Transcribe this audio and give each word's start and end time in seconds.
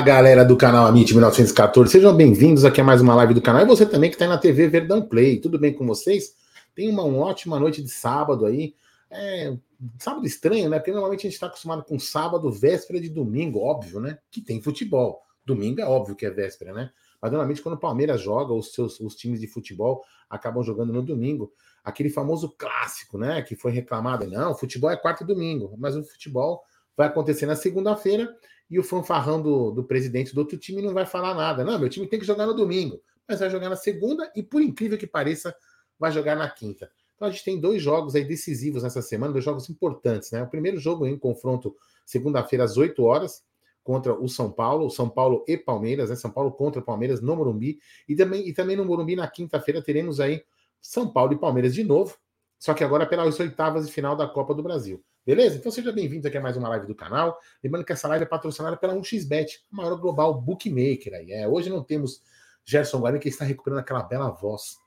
Fala 0.00 0.14
galera 0.14 0.44
do 0.46 0.56
canal 0.56 0.86
Amit 0.86 1.12
1914, 1.12 1.92
sejam 1.92 2.16
bem-vindos 2.16 2.64
aqui 2.64 2.80
a 2.80 2.84
mais 2.84 3.02
uma 3.02 3.14
live 3.16 3.34
do 3.34 3.42
canal. 3.42 3.60
E 3.60 3.66
você 3.66 3.84
também 3.84 4.08
que 4.08 4.16
está 4.16 4.26
na 4.26 4.38
TV 4.38 4.66
Verdão 4.66 5.02
Play, 5.02 5.38
tudo 5.38 5.58
bem 5.58 5.74
com 5.74 5.86
vocês? 5.86 6.34
Tenha 6.74 6.90
uma, 6.90 7.02
uma 7.02 7.26
ótima 7.26 7.60
noite 7.60 7.82
de 7.82 7.90
sábado 7.90 8.46
aí. 8.46 8.74
É, 9.10 9.54
sábado 9.98 10.26
estranho, 10.26 10.70
né? 10.70 10.78
Porque 10.78 10.90
normalmente 10.90 11.20
a 11.20 11.22
gente 11.24 11.34
está 11.34 11.48
acostumado 11.48 11.84
com 11.84 11.98
sábado, 11.98 12.50
véspera 12.50 12.98
de 12.98 13.10
domingo, 13.10 13.60
óbvio, 13.60 14.00
né? 14.00 14.16
Que 14.30 14.40
tem 14.40 14.62
futebol. 14.62 15.20
Domingo 15.44 15.82
é 15.82 15.84
óbvio 15.84 16.16
que 16.16 16.24
é 16.24 16.30
véspera, 16.30 16.72
né? 16.72 16.90
Mas 17.20 17.30
normalmente 17.30 17.60
quando 17.60 17.74
o 17.74 17.78
Palmeiras 17.78 18.22
joga, 18.22 18.54
os 18.54 18.72
seus 18.72 18.98
os 19.00 19.14
times 19.14 19.38
de 19.38 19.48
futebol 19.48 20.02
acabam 20.30 20.62
jogando 20.62 20.94
no 20.94 21.02
domingo. 21.02 21.52
Aquele 21.84 22.08
famoso 22.08 22.48
clássico, 22.56 23.18
né? 23.18 23.42
Que 23.42 23.54
foi 23.54 23.70
reclamado. 23.70 24.26
Não, 24.26 24.54
futebol 24.54 24.90
é 24.90 24.96
quarto 24.96 25.24
e 25.24 25.26
domingo, 25.26 25.74
mas 25.76 25.94
o 25.94 26.02
futebol 26.02 26.62
vai 26.96 27.06
acontecer 27.08 27.44
na 27.44 27.54
segunda-feira 27.54 28.34
e 28.70 28.78
o 28.78 28.84
fanfarrão 28.84 29.42
do, 29.42 29.72
do 29.72 29.82
presidente 29.82 30.32
do 30.32 30.38
outro 30.38 30.56
time 30.56 30.80
não 30.80 30.94
vai 30.94 31.04
falar 31.04 31.34
nada. 31.34 31.64
Não, 31.64 31.78
meu 31.78 31.88
time 31.88 32.06
tem 32.06 32.20
que 32.20 32.26
jogar 32.26 32.46
no 32.46 32.54
domingo, 32.54 33.02
mas 33.26 33.40
vai 33.40 33.50
jogar 33.50 33.68
na 33.68 33.76
segunda 33.76 34.30
e, 34.34 34.42
por 34.42 34.62
incrível 34.62 34.96
que 34.96 35.06
pareça, 35.06 35.54
vai 35.98 36.12
jogar 36.12 36.36
na 36.36 36.48
quinta. 36.48 36.90
Então 37.16 37.28
a 37.28 37.30
gente 37.30 37.44
tem 37.44 37.60
dois 37.60 37.82
jogos 37.82 38.14
aí 38.14 38.24
decisivos 38.24 38.82
nessa 38.82 39.02
semana, 39.02 39.32
dois 39.32 39.44
jogos 39.44 39.68
importantes, 39.68 40.30
né? 40.30 40.42
O 40.42 40.48
primeiro 40.48 40.78
jogo 40.78 41.06
em 41.06 41.18
confronto 41.18 41.76
segunda-feira 42.06 42.64
às 42.64 42.76
8 42.78 43.02
horas 43.02 43.42
contra 43.82 44.14
o 44.14 44.28
São 44.28 44.50
Paulo, 44.50 44.88
São 44.88 45.08
Paulo 45.08 45.44
e 45.46 45.56
Palmeiras, 45.56 46.08
né? 46.08 46.16
São 46.16 46.30
Paulo 46.30 46.52
contra 46.52 46.80
Palmeiras 46.80 47.20
no 47.20 47.36
Morumbi 47.36 47.78
e 48.08 48.14
também 48.14 48.48
e 48.48 48.54
também 48.54 48.76
no 48.76 48.84
Morumbi 48.84 49.16
na 49.16 49.28
quinta-feira 49.28 49.82
teremos 49.82 50.20
aí 50.20 50.42
São 50.80 51.12
Paulo 51.12 51.34
e 51.34 51.38
Palmeiras 51.38 51.74
de 51.74 51.84
novo, 51.84 52.16
só 52.58 52.72
que 52.72 52.84
agora 52.84 53.04
pelas 53.04 53.38
oitavas 53.38 53.86
de 53.86 53.92
final 53.92 54.16
da 54.16 54.26
Copa 54.26 54.54
do 54.54 54.62
Brasil. 54.62 55.04
Beleza? 55.26 55.56
Então 55.56 55.70
seja 55.70 55.92
bem-vindo 55.92 56.26
aqui 56.26 56.38
a 56.38 56.40
mais 56.40 56.56
uma 56.56 56.68
live 56.70 56.86
do 56.86 56.94
canal. 56.94 57.38
Lembrando 57.62 57.84
que 57.84 57.92
essa 57.92 58.08
live 58.08 58.24
é 58.24 58.26
patrocinada 58.26 58.76
pela 58.76 58.94
1xBet, 58.94 59.60
a 59.70 59.76
maior 59.76 59.94
global 59.96 60.40
bookmaker 60.40 61.12
aí. 61.12 61.32
É, 61.32 61.46
hoje 61.46 61.68
não 61.68 61.84
temos 61.84 62.22
Gerson 62.64 63.00
Guarani, 63.00 63.20
que 63.20 63.28
está 63.28 63.44
recuperando 63.44 63.80
aquela 63.80 64.02
bela 64.02 64.30
voz. 64.30 64.78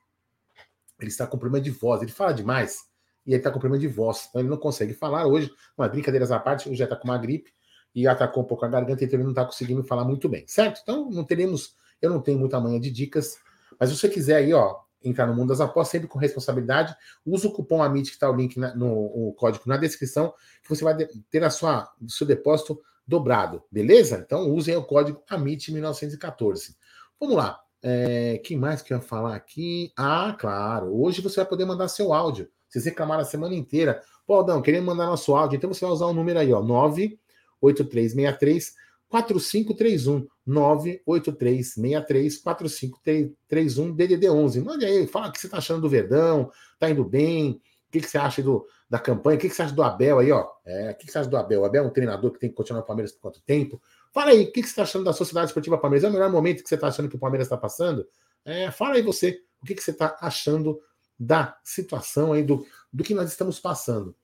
Ele 0.99 1.09
está 1.09 1.27
com 1.27 1.37
problema 1.37 1.63
de 1.63 1.69
voz, 1.69 2.01
ele 2.01 2.11
fala 2.11 2.33
demais 2.33 2.89
e 3.25 3.31
ele 3.31 3.37
está 3.37 3.51
com 3.51 3.59
problema 3.59 3.79
de 3.79 3.87
voz, 3.87 4.27
então 4.29 4.41
ele 4.41 4.49
não 4.49 4.57
consegue 4.57 4.93
falar 4.93 5.27
hoje. 5.27 5.51
Mas 5.77 5.91
brincadeiras 5.91 6.31
à 6.31 6.39
parte, 6.39 6.67
ele 6.67 6.75
já 6.75 6.85
está 6.85 6.95
com 6.95 7.07
uma 7.07 7.17
gripe 7.17 7.53
e 7.93 8.07
atacou 8.07 8.43
um 8.43 8.45
pouco 8.45 8.65
a 8.65 8.67
garganta, 8.67 9.03
então 9.03 9.17
ele 9.17 9.23
não 9.23 9.31
está 9.31 9.45
conseguindo 9.45 9.83
falar 9.83 10.03
muito 10.03 10.27
bem, 10.27 10.47
certo? 10.47 10.79
Então 10.81 11.11
não 11.11 11.23
teremos, 11.23 11.75
eu 12.01 12.09
não 12.09 12.19
tenho 12.19 12.39
muita 12.39 12.59
manha 12.59 12.79
de 12.79 12.89
dicas, 12.89 13.37
mas 13.79 13.89
se 13.89 13.97
você 13.97 14.09
quiser 14.09 14.37
aí, 14.37 14.53
ó, 14.53 14.79
entrar 15.03 15.27
no 15.27 15.35
mundo 15.35 15.49
das 15.49 15.61
apostas, 15.61 15.91
sempre 15.91 16.07
com 16.07 16.19
responsabilidade. 16.19 16.95
Usa 17.25 17.47
o 17.47 17.51
cupom 17.51 17.83
AMIT, 17.83 18.09
que 18.09 18.15
está 18.15 18.29
o 18.29 18.35
link 18.35 18.59
na, 18.59 18.75
no 18.75 18.89
o 18.89 19.33
código 19.33 19.63
na 19.67 19.77
descrição, 19.77 20.33
que 20.61 20.69
você 20.69 20.83
vai 20.83 20.95
ter 21.29 21.43
a 21.43 21.49
sua, 21.49 21.91
seu 22.07 22.25
depósito 22.25 22.81
dobrado, 23.05 23.61
beleza? 23.71 24.23
Então 24.25 24.49
usem 24.49 24.75
o 24.75 24.83
código 24.83 25.21
AMIT1914. 25.29 26.75
Vamos 27.19 27.35
lá. 27.35 27.59
É, 27.85 28.39
que 28.43 28.55
mais 28.55 28.81
que 28.81 28.93
eu 28.93 28.97
ia 28.97 29.03
falar 29.03 29.35
aqui? 29.35 29.91
Ah, 29.97 30.35
claro. 30.39 30.97
Hoje 31.01 31.21
você 31.21 31.35
vai 31.37 31.45
poder 31.45 31.65
mandar 31.65 31.89
seu 31.89 32.13
áudio. 32.13 32.49
Vocês 32.69 32.85
reclamaram 32.85 33.21
a 33.21 33.25
semana 33.25 33.53
inteira. 33.53 34.01
Pô, 34.25 34.35
Aldão, 34.35 34.61
querendo 34.61 34.85
mandar 34.85 35.05
nosso 35.05 35.35
áudio. 35.35 35.57
Então 35.57 35.71
você 35.71 35.83
vai 35.83 35.93
usar 35.93 36.05
o 36.05 36.13
número 36.13 36.39
aí, 36.39 36.53
ó. 36.53 36.61
98363 36.61 38.73
4531 39.13 40.27
98363 40.43 42.37
4531 42.39 43.95
DDD 43.95 44.27
11. 44.27 44.61
Mande 44.61 44.85
aí, 44.85 45.05
fala 45.05 45.27
o 45.27 45.31
que 45.31 45.39
você 45.39 45.45
está 45.45 45.59
achando 45.59 45.81
do 45.81 45.89
Verdão, 45.89 46.51
tá 46.79 46.89
indo 46.89 47.05
bem, 47.05 47.51
o 47.51 47.91
que, 47.91 48.01
que 48.01 48.09
você 48.09 48.17
acha 48.17 48.41
do, 48.41 48.65
da 48.89 48.97
campanha, 48.97 49.37
o 49.37 49.39
que, 49.39 49.49
que 49.49 49.55
você 49.55 49.61
acha 49.61 49.75
do 49.75 49.83
Abel 49.83 50.17
aí, 50.17 50.31
ó. 50.31 50.47
É, 50.65 50.89
o 50.89 50.95
que, 50.95 51.05
que 51.05 51.11
você 51.11 51.19
acha 51.19 51.29
do 51.29 51.37
Abel? 51.37 51.61
O 51.61 51.65
Abel 51.65 51.83
é 51.83 51.87
um 51.87 51.91
treinador 51.91 52.31
que 52.31 52.39
tem 52.39 52.49
que 52.49 52.55
continuar 52.55 52.81
no 52.81 52.87
Palmeiras 52.87 53.11
por 53.11 53.21
quanto 53.21 53.39
tempo? 53.41 53.79
Fala 54.11 54.31
aí, 54.31 54.45
o 54.45 54.51
que, 54.51 54.61
que 54.61 54.67
você 54.67 54.71
está 54.71 54.81
achando 54.81 55.05
da 55.05 55.13
Sociedade 55.13 55.47
Esportiva 55.47 55.77
Palmeiras? 55.77 56.03
É 56.03 56.09
o 56.09 56.11
melhor 56.13 56.31
momento 56.31 56.63
que 56.63 56.69
você 56.69 56.75
está 56.75 56.87
achando 56.87 57.07
que 57.07 57.15
o 57.15 57.19
Palmeiras 57.19 57.45
está 57.45 57.57
passando? 57.57 58.07
É, 58.43 58.71
fala 58.71 58.95
aí 58.95 59.03
você, 59.03 59.43
o 59.61 59.65
que, 59.67 59.75
que 59.75 59.83
você 59.83 59.91
está 59.91 60.17
achando 60.21 60.81
da 61.19 61.55
situação 61.63 62.33
aí, 62.33 62.41
do, 62.41 62.65
do 62.91 63.03
que 63.03 63.13
nós 63.13 63.29
estamos 63.29 63.59
passando 63.59 64.15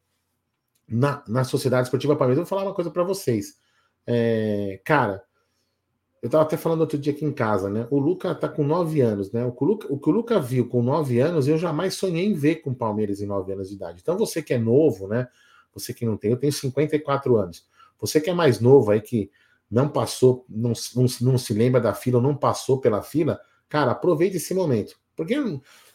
na, 0.88 1.24
na 1.28 1.44
Sociedade 1.44 1.84
Esportiva 1.84 2.16
Palmeiras. 2.16 2.40
Eu 2.40 2.46
vou 2.46 2.50
falar 2.50 2.64
uma 2.64 2.74
coisa 2.74 2.90
para 2.90 3.04
vocês. 3.04 3.56
É, 4.12 4.82
cara, 4.84 5.24
eu 6.20 6.26
estava 6.26 6.44
até 6.44 6.58
falando 6.58 6.82
outro 6.82 6.98
dia 6.98 7.14
aqui 7.14 7.24
em 7.24 7.32
casa, 7.32 7.70
né? 7.70 7.88
O 7.92 8.00
Luca 8.00 8.34
tá 8.34 8.50
com 8.50 8.64
nove 8.64 9.02
anos, 9.02 9.32
né? 9.32 9.46
O 9.46 9.52
que 9.52 9.64
o, 9.64 9.68
Luca, 9.68 9.94
o 9.94 10.00
que 10.00 10.10
o 10.10 10.12
Luca 10.12 10.40
viu 10.40 10.68
com 10.68 10.82
nove 10.82 11.20
anos, 11.20 11.48
eu 11.48 11.60
jamais 11.60 11.94
sonhei 11.94 12.26
em 12.26 12.34
ver 12.34 12.56
com 12.56 12.72
o 12.72 12.76
Palmeiras 12.76 13.22
em 13.22 13.28
nove 13.28 13.54
anos 13.54 13.70
de 13.70 13.76
idade. 13.76 14.00
Então, 14.02 14.18
você 14.18 14.42
que 14.42 14.52
é 14.52 14.58
novo, 14.58 15.08
né? 15.08 15.28
Você 15.76 15.94
que 15.94 16.08
não 16.08 16.18
tem, 16.18 16.32
eu 16.32 16.38
tenho 16.38 16.52
54 16.52 17.38
anos. 17.38 17.68
Você 18.00 18.20
que 18.20 18.32
é 18.32 18.34
mais 18.34 18.60
novo 18.60 18.90
aí, 18.90 19.00
que 19.00 19.30
não 19.70 19.88
passou, 19.88 20.44
não, 20.50 20.74
não, 20.96 21.06
não 21.22 21.38
se 21.38 21.54
lembra 21.54 21.80
da 21.80 21.94
fila, 21.94 22.18
ou 22.18 22.24
não 22.24 22.36
passou 22.36 22.82
pela 22.82 23.04
fila, 23.04 23.40
cara, 23.70 23.92
aproveite 23.92 24.38
esse 24.38 24.56
momento. 24.56 24.98
Porque 25.16 25.36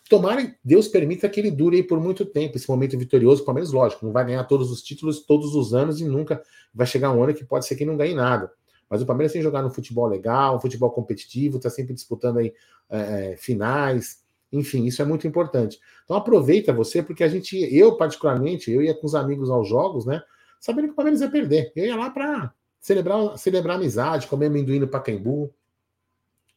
tomara 0.08 0.54
Deus 0.62 0.88
permita 0.88 1.28
que 1.28 1.40
ele 1.40 1.50
dure 1.50 1.82
por 1.82 2.00
muito 2.00 2.24
tempo, 2.24 2.56
esse 2.56 2.68
momento 2.68 2.98
vitorioso. 2.98 3.42
O 3.42 3.44
Palmeiras, 3.44 3.72
lógico, 3.72 4.04
não 4.04 4.12
vai 4.12 4.24
ganhar 4.24 4.44
todos 4.44 4.70
os 4.70 4.82
títulos 4.82 5.20
todos 5.20 5.54
os 5.54 5.74
anos 5.74 6.00
e 6.00 6.04
nunca 6.04 6.42
vai 6.72 6.86
chegar 6.86 7.12
um 7.12 7.22
ano 7.22 7.34
que 7.34 7.44
pode 7.44 7.66
ser 7.66 7.76
que 7.76 7.84
não 7.84 7.96
ganhe 7.96 8.14
nada. 8.14 8.50
Mas 8.88 9.02
o 9.02 9.06
Palmeiras 9.06 9.32
tem 9.32 9.42
jogado 9.42 9.66
um 9.66 9.70
futebol 9.70 10.06
legal, 10.06 10.56
um 10.56 10.60
futebol 10.60 10.90
competitivo, 10.90 11.56
está 11.56 11.70
sempre 11.70 11.94
disputando 11.94 12.38
aí 12.38 12.52
é, 12.88 13.32
é, 13.32 13.36
finais. 13.36 14.22
Enfim, 14.52 14.84
isso 14.84 15.02
é 15.02 15.04
muito 15.04 15.26
importante. 15.26 15.80
Então 16.04 16.16
aproveita 16.16 16.72
você, 16.72 17.02
porque 17.02 17.24
a 17.24 17.28
gente, 17.28 17.56
eu 17.74 17.96
particularmente, 17.96 18.70
eu 18.70 18.82
ia 18.82 18.94
com 18.94 19.06
os 19.06 19.14
amigos 19.14 19.50
aos 19.50 19.68
jogos, 19.68 20.06
né? 20.06 20.22
Sabendo 20.60 20.86
que 20.86 20.92
o 20.92 20.96
Palmeiras 20.96 21.20
ia 21.20 21.30
perder. 21.30 21.72
Eu 21.74 21.86
ia 21.86 21.96
lá 21.96 22.10
para 22.10 22.52
celebrar, 22.80 23.36
celebrar 23.38 23.76
amizade, 23.76 24.26
comer 24.26 24.46
amendoim 24.46 24.78
no 24.78 24.86
Pacaembu, 24.86 25.52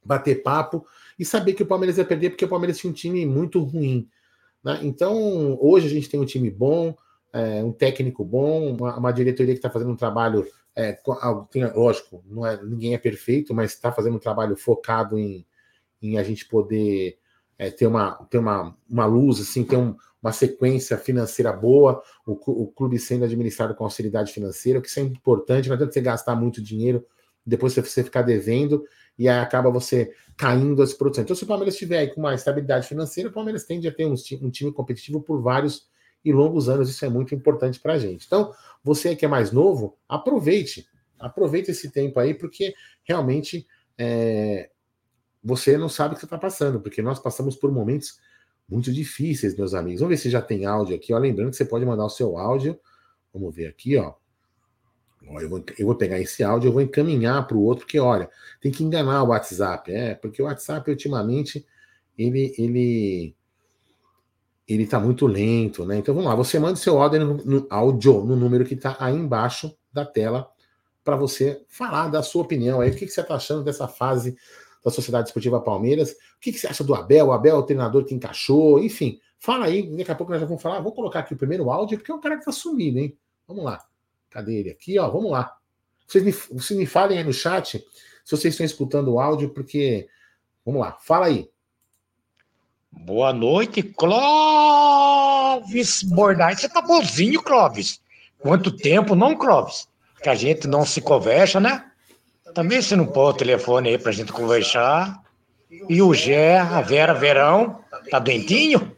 bater 0.08 0.42
papo 0.42 0.86
e 1.20 1.26
saber 1.26 1.54
que 1.54 1.64
o 1.64 1.68
Palmeiras 1.68 1.98
ia 1.98 2.06
perder, 2.06 2.32
porque 2.32 2.46
o 2.46 2.50
Palmeiras 2.50 2.78
tinha 2.78 2.90
um 2.90 2.94
time 2.94 3.26
muito 3.26 3.62
ruim. 3.62 4.08
Né? 4.64 4.80
Então, 4.84 5.58
hoje 5.62 5.88
a 5.88 5.90
gente 5.90 6.10
tem 6.10 6.20
um 6.20 6.26
time 6.26 6.50
bom, 6.50 6.96
é, 7.34 7.64
um 7.64 7.72
técnico 7.72 8.24
bom, 8.24 8.76
uma, 8.76 8.98
uma 8.98 9.12
diretoria 9.12 9.54
que 9.54 9.60
está 9.60 9.70
fazendo 9.70 9.92
um 9.92 9.96
trabalho 9.96 10.48
é, 10.76 10.96
tem, 11.50 11.66
lógico, 11.74 12.24
não 12.28 12.46
é, 12.46 12.64
ninguém 12.64 12.94
é 12.94 13.00
perfeito, 13.00 13.52
mas 13.52 13.74
está 13.74 13.92
fazendo 13.92 14.16
um 14.16 14.20
trabalho 14.20 14.56
focado 14.56 15.18
em, 15.18 15.44
em 16.00 16.20
a 16.20 16.24
gente 16.24 16.48
poder 16.48 17.18
é, 17.58 17.72
ter, 17.72 17.88
uma, 17.88 18.12
ter 18.30 18.38
uma, 18.38 18.78
uma 18.88 19.06
luz, 19.08 19.42
assim, 19.42 19.64
ter 19.64 19.76
um, 19.76 19.96
uma 20.22 20.32
sequência 20.32 20.96
financeira 20.96 21.52
boa, 21.52 22.04
o, 22.28 22.34
o 22.34 22.68
clube 22.68 23.00
sendo 23.00 23.26
administrado 23.26 23.74
com 23.74 23.84
austeridade 23.84 24.32
financeira, 24.32 24.78
o 24.78 24.82
que 24.82 24.88
isso 24.88 25.00
é 25.00 25.04
importante, 25.04 25.68
não 25.68 25.74
adianta 25.74 25.94
você 25.94 26.02
gastar 26.02 26.36
muito 26.36 26.62
dinheiro, 26.62 27.04
depois 27.44 27.74
você 27.74 28.04
ficar 28.04 28.22
devendo, 28.22 28.84
e 29.18 29.28
aí 29.28 29.40
acaba 29.40 29.70
você 29.70 30.14
caindo 30.36 30.82
as 30.82 30.94
produções. 30.94 31.26
Então, 31.26 31.36
se 31.36 31.44
o 31.44 31.48
Palmeiras 31.48 31.74
estiver 31.74 32.00
aí 32.00 32.08
com 32.14 32.20
uma 32.20 32.36
estabilidade 32.36 32.88
financeira, 32.88 33.30
o 33.30 33.34
Palmeiras 33.34 33.64
tende 33.64 33.88
a 33.88 33.92
ter 33.92 34.06
um, 34.06 34.14
um 34.42 34.50
time 34.50 34.72
competitivo 34.72 35.22
por 35.22 35.42
vários 35.42 35.90
e 36.24 36.32
longos 36.32 36.70
anos, 36.70 36.90
isso 36.90 37.04
é 37.06 37.10
muito 37.10 37.34
importante 37.34 37.80
para 37.80 37.94
a 37.94 37.98
gente. 37.98 38.26
Então, 38.26 38.54
você 38.84 39.16
que 39.16 39.26
é 39.26 39.28
mais 39.28 39.52
novo, 39.52 39.98
aproveite, 40.08 40.88
aproveite 41.20 41.72
esse 41.72 41.90
tempo 41.90 42.20
aí, 42.20 42.34
porque 42.34 42.74
realmente 43.04 43.66
é, 43.98 44.70
você 45.44 45.78
não 45.78 45.90
sabe 45.90 46.16
o 46.16 46.18
que 46.18 46.26
está 46.26 46.38
passando, 46.38 46.80
porque 46.80 47.02
nós 47.02 47.20
passamos 47.20 47.56
por 47.56 47.72
momentos 47.72 48.20
muito 48.70 48.92
difíceis, 48.92 49.56
meus 49.56 49.74
amigos. 49.74 50.02
Vamos 50.02 50.16
ver 50.16 50.22
se 50.22 50.30
já 50.30 50.42
tem 50.42 50.66
áudio 50.66 50.96
aqui, 50.96 51.14
ó. 51.14 51.18
Lembrando 51.18 51.52
que 51.52 51.56
você 51.56 51.66
pode 51.66 51.86
mandar 51.86 52.06
o 52.06 52.10
seu 52.10 52.38
áudio. 52.38 52.78
Vamos 53.34 53.56
ver 53.56 53.68
aqui, 53.68 53.96
ó. 53.96 54.14
Eu 55.40 55.50
vou, 55.50 55.64
eu 55.78 55.86
vou 55.86 55.96
pegar 55.96 56.20
esse 56.20 56.44
áudio, 56.44 56.70
eu 56.70 56.74
vou 56.74 56.82
encaminhar 56.82 57.46
para 57.48 57.58
o 57.58 57.64
outro, 57.64 57.86
porque 57.86 58.00
olha, 58.00 58.30
tem 58.62 58.72
que 58.72 58.84
enganar 58.84 59.24
o 59.24 59.28
WhatsApp, 59.28 59.92
é, 59.92 60.16
porque 60.16 60.42
o 60.42 60.46
WhatsApp 60.46 60.90
ultimamente 60.90 61.66
ele, 62.18 62.54
ele 62.58 63.36
ele 64.68 64.84
está 64.84 65.00
muito 65.00 65.26
lento, 65.26 65.86
né? 65.86 65.98
Então 65.98 66.14
vamos 66.14 66.30
lá, 66.30 66.36
você 66.36 66.60
manda 66.60 66.76
seu 66.76 67.02
áudio 67.02 67.26
no, 67.26 67.38
no, 67.46 67.68
áudio 67.70 68.26
no 68.26 68.36
número 68.36 68.66
que 68.66 68.74
está 68.74 68.98
aí 69.00 69.16
embaixo 69.16 69.74
da 69.94 70.06
tela 70.06 70.50
para 71.04 71.16
você 71.16 71.64
falar 71.70 72.10
da 72.10 72.22
sua 72.22 72.42
opinião 72.42 72.82
aí. 72.82 72.92
O 72.92 72.94
que, 72.94 73.06
que 73.06 73.12
você 73.12 73.22
está 73.22 73.36
achando 73.36 73.64
dessa 73.64 73.88
fase 73.88 74.36
da 74.84 74.92
Sociedade 74.92 75.30
Esportiva 75.30 75.62
Palmeiras? 75.62 76.12
O 76.12 76.40
que, 76.42 76.52
que 76.52 76.60
você 76.60 76.68
acha 76.68 76.84
do 76.84 76.94
Abel? 76.94 77.28
O 77.28 77.32
Abel 77.32 77.56
é 77.56 77.60
o 77.60 77.64
treinador 77.64 78.04
que 78.04 78.14
encaixou, 78.14 78.84
enfim. 78.84 79.20
Fala 79.40 79.68
aí, 79.68 79.90
daqui 79.96 80.12
a 80.12 80.16
pouco 80.16 80.34
nós 80.34 80.42
já 80.42 80.48
vamos 80.48 80.62
falar. 80.62 80.82
Vou 80.82 80.92
colocar 80.92 81.20
aqui 81.20 81.34
o 81.34 81.38
primeiro 81.38 81.72
áudio, 81.72 81.98
porque 81.98 82.12
é 82.12 82.16
um 82.16 82.20
cara 82.20 82.36
que 82.36 82.42
está 82.42 82.52
sumido, 82.52 83.00
hein? 83.00 83.18
Vamos 83.48 83.64
lá. 83.64 83.86
Cadê 84.38 84.60
ele 84.60 84.70
aqui? 84.70 85.00
Ó, 85.00 85.10
vamos 85.10 85.32
lá. 85.32 85.52
Vocês 86.08 86.24
me, 86.24 86.32
vocês 86.32 86.78
me 86.78 86.86
falem 86.86 87.18
aí 87.18 87.24
no 87.24 87.34
chat 87.34 87.84
se 88.24 88.38
vocês 88.38 88.54
estão 88.54 88.64
escutando 88.64 89.12
o 89.12 89.20
áudio, 89.20 89.50
porque. 89.50 90.08
Vamos 90.64 90.82
lá, 90.82 90.96
fala 91.02 91.26
aí. 91.26 91.50
Boa 92.92 93.34
noite, 93.34 93.82
Clóvis 93.82 94.14
Bornai. 96.04 96.56
Você 96.56 96.70
tá 96.70 96.84
bonzinho, 96.84 97.42
Clóvis. 97.42 98.00
Quanto 98.38 98.70
tempo, 98.78 99.16
não, 99.16 99.36
Clóvis? 99.36 99.88
Que 100.22 100.30
a 100.30 100.36
gente 100.36 100.68
não 100.68 100.86
se 100.86 101.02
conversa, 101.02 101.60
né? 101.60 101.90
Também 102.54 102.80
você 102.80 102.96
não 102.96 103.08
pôr 103.08 103.32
o 103.32 103.34
telefone 103.34 103.90
aí 103.90 103.98
pra 103.98 104.12
gente 104.12 104.32
conversar. 104.32 105.20
E 105.90 106.00
o 106.00 106.14
Gé, 106.14 106.60
a 106.60 106.80
Vera 106.82 107.16
Verão, 107.16 107.84
tá 108.12 108.20
doentinho? 108.20 108.96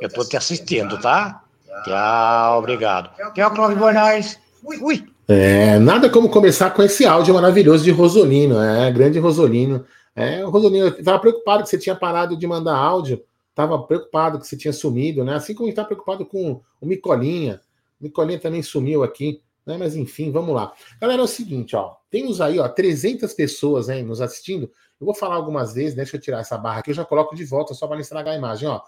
Eu 0.00 0.08
tô 0.08 0.24
te 0.24 0.36
assistindo, 0.36 0.96
tá? 1.00 1.42
Tchau, 1.82 2.60
obrigado. 2.60 3.10
Tchau, 3.34 3.50
Clóvis 3.50 3.76
Bornais. 3.76 4.45
Ui. 4.66 5.06
É, 5.28 5.78
nada 5.78 6.10
como 6.10 6.28
começar 6.28 6.70
com 6.70 6.82
esse 6.82 7.06
áudio 7.06 7.32
maravilhoso 7.32 7.84
de 7.84 7.92
Rosolino, 7.92 8.60
é, 8.60 8.90
grande 8.90 9.20
Rosolino. 9.20 9.86
É, 10.14 10.42
Rosolino, 10.42 10.88
estava 10.88 11.20
preocupado 11.20 11.62
que 11.62 11.68
você 11.68 11.78
tinha 11.78 11.94
parado 11.94 12.36
de 12.36 12.46
mandar 12.48 12.74
áudio, 12.76 13.22
estava 13.50 13.80
preocupado 13.84 14.40
que 14.40 14.46
você 14.46 14.56
tinha 14.56 14.72
sumido, 14.72 15.22
né? 15.22 15.36
Assim 15.36 15.54
como 15.54 15.68
está 15.68 15.84
preocupado 15.84 16.26
com 16.26 16.60
o 16.80 16.86
Micolinha. 16.86 17.60
O 18.00 18.04
Micolinha 18.04 18.40
também 18.40 18.60
sumiu 18.60 19.04
aqui, 19.04 19.40
né? 19.64 19.76
Mas 19.78 19.94
enfim, 19.94 20.32
vamos 20.32 20.52
lá. 20.52 20.72
Galera, 21.00 21.22
é 21.22 21.24
o 21.24 21.28
seguinte, 21.28 21.76
ó, 21.76 21.94
temos 22.10 22.40
aí, 22.40 22.58
ó, 22.58 22.68
300 22.68 23.32
pessoas 23.34 23.86
né, 23.86 24.02
nos 24.02 24.20
assistindo. 24.20 24.64
Eu 25.00 25.04
vou 25.04 25.14
falar 25.14 25.36
algumas 25.36 25.74
vezes, 25.74 25.94
né? 25.94 26.02
deixa 26.02 26.16
eu 26.16 26.20
tirar 26.20 26.40
essa 26.40 26.58
barra 26.58 26.80
aqui, 26.80 26.90
eu 26.90 26.94
já 26.94 27.04
coloco 27.04 27.36
de 27.36 27.44
volta 27.44 27.72
só 27.72 27.86
para 27.86 27.94
não 27.94 28.02
estragar 28.02 28.34
a 28.34 28.36
imagem, 28.36 28.68
ó. 28.68 28.80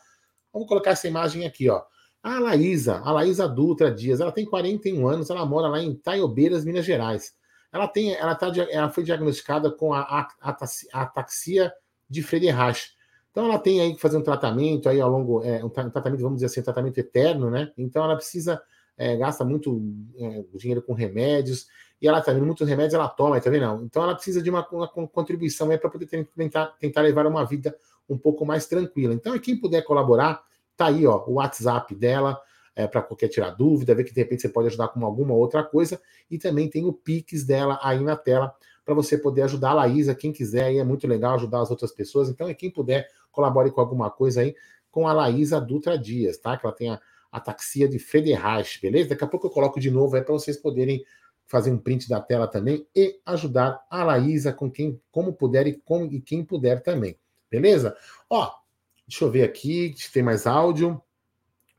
Vamos 0.52 0.66
colocar 0.66 0.90
essa 0.90 1.06
imagem 1.06 1.46
aqui, 1.46 1.70
ó. 1.70 1.82
A 2.28 2.38
Laísa, 2.38 2.98
a 2.98 3.10
Laísa 3.10 3.48
Dutra 3.48 3.90
Dias, 3.90 4.20
ela 4.20 4.30
tem 4.30 4.44
41 4.44 5.08
anos, 5.08 5.30
ela 5.30 5.46
mora 5.46 5.66
lá 5.68 5.82
em 5.82 5.94
Taiobeiras, 5.94 6.64
Minas 6.64 6.84
Gerais. 6.84 7.34
Ela 7.72 7.88
tem, 7.88 8.14
ela, 8.14 8.34
tá, 8.34 8.52
ela 8.70 8.90
foi 8.90 9.02
diagnosticada 9.02 9.70
com 9.70 9.94
a, 9.94 10.28
ataxia 10.92 11.72
de 12.08 12.22
Frederich. 12.22 12.90
Então 13.30 13.46
ela 13.46 13.58
tem 13.58 13.80
aí 13.80 13.94
que 13.94 14.00
fazer 14.00 14.16
um 14.16 14.22
tratamento 14.22 14.88
aí 14.88 15.00
ao 15.00 15.10
longo, 15.10 15.42
é, 15.42 15.64
um 15.64 15.68
tratamento, 15.68 16.20
vamos 16.20 16.36
dizer 16.36 16.46
assim, 16.46 16.60
um 16.60 16.64
tratamento 16.64 16.98
eterno, 16.98 17.50
né? 17.50 17.72
Então 17.78 18.04
ela 18.04 18.16
precisa, 18.16 18.60
é, 18.96 19.16
gasta 19.16 19.44
muito 19.44 19.80
é, 20.18 20.44
dinheiro 20.54 20.82
com 20.82 20.92
remédios, 20.92 21.66
e 22.00 22.06
ela 22.06 22.20
tá 22.20 22.32
vendo 22.32 22.46
muitos 22.46 22.68
remédios, 22.68 22.94
ela 22.94 23.08
toma, 23.08 23.40
tá 23.40 23.50
vendo? 23.50 23.84
Então 23.84 24.02
ela 24.02 24.14
precisa 24.14 24.42
de 24.42 24.50
uma, 24.50 24.66
uma 24.70 24.88
contribuição 24.88 25.68
para 25.78 25.90
poder 25.90 26.06
tentar, 26.36 26.66
tentar 26.78 27.00
levar 27.00 27.26
uma 27.26 27.44
vida 27.44 27.74
um 28.08 28.16
pouco 28.16 28.44
mais 28.46 28.66
tranquila. 28.66 29.14
Então, 29.14 29.38
quem 29.38 29.56
puder 29.56 29.82
colaborar, 29.82 30.42
Tá 30.78 30.86
aí, 30.86 31.04
ó, 31.04 31.24
o 31.26 31.34
WhatsApp 31.34 31.92
dela, 31.92 32.40
é, 32.74 32.86
para 32.86 33.02
qualquer 33.02 33.26
tirar 33.26 33.50
dúvida, 33.50 33.96
ver 33.96 34.04
que 34.04 34.14
de 34.14 34.20
repente 34.20 34.42
você 34.42 34.48
pode 34.48 34.68
ajudar 34.68 34.86
com 34.88 35.04
alguma 35.04 35.34
outra 35.34 35.64
coisa. 35.64 36.00
E 36.30 36.38
também 36.38 36.70
tem 36.70 36.86
o 36.86 36.92
Pix 36.92 37.42
dela 37.42 37.80
aí 37.82 37.98
na 37.98 38.16
tela, 38.16 38.54
para 38.84 38.94
você 38.94 39.18
poder 39.18 39.42
ajudar 39.42 39.70
a 39.70 39.74
Laísa, 39.74 40.14
quem 40.14 40.32
quiser, 40.32 40.66
aí 40.66 40.78
é 40.78 40.84
muito 40.84 41.06
legal 41.08 41.34
ajudar 41.34 41.60
as 41.60 41.70
outras 41.70 41.90
pessoas. 41.90 42.28
Então, 42.28 42.48
é 42.48 42.54
quem 42.54 42.70
puder, 42.70 43.08
colabore 43.32 43.72
com 43.72 43.80
alguma 43.80 44.08
coisa 44.08 44.40
aí 44.40 44.54
com 44.88 45.08
a 45.08 45.12
Laísa 45.12 45.60
Dutra 45.60 45.98
Dias, 45.98 46.38
tá? 46.38 46.56
Que 46.56 46.64
ela 46.64 46.74
tem 46.74 46.90
a, 46.90 47.40
taxia 47.40 47.88
de 47.88 47.98
Federais, 47.98 48.78
beleza? 48.80 49.10
Daqui 49.10 49.24
a 49.24 49.26
pouco 49.26 49.48
eu 49.48 49.50
coloco 49.50 49.80
de 49.80 49.90
novo 49.90 50.14
aí 50.14 50.22
para 50.22 50.32
vocês 50.32 50.56
poderem 50.56 51.04
fazer 51.44 51.72
um 51.72 51.78
print 51.78 52.08
da 52.08 52.20
tela 52.20 52.46
também 52.46 52.86
e 52.94 53.20
ajudar 53.26 53.84
a 53.90 54.04
Laísa 54.04 54.52
com 54.52 54.70
quem, 54.70 55.00
como 55.10 55.32
puder 55.32 55.66
e, 55.66 55.72
com, 55.72 56.04
e 56.06 56.20
quem 56.20 56.44
puder 56.44 56.82
também, 56.82 57.18
beleza? 57.50 57.96
Ó, 58.30 58.48
Deixa 59.08 59.24
eu 59.24 59.30
ver 59.30 59.42
aqui 59.42 59.94
se 59.96 60.12
tem 60.12 60.22
mais 60.22 60.46
áudio. 60.46 61.00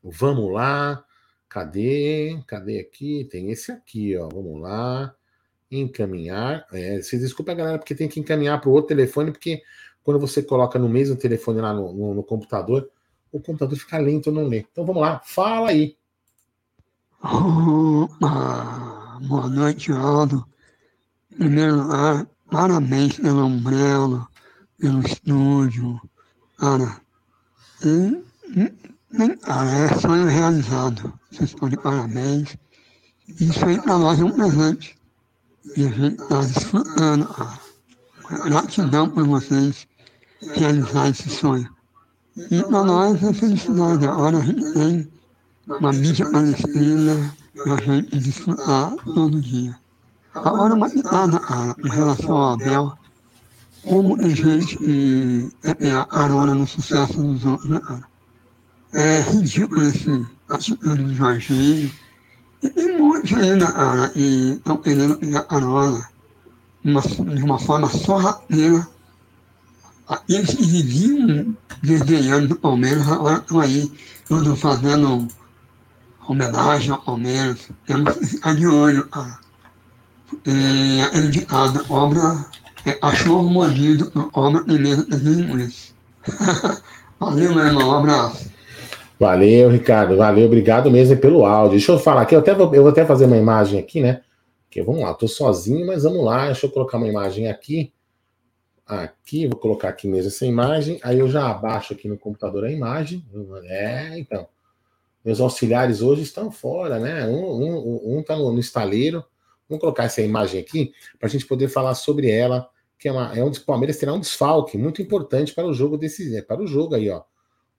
Vamos 0.04 0.52
lá. 0.52 1.06
Cadê? 1.48 2.42
Cadê 2.48 2.80
aqui? 2.80 3.28
Tem 3.30 3.52
esse 3.52 3.72
aqui, 3.72 4.18
ó. 4.18 4.28
Vamos 4.28 4.60
lá. 4.60 5.14
Encaminhar. 5.70 6.66
É, 6.74 7.00
se 7.04 7.20
desculpa, 7.20 7.54
galera, 7.54 7.78
porque 7.78 7.94
tem 7.94 8.10
que 8.10 8.20
encaminhar 8.20 8.60
para 8.60 8.70
o 8.70 8.74
outro 8.74 8.88
telefone, 8.88 9.32
porque 9.32 9.62
quando 10.04 10.20
você 10.20 10.42
coloca 10.42 10.80
no 10.80 10.90
mesmo 10.90 11.16
telefone 11.16 11.62
lá 11.62 11.72
no, 11.72 11.94
no, 11.94 12.16
no 12.16 12.24
computador, 12.24 12.90
o 13.32 13.40
computador 13.40 13.78
fica 13.78 14.00
lento, 14.00 14.32
não 14.32 14.48
lê. 14.48 14.66
Então 14.72 14.84
vamos 14.84 15.04
lá, 15.04 15.22
fala 15.24 15.70
aí. 15.70 15.96
Opa, 17.22 19.20
boa 19.22 19.48
noite, 19.48 19.92
Aldo. 19.92 20.44
Primeiro 21.30 21.76
lugar, 21.76 22.28
parabéns 22.50 23.20
pelo 23.20 23.46
Umbrella, 23.46 24.28
pelo 24.80 25.02
estúdio. 25.02 26.02
Cara, 26.58 27.00
e, 27.84 28.24
é 29.18 30.00
sonho 30.00 30.28
realizado. 30.28 31.14
Vocês 31.32 31.52
estão 31.52 31.70
de 31.70 31.78
parabéns. 31.78 32.56
Isso 33.40 33.66
aí 33.66 33.82
para 33.82 33.98
nós 33.98 34.20
é 34.20 34.24
um 34.24 34.32
presente. 34.32 34.96
E 35.76 35.86
a 35.86 35.90
gente 35.90 36.22
está 36.22 36.42
desfrutando. 36.42 37.28
A 38.26 38.50
gratidão 38.50 39.10
por 39.10 39.26
vocês 39.26 39.88
realizar 40.54 41.10
esse 41.10 41.30
sonho. 41.30 41.70
E 42.52 42.62
para 42.64 42.84
nós 42.84 43.24
é 43.24 43.34
felicidade. 43.34 44.06
Agora 44.08 44.38
a 44.38 44.42
gente 44.42 44.74
tem 44.74 45.12
uma 45.68 45.92
mídia 45.92 46.30
palestina 46.30 47.36
para 47.64 47.74
a 47.74 47.82
gente 47.82 48.20
desfrutar 48.20 48.96
todo 49.06 49.42
dia. 49.42 49.78
Agora 50.34 50.74
uma 50.74 50.90
pitada, 50.90 51.40
cara, 51.40 51.76
em 51.84 51.90
relação 51.90 52.36
ao 52.36 52.54
Abel 52.54 52.98
como 53.84 54.18
tem 54.18 54.36
gente 54.36 54.78
que 54.78 55.50
é 55.64 55.74
pegar 55.74 56.06
carona 56.06 56.54
no 56.54 56.68
sucesso 56.68 57.14
dos 57.22 57.46
outros, 57.46 57.70
né, 57.70 57.80
cara? 57.80 58.04
É 58.94 59.22
ridículo 59.22 59.84
esse 59.84 60.26
atitude 60.50 61.04
de 61.04 61.16
Jorginho. 61.16 61.92
E 62.62 62.70
tem 62.70 62.98
muitos 62.98 63.32
ainda, 63.34 63.72
cara, 63.72 64.10
que 64.10 64.54
estão 64.58 64.78
querendo 64.78 65.18
pegar 65.18 65.44
carona 65.44 66.10
uma, 66.84 67.02
de 67.02 67.44
uma 67.44 67.60
forma 67.60 67.88
sorrateira. 67.88 68.88
Aqueles 70.08 70.56
que 70.56 70.66
viviam 70.66 71.56
desdenhando 71.84 72.48
do 72.48 72.56
Palmeiras 72.56 73.08
agora 73.08 73.38
estão 73.38 73.60
aí, 73.60 73.92
todos 74.28 74.60
fazendo 74.60 75.28
homenagem 76.28 76.92
ao 76.92 77.02
Palmeiras. 77.02 77.70
Temos 77.86 78.16
que 78.16 78.26
ficar 78.26 78.56
de 78.56 78.68
olho, 78.68 79.08
cara. 79.08 79.40
E 80.46 81.02
aquele 81.02 81.30
ditado, 81.30 81.86
obra 81.90 82.46
é 82.86 82.94
cachorro 82.94 83.50
mordido, 83.50 84.12
obra 84.34 84.64
primeiro 84.64 85.06
das 85.08 85.22
Valeu, 87.20 87.54
meu 87.54 87.66
irmão, 87.66 87.90
um 87.90 87.98
abraço. 87.98 88.50
Valeu, 89.20 89.70
Ricardo. 89.70 90.16
Valeu, 90.16 90.46
obrigado 90.46 90.90
mesmo 90.90 91.18
pelo 91.18 91.46
áudio. 91.46 91.72
Deixa 91.72 91.92
eu 91.92 92.00
falar 92.00 92.22
aqui, 92.22 92.36
eu, 92.36 92.40
até 92.40 92.54
vou, 92.54 92.74
eu 92.74 92.84
vou 92.84 92.92
até 92.92 93.06
fazer 93.06 93.26
uma 93.26 93.36
imagem 93.36 93.78
aqui, 93.78 94.02
né? 94.02 94.22
Porque 94.64 94.82
vamos 94.82 95.02
lá, 95.02 95.14
tô 95.14 95.28
sozinho, 95.28 95.86
mas 95.86 96.04
vamos 96.04 96.24
lá. 96.24 96.46
Deixa 96.46 96.68
eu 96.68 96.72
colocar 96.72 96.98
uma 96.98 97.08
imagem 97.08 97.50
aqui. 97.50 97.92
Aqui, 98.86 99.46
vou 99.48 99.60
colocar 99.60 99.90
aqui 99.90 100.08
mesmo 100.08 100.30
essa 100.30 100.46
imagem. 100.46 101.00
Aí 101.04 101.20
eu 101.20 101.28
já 101.28 101.50
abaixo 101.50 101.94
aqui 101.94 102.08
no 102.08 102.18
computador 102.18 102.64
a 102.64 102.72
imagem. 102.72 103.26
É, 103.66 104.18
então. 104.18 104.48
Meus 105.24 105.42
auxiliares 105.42 106.02
hoje 106.02 106.22
estão 106.22 106.50
fora, 106.50 106.98
né? 106.98 107.28
Um, 107.28 107.36
um, 107.36 108.18
um 108.18 108.24
tá 108.24 108.38
no, 108.38 108.54
no 108.54 108.60
estaleiro, 108.60 109.24
Vamos 109.70 109.82
colocar 109.82 110.06
essa 110.06 110.22
imagem 110.22 110.60
aqui 110.60 110.92
para 111.20 111.28
a 111.28 111.30
gente 111.30 111.46
poder 111.46 111.68
falar 111.68 111.94
sobre 111.94 112.30
ela, 112.30 112.68
que 112.98 113.08
é, 113.08 113.12
uma, 113.12 113.38
é 113.38 113.44
um 113.44 113.52
Palmeiras 113.52 113.98
terá 113.98 114.12
um 114.12 114.20
desfalque 114.20 114.78
muito 114.78 115.02
importante 115.02 115.54
para 115.54 115.68
o 115.68 115.74
jogo 115.74 115.96
desse, 115.96 116.36
é, 116.36 116.42
para 116.42 116.62
o 116.62 116.68
jogo 116.68 116.96
aí, 116.96 117.10
ó. 117.10 117.24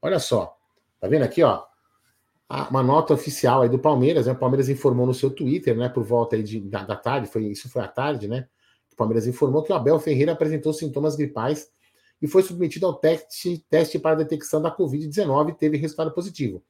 Olha 0.00 0.20
só, 0.20 0.56
tá 1.00 1.08
vendo 1.08 1.24
aqui, 1.24 1.42
ó? 1.42 1.64
Uma 2.70 2.82
nota 2.82 3.12
oficial 3.12 3.62
aí 3.62 3.68
do 3.68 3.78
Palmeiras, 3.78 4.26
né? 4.26 4.32
O 4.32 4.36
Palmeiras 4.36 4.68
informou 4.68 5.06
no 5.06 5.14
seu 5.14 5.30
Twitter, 5.30 5.76
né? 5.76 5.88
Por 5.88 6.04
volta 6.04 6.36
aí 6.36 6.42
de, 6.42 6.60
da, 6.60 6.84
da 6.84 6.96
tarde, 6.96 7.28
foi 7.28 7.46
isso 7.46 7.68
foi 7.68 7.82
à 7.82 7.88
tarde, 7.88 8.28
né? 8.28 8.48
O 8.92 8.96
Palmeiras 8.96 9.26
informou 9.26 9.62
que 9.62 9.72
o 9.72 9.74
Abel 9.74 9.98
Ferreira 9.98 10.32
apresentou 10.32 10.72
sintomas 10.72 11.16
gripais 11.16 11.70
e 12.22 12.26
foi 12.26 12.42
submetido 12.42 12.86
ao 12.86 12.94
teste, 12.94 13.64
teste 13.68 13.98
para 13.98 14.16
detecção 14.16 14.60
da 14.60 14.74
Covid-19 14.74 15.50
e 15.50 15.54
teve 15.54 15.76
resultado 15.76 16.12
positivo. 16.12 16.62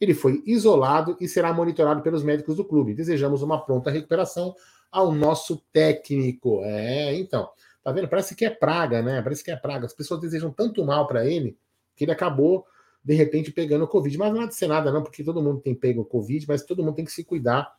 Ele 0.00 0.14
foi 0.14 0.42
isolado 0.46 1.16
e 1.20 1.28
será 1.28 1.52
monitorado 1.52 2.02
pelos 2.02 2.22
médicos 2.22 2.56
do 2.56 2.64
clube. 2.64 2.94
Desejamos 2.94 3.42
uma 3.42 3.64
pronta 3.64 3.90
recuperação 3.90 4.54
ao 4.90 5.12
nosso 5.12 5.62
técnico. 5.72 6.62
É, 6.64 7.14
então, 7.14 7.48
tá 7.82 7.92
vendo? 7.92 8.08
Parece 8.08 8.34
que 8.34 8.44
é 8.44 8.50
praga, 8.50 9.02
né? 9.02 9.22
Parece 9.22 9.42
que 9.42 9.50
é 9.50 9.56
praga. 9.56 9.86
As 9.86 9.94
pessoas 9.94 10.20
desejam 10.20 10.50
tanto 10.50 10.84
mal 10.84 11.06
para 11.06 11.26
ele 11.26 11.56
que 11.94 12.04
ele 12.04 12.12
acabou 12.12 12.66
de 13.06 13.14
repente 13.14 13.52
pegando 13.52 13.86
Covid. 13.86 14.18
Mas 14.18 14.34
não 14.34 14.40
há 14.40 14.46
de 14.46 14.54
ser 14.56 14.66
nada, 14.66 14.90
não, 14.90 15.02
porque 15.02 15.22
todo 15.22 15.40
mundo 15.40 15.60
tem 15.60 15.74
pego 15.74 16.04
Covid, 16.04 16.44
mas 16.48 16.64
todo 16.64 16.82
mundo 16.82 16.96
tem 16.96 17.04
que 17.04 17.12
se 17.12 17.22
cuidar. 17.22 17.72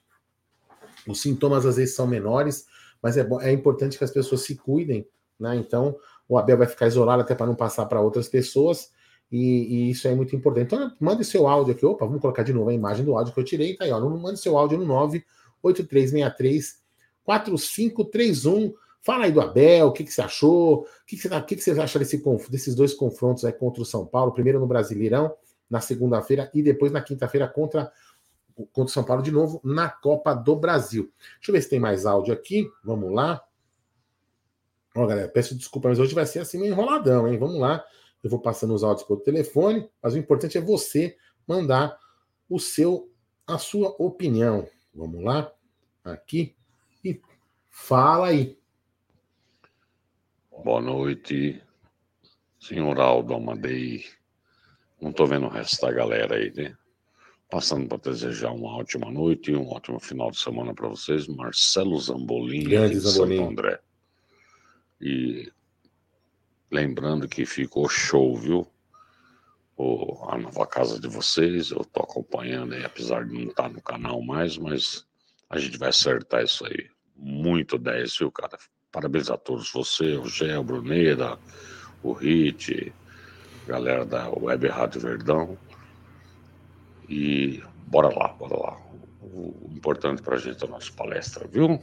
Os 1.05 1.21
sintomas 1.21 1.65
às 1.65 1.75
vezes 1.75 1.93
são 1.93 2.07
menores, 2.07 2.65
mas 3.01 3.17
é, 3.17 3.23
bom, 3.23 3.41
é 3.41 3.51
importante 3.51 3.97
que 3.97 4.03
as 4.03 4.11
pessoas 4.11 4.41
se 4.41 4.55
cuidem, 4.55 5.05
né? 5.37 5.55
Então, 5.57 5.97
o 6.29 6.37
Abel 6.37 6.57
vai 6.57 6.67
ficar 6.67 6.87
isolado 6.87 7.21
até 7.21 7.35
para 7.35 7.45
não 7.45 7.55
passar 7.55 7.85
para 7.87 7.99
outras 8.01 8.29
pessoas. 8.29 8.91
E, 9.31 9.39
e, 9.39 9.89
isso 9.91 10.07
é 10.07 10.15
muito 10.15 10.35
importante. 10.35 10.73
Então, 10.73 10.91
mande 10.99 11.23
seu 11.25 11.47
áudio 11.47 11.73
aqui. 11.73 11.85
Opa, 11.85 12.05
vamos 12.05 12.21
colocar 12.21 12.43
de 12.43 12.53
novo 12.53 12.69
a 12.69 12.73
imagem 12.73 13.05
do 13.05 13.17
áudio 13.17 13.33
que 13.33 13.39
eu 13.39 13.43
tirei. 13.43 13.75
Tá 13.75 13.85
aí, 13.85 13.91
ó. 13.91 13.99
Mande 13.99 14.39
seu 14.39 14.57
áudio 14.57 14.77
no 14.77 14.85
98363 14.85 16.81
4531. 17.23 18.73
Fala 19.01 19.25
aí 19.25 19.31
do 19.31 19.39
Abel, 19.39 19.87
o 19.87 19.91
que, 19.91 20.03
que 20.03 20.11
você 20.11 20.21
achou? 20.21 20.81
O 20.81 20.85
que, 21.05 21.15
que, 21.15 21.21
você, 21.21 21.33
o 21.33 21.43
que, 21.45 21.55
que 21.55 21.61
você 21.61 21.71
acha 21.79 21.99
desse, 21.99 22.21
desses 22.49 22.75
dois 22.75 22.93
confrontos 22.93 23.45
aí 23.45 23.53
contra 23.53 23.81
o 23.81 23.85
São 23.85 24.05
Paulo? 24.05 24.33
Primeiro 24.33 24.59
no 24.59 24.67
Brasileirão, 24.67 25.33
na 25.69 25.79
segunda-feira, 25.79 26.49
e 26.53 26.61
depois 26.61 26.91
na 26.91 27.01
quinta-feira 27.01 27.47
contra, 27.47 27.91
contra 28.73 28.83
o 28.83 28.87
São 28.89 29.03
Paulo 29.03 29.23
de 29.23 29.31
novo 29.31 29.61
na 29.63 29.89
Copa 29.89 30.33
do 30.33 30.55
Brasil. 30.55 31.09
Deixa 31.35 31.51
eu 31.51 31.53
ver 31.53 31.61
se 31.61 31.69
tem 31.69 31.79
mais 31.79 32.05
áudio 32.05 32.33
aqui. 32.33 32.69
Vamos 32.83 33.13
lá. 33.13 33.41
Ó, 34.95 35.05
galera, 35.05 35.29
peço 35.29 35.55
desculpa, 35.55 35.89
mas 35.89 35.99
hoje 35.99 36.13
vai 36.13 36.25
ser 36.25 36.39
assim 36.39 36.59
meio 36.59 36.71
enroladão, 36.71 37.27
hein? 37.27 37.37
Vamos 37.37 37.59
lá. 37.59 37.85
Eu 38.23 38.29
vou 38.29 38.39
passando 38.39 38.73
os 38.73 38.83
áudios 38.83 39.07
pelo 39.07 39.19
telefone, 39.19 39.89
mas 40.01 40.13
o 40.13 40.17
importante 40.17 40.57
é 40.57 40.61
você 40.61 41.15
mandar 41.47 41.97
o 42.49 42.59
seu 42.59 43.11
a 43.45 43.57
sua 43.57 43.95
opinião. 43.97 44.67
Vamos 44.93 45.23
lá? 45.23 45.51
Aqui 46.03 46.55
e 47.03 47.21
fala 47.69 48.27
aí. 48.27 48.57
Boa 50.63 50.81
noite, 50.81 51.61
senhor 52.59 52.99
Aldo 52.99 53.35
Amadei. 53.35 54.03
Não 54.99 55.11
estou 55.11 55.27
vendo 55.27 55.45
o 55.45 55.49
resto 55.49 55.85
da 55.85 55.91
galera 55.91 56.35
aí, 56.35 56.51
né? 56.53 56.75
Passando 57.49 57.87
para 57.87 58.11
desejar 58.11 58.51
uma 58.51 58.75
ótima 58.75 59.09
noite 59.11 59.51
e 59.51 59.55
um 59.55 59.69
ótimo 59.69 59.99
final 59.99 60.31
de 60.31 60.39
semana 60.39 60.73
para 60.73 60.89
vocês, 60.89 61.27
Marcelo 61.27 61.97
Zambolini, 61.99 62.65
Grande 62.65 62.95
de 62.95 62.99
Zambolini. 62.99 63.37
Santo 63.37 63.51
André. 63.51 63.79
E 64.99 65.51
lembrando 66.71 67.27
que 67.27 67.45
ficou 67.45 67.87
show, 67.89 68.35
viu? 68.35 68.67
O, 69.75 70.27
a 70.29 70.37
nova 70.37 70.65
casa 70.65 70.99
de 70.99 71.07
vocês, 71.07 71.71
eu 71.71 71.85
tô 71.85 72.01
acompanhando 72.01 72.73
aí, 72.73 72.83
apesar 72.83 73.25
de 73.25 73.33
não 73.33 73.49
estar 73.49 73.69
no 73.69 73.81
canal 73.81 74.21
mais, 74.21 74.57
mas 74.57 75.05
a 75.49 75.59
gente 75.59 75.77
vai 75.77 75.89
acertar 75.89 76.43
isso 76.43 76.65
aí. 76.65 76.89
Muito 77.15 77.77
10, 77.77 78.17
viu, 78.17 78.31
cara? 78.31 78.57
Parabéns 78.91 79.29
a 79.29 79.37
todos 79.37 79.71
você, 79.71 80.17
o 80.17 80.27
Gé, 80.27 80.57
o 80.57 80.63
Bruneda, 80.63 81.37
o 82.01 82.13
Hit, 82.13 82.93
galera 83.67 84.05
da 84.05 84.29
Web 84.29 84.67
Rádio 84.67 85.01
Verdão. 85.01 85.57
E 87.07 87.61
bora 87.85 88.09
lá, 88.17 88.29
bora 88.29 88.57
lá. 88.57 88.81
O 89.21 89.69
importante 89.71 90.21
pra 90.21 90.37
gente 90.37 90.63
é 90.63 90.67
a 90.67 90.71
nossa 90.71 90.91
palestra, 90.91 91.47
viu? 91.47 91.81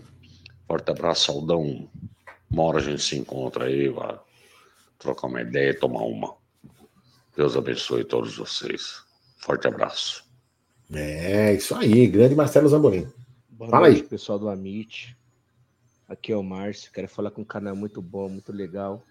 Forte 0.66 0.90
abraço, 0.90 1.30
Aldão. 1.30 1.88
Uma 2.50 2.62
hora 2.64 2.78
a 2.78 2.82
gente 2.82 3.02
se 3.02 3.16
encontra 3.16 3.66
aí, 3.66 3.88
vai 3.88 4.18
trocar 4.98 5.26
uma 5.26 5.42
ideia 5.42 5.70
e 5.70 5.74
tomar 5.74 6.02
uma. 6.02 6.36
Deus 7.36 7.56
abençoe 7.56 8.04
todos 8.04 8.36
vocês. 8.36 9.02
Forte 9.38 9.66
abraço. 9.66 10.24
É, 10.92 11.52
isso 11.54 11.74
aí, 11.74 12.06
grande 12.06 12.34
Marcelo 12.34 12.68
Zambolini. 12.68 13.12
Boa 13.48 13.70
Fala 13.70 13.88
noite, 13.88 14.02
aí. 14.02 14.08
pessoal 14.08 14.38
do 14.38 14.48
Amit. 14.48 15.16
Aqui 16.08 16.32
é 16.32 16.36
o 16.36 16.42
Márcio. 16.42 16.92
Quero 16.92 17.08
falar 17.08 17.30
com 17.30 17.42
um 17.42 17.44
canal 17.44 17.74
muito 17.74 18.00
bom, 18.00 18.28
muito 18.28 18.52
legal. 18.52 19.02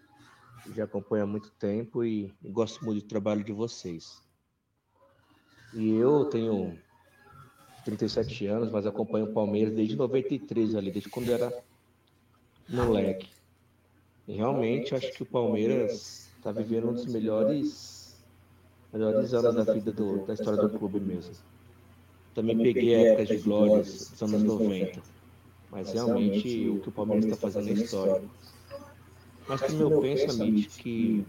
Já 0.74 0.86
acompanho 0.86 1.24
há 1.24 1.28
muito 1.28 1.52
tempo 1.52 2.04
e, 2.04 2.34
e 2.42 2.50
gosto 2.50 2.84
muito 2.86 3.04
do 3.04 3.08
trabalho 3.08 3.44
de 3.44 3.52
vocês. 3.52 4.22
E 5.74 5.90
eu 5.96 6.26
tenho 6.26 6.80
37 7.84 8.46
anos, 8.48 8.72
mas 8.72 8.86
acompanho 8.86 9.26
o 9.26 9.34
Palmeiras 9.34 9.74
desde 9.74 9.96
93 9.96 10.76
ali, 10.76 10.92
desde 10.92 11.10
quando 11.10 11.32
era 11.32 11.52
moleque. 12.70 13.28
E 14.28 14.34
realmente 14.34 14.96
acho 14.96 15.12
que 15.14 15.24
o 15.24 15.26
Palmeiras 15.26 16.32
está 16.38 16.52
vivendo 16.52 16.90
um 16.90 16.94
dos 16.94 17.06
melhores, 17.08 18.24
melhores 18.92 19.34
anos 19.34 19.56
da 19.56 19.74
vida 19.74 19.92
do- 19.92 20.26
da 20.26 20.34
história 20.34 20.62
do 20.64 20.70
clube 20.80 21.00
mesmo. 21.00 21.36
Também 22.34 22.58
peguei 22.64 22.94
épocas 22.96 23.28
de 23.28 23.38
glórias 23.38 24.10
dos 24.10 24.24
anos 24.24 24.44
90. 24.44 25.02
Mas 25.70 25.88
realmente 25.94 26.70
o 26.70 26.80
que 26.80 26.90
o 26.90 26.92
Palmeiras 26.92 27.26
está 27.26 27.36
fazendo 27.38 27.70
é 27.70 27.74
histórico. 27.84 28.34
Mas 29.48 29.62
também 29.62 29.82
eu 29.82 30.02
penso, 30.02 30.26
Amit, 30.42 30.70
que 30.82 31.26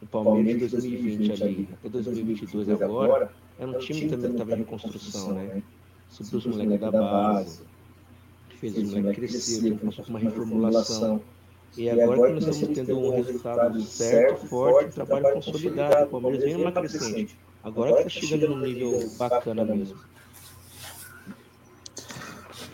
o 0.00 0.06
Palmeiras 0.06 0.52
de 0.60 0.68
2020 0.68 1.42
ali, 1.42 1.68
até 1.72 1.88
2022 1.88 2.68
agora, 2.70 3.32
era 3.58 3.70
um 3.70 3.78
time 3.78 4.00
que 4.00 4.08
também 4.08 4.30
estava 4.32 4.52
em 4.52 4.56
reconstrução, 4.56 5.34
né? 5.34 5.62
Subiu 6.08 6.38
os 6.38 6.46
moleques 6.46 6.80
da 6.80 6.90
base, 6.92 7.66
fez 8.58 8.72
os 8.78 8.82
moleques 8.94 9.16
crescer, 9.30 9.62
teve 9.62 9.82
uma- 9.82 9.92
uma 10.08 10.18
reformulação. 10.18 11.24
E 11.76 11.88
agora 11.88 12.34
que 12.34 12.44
nós 12.44 12.56
estamos 12.56 12.74
tendo 12.74 12.98
um 12.98 13.14
resultado 13.14 13.80
certo, 13.82 14.46
forte, 14.46 14.88
um 14.88 14.92
trabalho 14.92 15.34
consolidado, 15.34 16.06
o 16.06 16.08
Palmeiras 16.08 16.44
vem 16.44 16.56
numa 16.56 16.72
crescente. 16.72 17.38
Agora 17.62 18.02
que 18.02 18.08
está 18.08 18.26
chegando 18.26 18.56
num 18.56 18.66
nível 18.66 19.08
bacana 19.16 19.64
mesmo. 19.64 19.96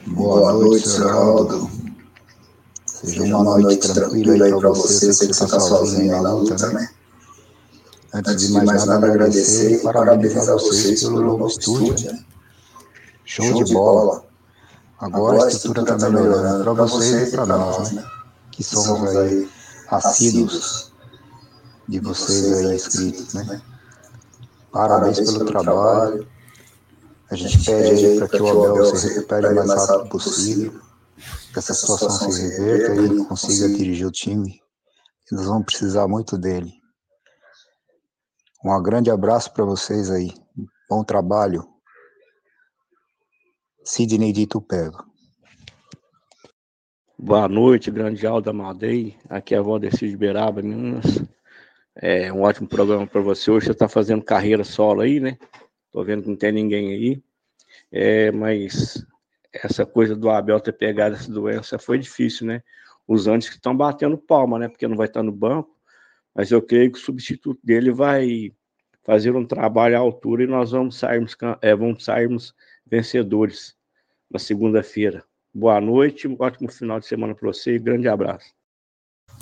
Boa 0.06 0.52
noite, 0.52 0.88
Geraldo. 0.88 1.70
Seja 2.86 3.36
uma 3.36 3.58
noite 3.58 3.92
tranquila 3.92 4.44
aí 4.46 4.58
pra 4.58 4.70
você, 4.70 5.08
eu 5.08 5.12
sei 5.12 5.28
que 5.28 5.34
você 5.34 5.46
tá 5.46 5.60
sozinho 5.60 6.22
na 6.22 6.32
luta, 6.32 6.72
né? 6.72 6.88
Antes 8.14 8.48
de 8.48 8.52
mais 8.52 8.86
nada, 8.86 9.06
agradecer 9.06 9.72
e 9.74 9.82
parabenizar 9.82 10.54
vocês 10.54 11.02
pelo 11.02 11.20
novo 11.20 11.46
estúdio, 11.48 12.12
né? 12.12 12.24
Show 13.24 13.62
de 13.62 13.74
bola. 13.74 14.24
Agora 14.98 15.44
a 15.44 15.48
estrutura 15.48 15.84
tá 15.84 16.08
melhorando 16.08 16.64
pra 16.64 16.72
vocês 16.72 17.28
e 17.28 17.30
pra 17.32 17.44
nós, 17.44 17.92
né? 17.92 18.02
Que 18.56 18.64
somos 18.64 19.14
aí 19.14 19.50
assíduos 19.88 20.90
de 21.86 22.00
vocês 22.00 22.52
aí 22.52 22.74
inscritos, 22.74 23.34
né? 23.34 23.62
Parabéns 24.72 25.20
pelo 25.20 25.44
trabalho. 25.44 26.26
A 27.30 27.34
gente 27.34 27.62
pede 27.64 28.06
aí 28.06 28.18
para 28.18 28.28
que 28.28 28.40
o 28.40 28.48
Abel 28.48 28.96
se 28.96 29.08
recupere 29.08 29.46
o 29.48 29.54
mais 29.54 29.88
rápido 29.88 30.08
possível, 30.08 30.80
que 31.52 31.58
essa 31.58 31.74
situação 31.74 32.30
se 32.30 32.48
reverta 32.48 32.94
e 32.94 33.04
ele 33.04 33.24
consiga 33.26 33.68
dirigir 33.68 34.06
o 34.06 34.10
time. 34.10 34.58
E 35.30 35.34
nós 35.34 35.44
vamos 35.44 35.66
precisar 35.66 36.08
muito 36.08 36.38
dele. 36.38 36.72
Um 38.64 38.82
grande 38.82 39.10
abraço 39.10 39.52
para 39.52 39.64
vocês 39.64 40.10
aí. 40.10 40.32
Bom 40.88 41.04
trabalho. 41.04 41.68
Sidney 43.84 44.32
de 44.32 44.42
Itupeva. 44.42 45.04
Boa 47.18 47.48
noite, 47.48 47.90
grande 47.90 48.26
Alda 48.26 48.52
Maldei. 48.52 49.16
Aqui 49.26 49.54
é 49.54 49.58
a 49.58 49.62
Valdecir 49.62 50.10
de 50.10 50.16
Beraba, 50.18 50.60
Minas. 50.60 51.24
É 51.94 52.30
um 52.30 52.42
ótimo 52.42 52.68
programa 52.68 53.06
para 53.06 53.22
você. 53.22 53.50
Hoje 53.50 53.64
você 53.64 53.72
está 53.72 53.88
fazendo 53.88 54.22
carreira 54.22 54.62
solo 54.64 55.00
aí, 55.00 55.18
né? 55.18 55.38
Tô 55.90 56.04
vendo 56.04 56.22
que 56.22 56.28
não 56.28 56.36
tem 56.36 56.52
ninguém 56.52 56.92
aí. 56.92 57.22
É, 57.90 58.30
mas 58.30 59.02
essa 59.50 59.86
coisa 59.86 60.14
do 60.14 60.28
Abel 60.28 60.60
ter 60.60 60.74
pegado 60.74 61.14
essa 61.14 61.32
doença 61.32 61.78
foi 61.78 61.98
difícil, 61.98 62.46
né? 62.46 62.62
Os 63.08 63.26
antes 63.26 63.48
que 63.48 63.54
estão 63.54 63.74
batendo 63.74 64.18
palma, 64.18 64.58
né? 64.58 64.68
Porque 64.68 64.86
não 64.86 64.96
vai 64.96 65.06
estar 65.06 65.22
no 65.22 65.32
banco. 65.32 65.74
Mas 66.34 66.52
eu 66.52 66.60
creio 66.60 66.92
que 66.92 66.98
o 66.98 67.02
substituto 67.02 67.58
dele 67.64 67.90
vai 67.90 68.52
fazer 69.04 69.34
um 69.34 69.46
trabalho 69.46 69.96
à 69.96 70.00
altura 70.00 70.44
e 70.44 70.46
nós 70.46 70.72
vamos 70.72 70.98
sairmos, 70.98 71.34
é, 71.62 71.74
vamos 71.74 72.04
sairmos 72.04 72.54
vencedores 72.86 73.74
na 74.30 74.38
segunda-feira. 74.38 75.24
Boa 75.58 75.80
noite, 75.80 76.28
um 76.28 76.36
ótimo 76.38 76.70
final 76.70 77.00
de 77.00 77.06
semana 77.06 77.34
para 77.34 77.50
você 77.50 77.76
e 77.76 77.78
grande 77.78 78.06
abraço. 78.06 78.44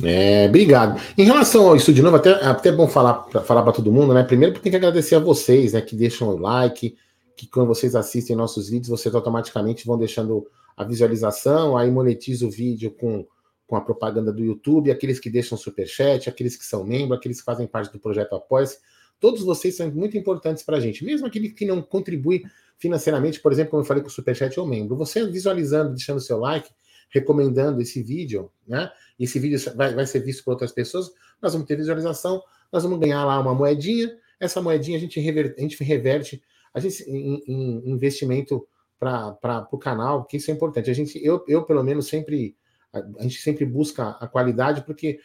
É, 0.01 0.47
obrigado. 0.47 1.01
Em 1.19 1.25
relação 1.25 1.67
ao 1.67 1.75
estúdio 1.75 2.05
novo, 2.05 2.15
até, 2.15 2.31
até 2.35 2.69
é 2.69 2.73
bom 2.73 2.87
falar 2.87 3.15
para 3.15 3.41
falar 3.41 3.65
para 3.65 3.73
todo 3.73 3.91
mundo, 3.91 4.15
né? 4.15 4.23
Primeiro, 4.23 4.61
tem 4.61 4.71
que 4.71 4.77
agradecer 4.77 5.17
a 5.17 5.19
vocês, 5.19 5.73
né? 5.73 5.81
Que 5.81 5.97
deixam 5.97 6.29
o 6.29 6.39
like, 6.39 6.97
que 7.37 7.49
quando 7.49 7.67
vocês 7.67 7.97
assistem 7.97 8.37
nossos 8.37 8.71
vídeos, 8.71 8.91
vocês 8.91 9.13
automaticamente 9.13 9.85
vão 9.85 9.99
deixando 9.99 10.47
a 10.77 10.85
visualização, 10.85 11.77
aí 11.77 11.91
monetiza 11.91 12.47
o 12.47 12.51
vídeo 12.51 12.93
com, 12.93 13.27
com 13.67 13.75
a 13.75 13.81
propaganda 13.81 14.33
do 14.33 14.45
YouTube, 14.45 14.93
aqueles 14.93 15.19
que 15.19 15.29
deixam 15.29 15.59
superchat, 15.59 16.29
aqueles 16.29 16.57
que 16.57 16.65
são 16.65 16.85
membros, 16.85 17.19
aqueles 17.19 17.41
que 17.41 17.45
fazem 17.45 17.67
parte 17.67 17.93
do 17.93 17.99
projeto 17.99 18.37
Após. 18.37 18.79
Todos 19.21 19.43
vocês 19.43 19.77
são 19.77 19.91
muito 19.91 20.17
importantes 20.17 20.63
para 20.63 20.77
a 20.77 20.81
gente, 20.81 21.05
mesmo 21.05 21.27
aquele 21.27 21.51
que 21.51 21.65
não 21.65 21.81
contribui 21.81 22.45
financeiramente, 22.77 23.41
por 23.41 23.53
exemplo, 23.53 23.71
como 23.71 23.83
eu 23.83 23.87
falei 23.87 24.03
com 24.03 24.09
o 24.09 24.13
superchat 24.13 24.59
ou 24.59 24.67
membro. 24.67 24.97
Você 24.97 25.25
visualizando, 25.27 25.91
deixando 25.91 26.21
seu 26.21 26.39
like, 26.39 26.71
recomendando 27.11 27.81
esse 27.81 28.03
vídeo, 28.03 28.51
né? 28.67 28.91
esse 29.19 29.39
vídeo 29.39 29.59
vai, 29.77 29.95
vai 29.95 30.07
ser 30.07 30.21
visto 30.21 30.45
por 30.45 30.53
outras 30.53 30.73
pessoas, 30.73 31.11
nós 31.41 31.53
vamos 31.53 31.67
ter 31.67 31.77
visualização, 31.77 32.43
nós 32.73 32.83
vamos 32.83 32.99
ganhar 32.99 33.25
lá 33.25 33.39
uma 33.39 33.55
moedinha, 33.55 34.17
essa 34.41 34.61
moedinha 34.61 34.99
a 34.99 35.01
gente 35.01 35.21
reverte, 35.21 35.55
a 35.57 35.63
gente 35.63 35.85
reverte 35.85 36.43
a 36.73 36.81
gente, 36.81 37.05
em, 37.09 37.43
em 37.47 37.91
investimento 37.91 38.67
para 38.99 39.69
o 39.71 39.79
canal, 39.79 40.25
que 40.25 40.39
isso 40.39 40.51
é 40.51 40.55
importante. 40.55 40.91
A 40.91 40.95
gente, 40.95 41.25
eu, 41.25 41.45
eu 41.47 41.65
pelo 41.65 41.83
menos, 41.85 42.09
sempre, 42.09 42.57
a, 42.93 42.99
a 43.19 43.23
gente 43.23 43.41
sempre 43.41 43.65
busca 43.65 44.11
a 44.21 44.27
qualidade, 44.27 44.83
porque 44.85 45.21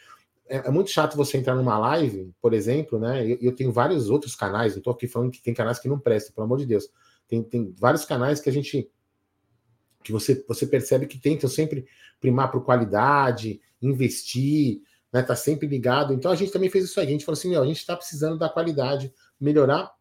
é, 0.50 0.66
é 0.66 0.70
muito 0.70 0.90
chato 0.90 1.16
você 1.16 1.38
entrar 1.38 1.54
numa 1.54 1.78
live, 1.78 2.34
por 2.42 2.52
exemplo, 2.52 2.98
né? 2.98 3.24
Eu, 3.24 3.38
eu 3.40 3.54
tenho 3.54 3.70
vários 3.70 4.10
outros 4.10 4.34
canais, 4.34 4.72
não 4.72 4.78
estou 4.78 4.92
aqui 4.92 5.06
falando 5.06 5.30
que 5.30 5.40
tem 5.40 5.54
canais 5.54 5.78
que 5.78 5.88
não 5.88 5.98
prestam, 5.98 6.34
pelo 6.34 6.44
amor 6.44 6.58
de 6.58 6.66
Deus. 6.66 6.90
Tem, 7.28 7.42
tem 7.42 7.72
vários 7.78 8.04
canais 8.04 8.40
que 8.40 8.50
a 8.50 8.52
gente 8.52 8.90
que 10.02 10.12
você, 10.12 10.44
você 10.48 10.66
percebe 10.66 11.06
que 11.06 11.18
tentam 11.18 11.48
sempre 11.48 11.86
primar 12.18 12.50
por 12.50 12.64
qualidade, 12.64 13.60
investir, 13.80 14.80
né? 15.12 15.22
Tá 15.22 15.36
sempre 15.36 15.68
ligado. 15.68 16.12
Então 16.12 16.32
a 16.32 16.34
gente 16.34 16.50
também 16.50 16.68
fez 16.68 16.84
isso 16.84 16.98
aí. 16.98 17.06
A 17.06 17.10
gente 17.10 17.24
falou 17.24 17.38
assim: 17.38 17.50
meu, 17.50 17.62
a 17.62 17.66
gente 17.66 17.78
está 17.78 17.96
precisando 17.96 18.36
da 18.36 18.48
qualidade, 18.48 19.14
melhorar 19.40 19.92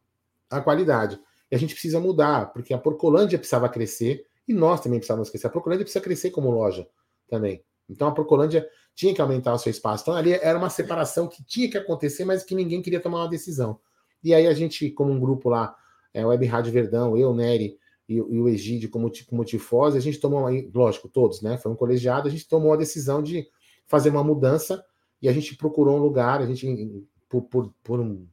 a 0.50 0.60
qualidade. 0.60 1.20
E 1.52 1.56
a 1.56 1.60
gente 1.60 1.74
precisa 1.74 2.00
mudar, 2.00 2.52
porque 2.54 2.74
a 2.74 2.78
Porcolândia 2.78 3.38
precisava 3.38 3.70
crescer 3.70 4.26
e 4.48 4.54
nós 4.54 4.82
também 4.82 5.00
precisávamos 5.00 5.30
crescer. 5.30 5.48
A 5.48 5.52
Porcolândia 5.52 5.86
precisa 5.86 6.04
crescer 6.04 6.32
como 6.32 6.50
loja 6.50 6.88
também. 7.28 7.64
Então 7.88 8.08
a 8.08 8.12
Porcolândia 8.12 8.68
tinha 9.00 9.14
que 9.14 9.22
aumentar 9.22 9.54
o 9.54 9.58
seu 9.58 9.72
espaço. 9.72 10.04
Então 10.04 10.14
ali 10.14 10.34
era 10.34 10.58
uma 10.58 10.70
separação 10.70 11.26
que 11.26 11.42
tinha 11.42 11.72
que 11.72 11.78
acontecer, 11.78 12.26
mas 12.26 12.44
que 12.44 12.54
ninguém 12.54 12.82
queria 12.82 13.00
tomar 13.00 13.20
uma 13.20 13.30
decisão. 13.30 13.80
E 14.22 14.34
aí 14.34 14.46
a 14.46 14.54
gente, 14.54 14.90
como 14.90 15.10
um 15.10 15.18
grupo 15.18 15.48
lá, 15.48 15.74
é, 16.14 16.26
Web 16.26 16.46
Rádio 16.46 16.74
Verdão, 16.74 17.16
eu, 17.16 17.34
Nery 17.34 17.78
e, 18.10 18.16
e 18.16 18.20
o 18.20 18.50
Egídio 18.50 18.90
como, 18.90 19.10
como 19.26 19.46
tifose, 19.46 19.98
a 19.98 20.02
gente 20.02 20.20
tomou, 20.20 20.50
lógico, 20.74 21.08
todos, 21.08 21.42
né? 21.42 21.58
Foi 21.58 21.72
um 21.72 21.78
colegiado, 21.78 22.28
a 22.28 22.32
gente 22.32 22.46
tomou 22.46 22.74
a 22.74 22.76
decisão 22.76 23.24
de 23.24 23.48
fazer 23.88 24.10
uma 24.10 24.22
mudança 24.22 24.84
e 25.22 25.30
a 25.30 25.32
gente 25.32 25.56
procurou 25.56 25.96
um 25.96 26.02
lugar, 26.02 26.42
a 26.42 26.46
gente, 26.46 27.08
por, 27.30 27.44
por, 27.44 27.74
por 27.82 28.02
um, 28.02 28.28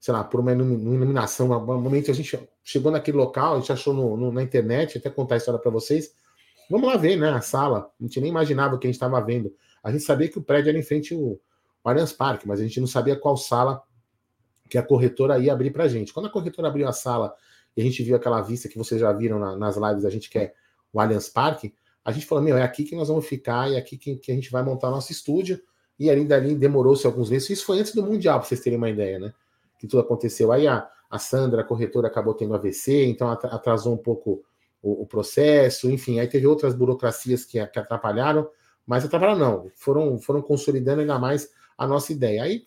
sei 0.00 0.12
lá, 0.12 0.24
por 0.24 0.40
uma 0.40 0.50
iluminação, 0.50 1.52
um 1.52 1.80
momento 1.80 2.10
a 2.10 2.14
gente 2.14 2.36
chegou 2.64 2.90
naquele 2.90 3.18
local, 3.18 3.54
a 3.54 3.60
gente 3.60 3.70
achou 3.70 3.94
no, 3.94 4.16
no, 4.16 4.32
na 4.32 4.42
internet, 4.42 4.98
até 4.98 5.10
contar 5.10 5.36
a 5.36 5.38
história 5.38 5.60
para 5.60 5.70
vocês. 5.70 6.12
Vamos 6.68 6.88
lá 6.88 6.96
ver, 6.96 7.14
né? 7.14 7.30
A 7.30 7.40
sala, 7.40 7.88
a 8.00 8.02
gente 8.02 8.20
nem 8.20 8.30
imaginava 8.30 8.74
o 8.74 8.80
que 8.80 8.88
a 8.88 8.90
gente 8.90 8.96
estava 8.96 9.20
vendo. 9.20 9.54
A 9.82 9.90
gente 9.90 10.04
sabia 10.04 10.28
que 10.28 10.38
o 10.38 10.42
prédio 10.42 10.70
era 10.70 10.78
em 10.78 10.82
frente 10.82 11.14
ao, 11.14 11.38
Allianz 11.84 12.12
Parque, 12.12 12.46
mas 12.46 12.60
a 12.60 12.62
gente 12.62 12.80
não 12.80 12.86
sabia 12.86 13.16
qual 13.16 13.36
sala 13.36 13.82
que 14.68 14.76
a 14.76 14.82
corretora 14.82 15.38
ia 15.38 15.52
abrir 15.52 15.70
para 15.70 15.84
a 15.84 15.88
gente. 15.88 16.12
Quando 16.12 16.26
a 16.26 16.30
corretora 16.30 16.68
abriu 16.68 16.86
a 16.86 16.92
sala 16.92 17.34
e 17.76 17.80
a 17.80 17.84
gente 17.84 18.02
viu 18.02 18.14
aquela 18.16 18.40
vista 18.42 18.68
que 18.68 18.76
vocês 18.76 19.00
já 19.00 19.12
viram 19.12 19.38
na, 19.38 19.56
nas 19.56 19.76
lives, 19.76 20.04
a 20.04 20.10
gente 20.10 20.28
quer 20.28 20.54
o 20.92 21.00
Allianz 21.00 21.28
Parque, 21.28 21.74
a 22.04 22.12
gente 22.12 22.26
falou, 22.26 22.42
meu, 22.42 22.56
é 22.56 22.62
aqui 22.62 22.84
que 22.84 22.96
nós 22.96 23.08
vamos 23.08 23.26
ficar, 23.26 23.72
é 23.72 23.76
aqui 23.76 23.96
que, 23.96 24.16
que 24.16 24.32
a 24.32 24.34
gente 24.34 24.50
vai 24.50 24.62
montar 24.62 24.90
nosso 24.90 25.12
estúdio, 25.12 25.60
e 25.98 26.08
ali 26.08 26.24
dali 26.24 26.54
demorou-se 26.54 27.06
alguns 27.06 27.28
meses, 27.28 27.50
isso 27.50 27.66
foi 27.66 27.80
antes 27.80 27.94
do 27.94 28.02
Mundial, 28.02 28.38
para 28.38 28.48
vocês 28.48 28.60
terem 28.60 28.78
uma 28.78 28.88
ideia, 28.88 29.18
né? 29.18 29.34
Que 29.78 29.86
tudo 29.86 30.00
aconteceu. 30.00 30.52
Aí 30.52 30.66
a, 30.66 30.88
a 31.10 31.18
Sandra, 31.18 31.62
a 31.62 31.64
corretora, 31.64 32.08
acabou 32.08 32.34
tendo 32.34 32.54
AVC, 32.54 33.04
então 33.06 33.28
atrasou 33.30 33.94
um 33.94 33.98
pouco 33.98 34.44
o, 34.80 35.02
o 35.02 35.06
processo, 35.06 35.90
enfim, 35.90 36.20
aí 36.20 36.28
teve 36.28 36.46
outras 36.46 36.74
burocracias 36.74 37.44
que, 37.44 37.64
que 37.66 37.78
atrapalharam, 37.78 38.48
mas 38.88 39.04
atrapalharam 39.04 39.38
não, 39.38 39.70
foram, 39.76 40.18
foram 40.18 40.40
consolidando 40.40 41.02
ainda 41.02 41.18
mais 41.18 41.50
a 41.76 41.86
nossa 41.86 42.10
ideia. 42.10 42.42
Aí, 42.42 42.66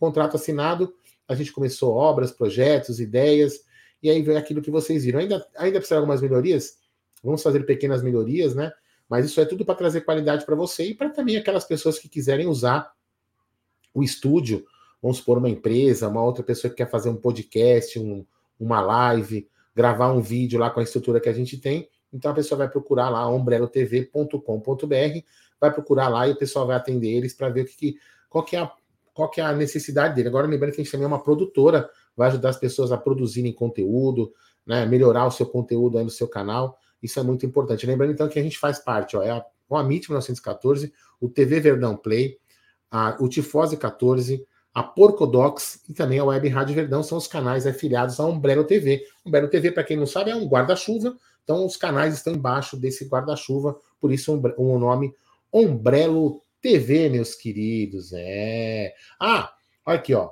contrato 0.00 0.34
assinado, 0.34 0.94
a 1.28 1.34
gente 1.34 1.52
começou 1.52 1.94
obras, 1.94 2.32
projetos, 2.32 2.98
ideias, 2.98 3.60
e 4.02 4.08
aí 4.08 4.22
veio 4.22 4.38
aquilo 4.38 4.62
que 4.62 4.70
vocês 4.70 5.04
viram. 5.04 5.20
Ainda, 5.20 5.46
ainda 5.54 5.78
precisa 5.78 5.96
de 5.96 5.98
algumas 5.98 6.22
melhorias, 6.22 6.78
vamos 7.22 7.42
fazer 7.42 7.66
pequenas 7.66 8.02
melhorias, 8.02 8.54
né? 8.54 8.72
Mas 9.06 9.26
isso 9.26 9.38
é 9.42 9.44
tudo 9.44 9.62
para 9.62 9.74
trazer 9.74 10.00
qualidade 10.00 10.46
para 10.46 10.56
você 10.56 10.84
e 10.84 10.94
para 10.94 11.10
também 11.10 11.36
aquelas 11.36 11.66
pessoas 11.66 11.98
que 11.98 12.08
quiserem 12.08 12.46
usar 12.46 12.90
o 13.92 14.02
estúdio, 14.02 14.64
vamos 15.02 15.18
supor, 15.18 15.36
uma 15.36 15.50
empresa, 15.50 16.08
uma 16.08 16.24
outra 16.24 16.42
pessoa 16.42 16.70
que 16.70 16.78
quer 16.78 16.88
fazer 16.88 17.10
um 17.10 17.16
podcast, 17.16 17.98
um, 17.98 18.24
uma 18.58 18.80
live, 18.80 19.46
gravar 19.74 20.14
um 20.14 20.22
vídeo 20.22 20.58
lá 20.58 20.70
com 20.70 20.80
a 20.80 20.82
estrutura 20.82 21.20
que 21.20 21.28
a 21.28 21.32
gente 21.34 21.58
tem. 21.58 21.90
Então 22.10 22.30
a 22.30 22.34
pessoa 22.34 22.56
vai 22.56 22.70
procurar 22.70 23.10
lá 23.10 23.28
ombrelotv.com.br, 23.28 25.24
vai 25.60 25.72
procurar 25.72 26.08
lá 26.08 26.28
e 26.28 26.32
o 26.32 26.36
pessoal 26.36 26.66
vai 26.66 26.76
atender 26.76 27.08
eles 27.08 27.34
para 27.34 27.48
ver 27.48 27.62
o 27.62 27.64
que, 27.66 27.76
que, 27.76 27.96
qual, 28.28 28.44
que 28.44 28.56
é 28.56 28.60
a, 28.60 28.72
qual 29.12 29.30
que 29.30 29.40
é 29.40 29.44
a 29.44 29.52
necessidade 29.52 30.14
dele. 30.14 30.28
Agora 30.28 30.46
lembrando 30.46 30.72
que 30.72 30.80
a 30.80 30.84
gente 30.84 30.92
também 30.92 31.04
é 31.04 31.08
uma 31.08 31.22
produtora, 31.22 31.88
vai 32.16 32.28
ajudar 32.28 32.50
as 32.50 32.56
pessoas 32.56 32.92
a 32.92 32.96
produzirem 32.96 33.52
conteúdo, 33.52 34.32
né, 34.66 34.84
melhorar 34.86 35.26
o 35.26 35.30
seu 35.30 35.46
conteúdo 35.46 35.98
aí 35.98 36.04
no 36.04 36.10
seu 36.10 36.28
canal. 36.28 36.78
Isso 37.02 37.18
é 37.18 37.22
muito 37.22 37.46
importante. 37.46 37.86
Lembrando 37.86 38.12
então 38.12 38.28
que 38.28 38.38
a 38.38 38.42
gente 38.42 38.58
faz 38.58 38.78
parte, 38.78 39.16
ó, 39.16 39.22
é 39.22 39.30
a, 39.30 39.44
o 39.68 39.76
Amit 39.76 40.08
1914, 40.08 40.92
o 41.20 41.28
TV 41.28 41.60
Verdão 41.60 41.96
Play, 41.96 42.38
a, 42.90 43.16
o 43.20 43.28
Tifose 43.28 43.76
14, 43.76 44.44
a 44.74 44.82
Porcodox 44.82 45.82
e 45.88 45.92
também 45.92 46.18
a 46.18 46.24
Web 46.24 46.48
Rádio 46.48 46.74
Verdão 46.74 47.02
são 47.02 47.18
os 47.18 47.26
canais 47.26 47.66
afiliados 47.66 48.20
à 48.20 48.26
Umbrello 48.26 48.64
TV. 48.64 49.02
Umbrello 49.26 49.48
TV, 49.48 49.72
para 49.72 49.82
quem 49.82 49.96
não 49.96 50.06
sabe, 50.06 50.30
é 50.30 50.36
um 50.36 50.46
guarda-chuva, 50.46 51.16
então 51.42 51.64
os 51.66 51.76
canais 51.76 52.14
estão 52.14 52.32
embaixo 52.34 52.76
desse 52.76 53.06
guarda-chuva, 53.06 53.76
por 54.00 54.12
isso 54.12 54.32
o 54.56 54.74
um, 54.74 54.78
nome 54.78 55.12
Umbrello 55.52 56.40
TV, 56.60 57.08
meus 57.08 57.34
queridos. 57.34 58.12
É. 58.12 58.94
Ah, 59.20 59.52
olha 59.86 59.98
aqui, 59.98 60.14
ó. 60.14 60.30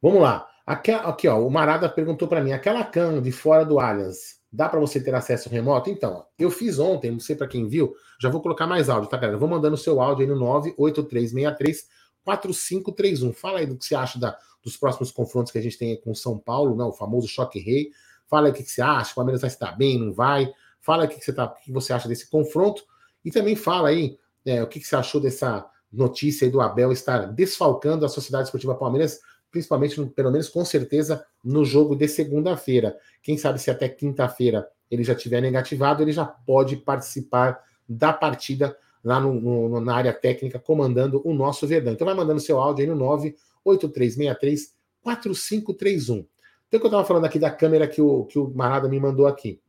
Vamos 0.00 0.20
lá. 0.20 0.46
Aqui, 0.66 0.90
aqui 0.92 1.28
ó, 1.28 1.38
o 1.38 1.50
Marada 1.50 1.88
perguntou 1.88 2.26
para 2.26 2.42
mim: 2.42 2.52
aquela 2.52 2.84
cam 2.84 3.20
de 3.20 3.30
fora 3.30 3.64
do 3.64 3.78
Allianz, 3.78 4.40
dá 4.50 4.68
para 4.68 4.80
você 4.80 4.98
ter 4.98 5.14
acesso 5.14 5.48
remoto? 5.50 5.90
Então, 5.90 6.24
eu 6.38 6.50
fiz 6.50 6.78
ontem, 6.78 7.10
não 7.10 7.20
sei 7.20 7.36
para 7.36 7.46
quem 7.46 7.68
viu, 7.68 7.94
já 8.20 8.30
vou 8.30 8.40
colocar 8.40 8.66
mais 8.66 8.88
áudio, 8.88 9.10
tá, 9.10 9.16
galera? 9.16 9.38
Vou 9.38 9.48
mandando 9.48 9.74
o 9.74 9.78
seu 9.78 10.00
áudio 10.00 10.24
aí 10.24 10.30
no 10.30 10.38
98363 10.38 11.86
4531. 12.24 13.32
Fala 13.34 13.58
aí 13.58 13.66
do 13.66 13.76
que 13.76 13.84
você 13.84 13.94
acha 13.94 14.18
da, 14.18 14.38
dos 14.62 14.76
próximos 14.76 15.12
confrontos 15.12 15.52
que 15.52 15.58
a 15.58 15.62
gente 15.62 15.76
tem 15.76 16.00
com 16.00 16.14
São 16.14 16.38
Paulo, 16.38 16.74
né, 16.74 16.84
o 16.84 16.92
famoso 16.92 17.28
choque 17.28 17.58
rei. 17.58 17.90
Fala 18.26 18.46
aí 18.46 18.52
o 18.52 18.54
que, 18.54 18.62
que 18.62 18.70
você 18.70 18.80
acha, 18.80 19.12
o 19.12 19.14
Palmeiras 19.16 19.42
vai 19.42 19.48
estar 19.48 19.72
bem, 19.72 19.98
não 19.98 20.12
vai. 20.12 20.50
Fala 20.80 21.02
aí 21.02 21.08
o 21.08 21.10
que, 21.10 21.18
que, 21.18 21.24
você 21.24 21.32
tá, 21.32 21.44
o 21.44 21.54
que 21.62 21.70
você 21.70 21.92
acha 21.92 22.08
desse 22.08 22.30
confronto. 22.30 22.82
E 23.24 23.30
também 23.30 23.56
fala 23.56 23.88
aí 23.88 24.18
é, 24.44 24.62
o 24.62 24.66
que, 24.66 24.80
que 24.80 24.86
você 24.86 24.96
achou 24.96 25.20
dessa 25.20 25.66
notícia 25.92 26.50
do 26.50 26.60
Abel 26.60 26.92
estar 26.92 27.26
desfalcando 27.32 28.04
a 28.04 28.08
Sociedade 28.08 28.44
Esportiva 28.44 28.74
Palmeiras 28.74 29.20
principalmente, 29.54 30.04
pelo 30.06 30.32
menos 30.32 30.48
com 30.48 30.64
certeza, 30.64 31.24
no 31.44 31.64
jogo 31.64 31.94
de 31.94 32.08
segunda-feira. 32.08 32.98
Quem 33.22 33.38
sabe 33.38 33.60
se 33.60 33.70
até 33.70 33.88
quinta-feira 33.88 34.66
ele 34.90 35.04
já 35.04 35.14
tiver 35.14 35.40
negativado, 35.40 36.02
ele 36.02 36.10
já 36.10 36.24
pode 36.24 36.76
participar 36.78 37.62
da 37.88 38.12
partida 38.12 38.76
lá 39.04 39.20
no, 39.20 39.32
no, 39.68 39.80
na 39.80 39.94
área 39.94 40.12
técnica, 40.12 40.58
comandando 40.58 41.22
o 41.24 41.32
nosso 41.32 41.68
Verdão. 41.68 41.92
Então 41.92 42.04
vai 42.04 42.16
mandando 42.16 42.40
seu 42.40 42.58
áudio 42.58 42.82
aí 42.82 42.90
no 42.90 42.96
98363 42.96 44.74
4531. 45.00 46.26
Então, 46.66 46.80
que 46.80 46.86
eu 46.86 46.88
estava 46.88 47.04
falando 47.04 47.26
aqui 47.26 47.38
da 47.38 47.50
câmera 47.50 47.86
que 47.86 48.02
o, 48.02 48.24
que 48.24 48.40
o 48.40 48.50
Marada 48.52 48.88
me 48.88 48.98
mandou 48.98 49.28
aqui. 49.28 49.60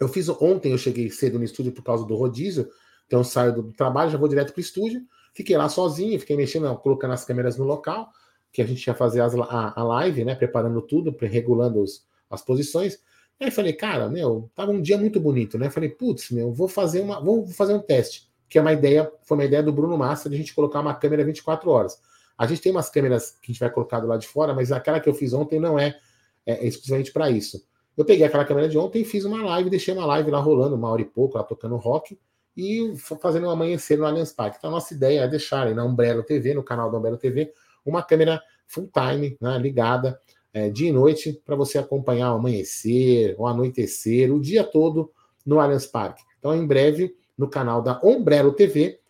Eu 0.00 0.08
fiz 0.08 0.28
ontem, 0.28 0.72
eu 0.72 0.78
cheguei 0.78 1.10
cedo 1.10 1.38
no 1.38 1.44
estúdio 1.44 1.72
por 1.72 1.82
causa 1.82 2.04
do 2.04 2.14
rodízio, 2.14 2.68
então 3.06 3.20
eu 3.20 3.24
saio 3.24 3.52
do 3.52 3.72
trabalho, 3.72 4.10
já 4.10 4.18
vou 4.18 4.28
direto 4.28 4.52
para 4.52 4.58
o 4.58 4.62
estúdio, 4.62 5.02
fiquei 5.34 5.56
lá 5.56 5.68
sozinho, 5.68 6.18
fiquei 6.18 6.36
mexendo, 6.36 6.74
colocando 6.76 7.12
as 7.12 7.24
câmeras 7.24 7.56
no 7.56 7.64
local 7.64 8.10
que 8.52 8.60
a 8.60 8.66
gente 8.66 8.86
ia 8.86 8.94
fazer 8.94 9.22
as, 9.22 9.34
a, 9.34 9.80
a, 9.80 9.82
live, 9.82 10.24
né? 10.24 10.34
Preparando 10.34 10.82
tudo, 10.82 11.16
regulando 11.20 11.82
os, 11.82 12.06
as 12.30 12.42
posições. 12.42 12.98
Aí 13.40 13.50
falei, 13.50 13.72
cara, 13.72 14.08
meu, 14.08 14.50
tava 14.54 14.70
um 14.70 14.80
dia 14.80 14.98
muito 14.98 15.18
bonito, 15.18 15.58
né? 15.58 15.70
Falei, 15.70 15.88
putz, 15.88 16.30
meu, 16.30 16.52
vou 16.52 16.68
fazer 16.68 17.00
uma, 17.00 17.18
vou 17.20 17.46
fazer 17.46 17.72
um 17.72 17.80
teste, 17.80 18.30
que 18.48 18.58
é 18.58 18.60
uma 18.60 18.72
ideia, 18.72 19.10
foi 19.22 19.36
uma 19.36 19.44
ideia 19.44 19.62
do 19.62 19.72
Bruno 19.72 19.96
Massa 19.96 20.28
de 20.28 20.34
a 20.36 20.38
gente 20.38 20.54
colocar 20.54 20.80
uma 20.80 20.94
câmera 20.94 21.24
24 21.24 21.68
horas. 21.70 22.00
A 22.36 22.46
gente 22.46 22.60
tem 22.60 22.70
umas 22.70 22.90
câmeras 22.90 23.30
que 23.42 23.50
a 23.50 23.52
gente 23.52 23.60
vai 23.60 23.70
colocar 23.70 24.00
do 24.00 24.06
lado 24.06 24.20
de 24.20 24.28
fora, 24.28 24.54
mas 24.54 24.70
aquela 24.70 25.00
que 25.00 25.08
eu 25.08 25.14
fiz 25.14 25.32
ontem 25.32 25.58
não 25.58 25.78
é, 25.78 25.98
é 26.46 26.66
exclusivamente 26.66 27.10
para 27.10 27.30
isso. 27.30 27.64
Eu 27.96 28.04
peguei 28.04 28.24
aquela 28.24 28.44
câmera 28.44 28.68
de 28.68 28.78
ontem 28.78 29.04
fiz 29.04 29.24
uma 29.24 29.42
live, 29.42 29.68
deixei 29.68 29.92
uma 29.94 30.06
live 30.06 30.30
lá 30.30 30.38
rolando, 30.38 30.76
uma 30.76 30.88
hora 30.88 31.02
e 31.02 31.04
pouco, 31.04 31.36
lá 31.36 31.44
tocando 31.44 31.76
rock, 31.76 32.18
e 32.56 32.94
fazendo 33.20 33.46
um 33.46 33.50
amanhecer 33.50 33.98
no 33.98 34.06
Allianz 34.06 34.32
Parque. 34.32 34.56
Então 34.58 34.70
a 34.70 34.74
nossa 34.74 34.92
ideia 34.94 35.20
é 35.20 35.28
deixar 35.28 35.66
aí 35.66 35.74
na 35.74 35.84
Umbrella 35.84 36.22
TV, 36.22 36.54
no 36.54 36.62
canal 36.62 36.90
da 36.90 36.98
Umbrella 36.98 37.16
TV, 37.16 37.52
uma 37.84 38.02
câmera 38.02 38.42
full 38.66 38.90
time, 38.92 39.36
né, 39.40 39.58
ligada 39.58 40.18
é, 40.52 40.68
dia 40.68 40.88
e 40.88 40.92
noite, 40.92 41.40
para 41.44 41.56
você 41.56 41.78
acompanhar 41.78 42.32
o 42.32 42.36
amanhecer, 42.36 43.34
o 43.38 43.46
anoitecer, 43.46 44.32
o 44.32 44.40
dia 44.40 44.64
todo 44.64 45.10
no 45.46 45.60
Allianz 45.60 45.86
Parque. 45.86 46.22
Então, 46.38 46.54
em 46.54 46.66
breve, 46.66 47.14
no 47.36 47.48
canal 47.48 47.80
da 47.80 47.98
Ombrello 48.02 48.52
TV, 48.52 49.00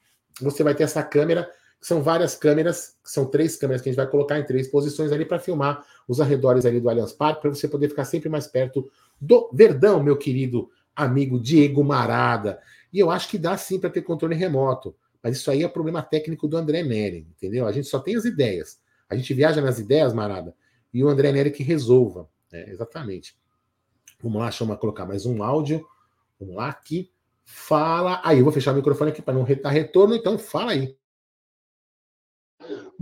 você 0.41 0.63
vai 0.63 0.75
ter 0.75 0.85
essa 0.85 1.03
câmera, 1.03 1.51
são 1.83 2.01
várias 2.01 2.37
câmeras, 2.37 2.97
são 3.03 3.27
três 3.27 3.57
câmeras 3.57 3.83
que 3.83 3.89
a 3.89 3.93
gente 3.93 3.97
vai 3.97 4.09
colocar 4.09 4.39
em 4.39 4.45
três 4.45 4.69
posições 4.69 5.11
ali 5.11 5.25
para 5.25 5.41
filmar 5.41 5.85
os 6.07 6.21
arredores 6.21 6.65
ali 6.65 6.81
do 6.81 6.89
Allianz 6.89 7.13
Parque, 7.13 7.43
para 7.43 7.51
você 7.51 7.67
poder 7.67 7.89
ficar 7.89 8.05
sempre 8.05 8.29
mais 8.29 8.47
perto 8.47 8.89
do 9.21 9.51
Verdão, 9.53 10.01
meu 10.01 10.17
querido 10.17 10.71
amigo 10.95 11.41
Diego 11.41 11.83
Marada. 11.83 12.61
E 12.93 13.01
eu 13.01 13.11
acho 13.11 13.29
que 13.29 13.37
dá 13.37 13.57
sim 13.57 13.81
para 13.81 13.91
ter 13.91 14.03
controle 14.03 14.37
remoto. 14.37 14.95
Mas 15.21 15.37
isso 15.37 15.51
aí 15.51 15.65
é 15.65 15.69
problema 15.69 16.03
técnico 16.03 16.47
do 16.47 16.57
André 16.57 16.85
Neri, 16.85 17.27
entendeu? 17.29 17.67
A 17.67 17.73
gente 17.73 17.89
só 17.89 17.99
tem 17.99 18.15
as 18.15 18.25
ideias. 18.25 18.81
A 19.09 19.17
gente 19.17 19.35
viaja 19.35 19.61
nas 19.61 19.81
ideias, 19.81 20.15
Marada, 20.15 20.55
e 20.95 21.03
o 21.03 21.09
André 21.09 21.33
Neri 21.33 21.51
que 21.51 21.65
resolva. 21.65 22.29
É, 22.53 22.71
exatamente. 22.71 23.37
Vamos 24.23 24.41
lá, 24.41 24.51
eu 24.73 24.77
colocar 24.77 25.05
mais 25.05 25.27
um 25.27 25.43
áudio. 25.43 25.85
Vamos 26.39 26.55
lá 26.55 26.69
aqui. 26.69 27.11
Fala. 27.45 28.21
Aí, 28.23 28.39
eu 28.39 28.45
vou 28.45 28.53
fechar 28.53 28.73
o 28.73 28.77
microfone 28.77 29.11
aqui 29.11 29.21
para 29.21 29.35
não 29.35 29.45
dar 29.45 29.71
retorno, 29.71 30.15
então 30.15 30.39
fala 30.39 30.73
aí. 30.73 30.97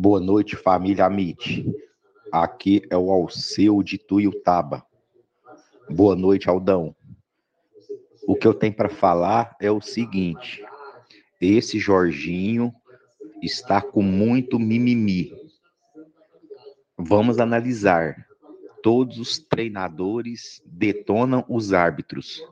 Boa 0.02 0.18
noite, 0.18 0.56
família 0.56 1.04
Amit. 1.04 1.62
Aqui 2.32 2.80
é 2.88 2.96
o 2.96 3.10
Alceu 3.10 3.82
de 3.82 3.98
Tuiutaba. 3.98 4.82
Boa 5.90 6.16
noite, 6.16 6.48
Aldão. 6.48 6.96
O 8.26 8.34
que 8.34 8.46
eu 8.46 8.54
tenho 8.54 8.72
para 8.72 8.88
falar 8.88 9.54
é 9.60 9.70
o 9.70 9.82
seguinte: 9.82 10.64
esse 11.38 11.78
Jorginho 11.78 12.74
está 13.42 13.82
com 13.82 14.00
muito 14.00 14.58
mimimi. 14.58 15.34
Vamos 16.96 17.38
analisar. 17.38 18.26
Todos 18.82 19.18
os 19.18 19.38
treinadores 19.38 20.62
detonam 20.64 21.44
os 21.46 21.74
árbitros. 21.74 22.42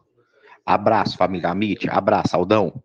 Abraço, 0.67 1.17
família 1.17 1.49
Amit. 1.49 1.89
Abraço, 1.89 2.37
Aldão. 2.37 2.85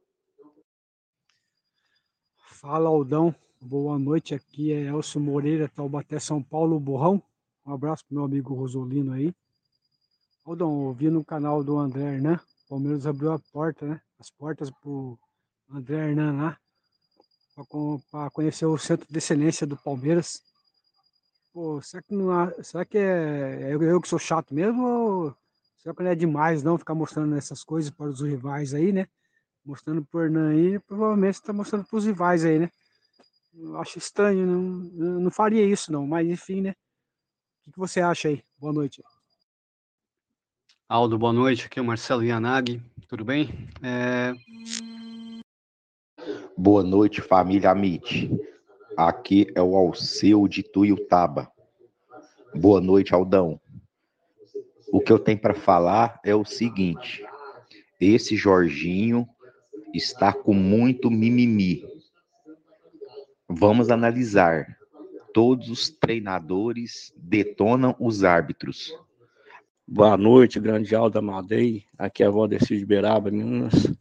Fala, 2.37 2.87
Aldão. 2.87 3.35
Boa 3.65 3.97
noite. 3.97 4.35
Aqui 4.35 4.73
é 4.73 4.87
Elcio 4.87 5.21
Moreira, 5.21 5.69
Taubaté, 5.69 6.19
São 6.19 6.43
Paulo, 6.43 6.77
Borrão. 6.81 7.23
Um 7.65 7.73
abraço 7.73 8.05
pro 8.05 8.15
meu 8.15 8.25
amigo 8.25 8.53
Rosolino 8.53 9.13
aí. 9.13 9.33
Aldão, 10.43 10.87
eu 10.87 10.93
vi 10.93 11.09
no 11.09 11.23
canal 11.23 11.63
do 11.63 11.77
André 11.77 12.15
Hernan. 12.15 12.41
O 12.65 12.69
Palmeiras 12.69 13.07
abriu 13.07 13.31
a 13.31 13.39
porta, 13.53 13.85
né? 13.85 14.01
As 14.19 14.29
portas 14.29 14.69
pro 14.69 15.17
André 15.71 16.09
Hernan 16.09 16.33
lá, 16.33 16.57
para 18.11 18.29
conhecer 18.31 18.65
o 18.65 18.77
centro 18.77 19.07
de 19.09 19.17
excelência 19.17 19.65
do 19.65 19.77
Palmeiras. 19.77 20.41
Pô, 21.53 21.81
será 21.81 22.03
que, 22.03 22.13
não, 22.13 22.51
será 22.61 22.83
que 22.83 22.97
é, 22.97 23.61
é 23.61 23.73
eu, 23.73 23.81
eu, 23.81 24.01
que 24.01 24.09
sou 24.09 24.19
chato 24.19 24.53
mesmo? 24.53 24.85
Ou 24.85 25.35
será 25.77 25.95
que 25.95 26.03
não 26.03 26.11
é 26.11 26.15
demais 26.15 26.63
não 26.63 26.77
ficar 26.77 26.95
mostrando 26.95 27.33
essas 27.37 27.63
coisas 27.63 27.89
para 27.89 28.07
os 28.07 28.19
rivais 28.19 28.73
aí, 28.73 28.91
né? 28.91 29.07
Mostrando 29.65 30.03
pro 30.03 30.21
Hernan 30.21 30.49
aí, 30.49 30.79
provavelmente 30.79 31.35
está 31.35 31.53
mostrando 31.53 31.85
para 31.85 31.97
os 31.97 32.05
rivais 32.05 32.43
aí, 32.43 32.59
né? 32.59 32.69
Eu 33.55 33.77
acho 33.77 33.99
estranho, 33.99 34.47
não, 34.47 35.19
não 35.19 35.31
faria 35.31 35.63
isso 35.63 35.91
não, 35.91 36.07
mas 36.07 36.27
enfim, 36.27 36.61
né? 36.61 36.73
O 37.67 37.71
que, 37.71 37.79
você 37.79 38.01
acha 38.01 38.27
aí? 38.27 38.43
Boa 38.57 38.73
noite. 38.73 39.01
Aldo, 40.89 41.17
boa 41.17 41.31
noite. 41.31 41.65
Aqui 41.65 41.79
é 41.79 41.81
o 41.81 41.85
Marcelo 41.85 42.23
Yanagi. 42.23 42.81
Tudo 43.07 43.23
bem? 43.23 43.69
É... 43.81 44.33
Boa 46.57 46.83
noite, 46.83 47.21
família 47.21 47.71
Amit. 47.71 48.29
Aqui 48.97 49.47
é 49.55 49.61
o 49.61 49.75
Alceu 49.75 50.47
de 50.47 50.63
Tuiutaba. 50.63 51.51
Boa 52.55 52.81
noite, 52.81 53.13
Aldão. 53.13 53.59
O 54.91 54.99
que 54.99 55.11
eu 55.11 55.19
tenho 55.19 55.39
para 55.39 55.53
falar 55.53 56.19
é 56.23 56.35
o 56.35 56.43
seguinte: 56.43 57.23
esse 57.99 58.35
Jorginho 58.35 59.27
está 59.93 60.33
com 60.33 60.53
muito 60.53 61.09
mimimi. 61.09 61.92
Vamos 63.55 63.91
analisar. 63.91 64.79
Todos 65.31 65.69
os 65.69 65.87
treinadores 65.87 67.13
detonam 67.15 67.95
os 67.99 68.23
árbitros. 68.23 68.97
Boa 69.87 70.17
noite, 70.17 70.59
grande 70.59 70.95
Alda 70.95 71.21
Maldei. 71.21 71.85
Aqui 71.95 72.23
é 72.23 72.25
a 72.25 72.31
Valdecir 72.31 72.79
de 72.79 72.85
Beraba, 72.85 73.29
Minas. 73.29 73.93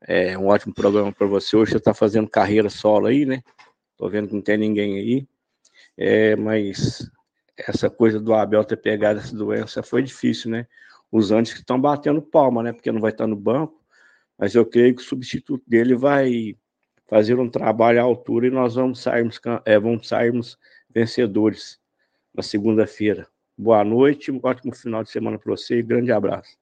É 0.00 0.36
um 0.36 0.48
ótimo 0.48 0.74
programa 0.74 1.12
para 1.12 1.26
você. 1.28 1.56
Hoje 1.56 1.70
você 1.70 1.76
está 1.76 1.94
fazendo 1.94 2.28
carreira 2.28 2.68
solo 2.68 3.06
aí, 3.06 3.24
né? 3.24 3.44
Tô 3.96 4.08
vendo 4.08 4.26
que 4.26 4.34
não 4.34 4.42
tem 4.42 4.58
ninguém 4.58 4.98
aí. 4.98 5.28
É, 5.96 6.34
mas 6.34 7.08
essa 7.56 7.88
coisa 7.88 8.18
do 8.18 8.34
Abel 8.34 8.64
ter 8.64 8.76
pegado 8.76 9.20
essa 9.20 9.36
doença 9.36 9.84
foi 9.84 10.02
difícil, 10.02 10.50
né? 10.50 10.66
Os 11.12 11.30
antes 11.30 11.52
que 11.52 11.60
estão 11.60 11.80
batendo 11.80 12.20
palma, 12.20 12.60
né? 12.60 12.72
Porque 12.72 12.90
não 12.90 13.00
vai 13.00 13.12
estar 13.12 13.28
no 13.28 13.36
banco. 13.36 13.80
Mas 14.36 14.56
eu 14.56 14.66
creio 14.66 14.96
que 14.96 15.02
o 15.02 15.04
substituto 15.04 15.62
dele 15.64 15.94
vai 15.94 16.56
fazer 17.10 17.40
um 17.40 17.50
trabalho 17.50 18.00
à 18.00 18.04
altura 18.04 18.46
e 18.46 18.50
nós 18.50 18.76
vamos 18.76 19.00
sairmos, 19.00 19.40
é, 19.64 19.78
vamos 19.80 20.06
sairmos 20.06 20.56
vencedores 20.88 21.76
na 22.32 22.40
segunda-feira. 22.40 23.26
Boa 23.58 23.82
noite, 23.82 24.30
um 24.30 24.38
ótimo 24.40 24.72
final 24.72 25.02
de 25.02 25.10
semana 25.10 25.36
para 25.36 25.50
você 25.50 25.80
e 25.80 25.82
grande 25.82 26.12
abraço. 26.12 26.56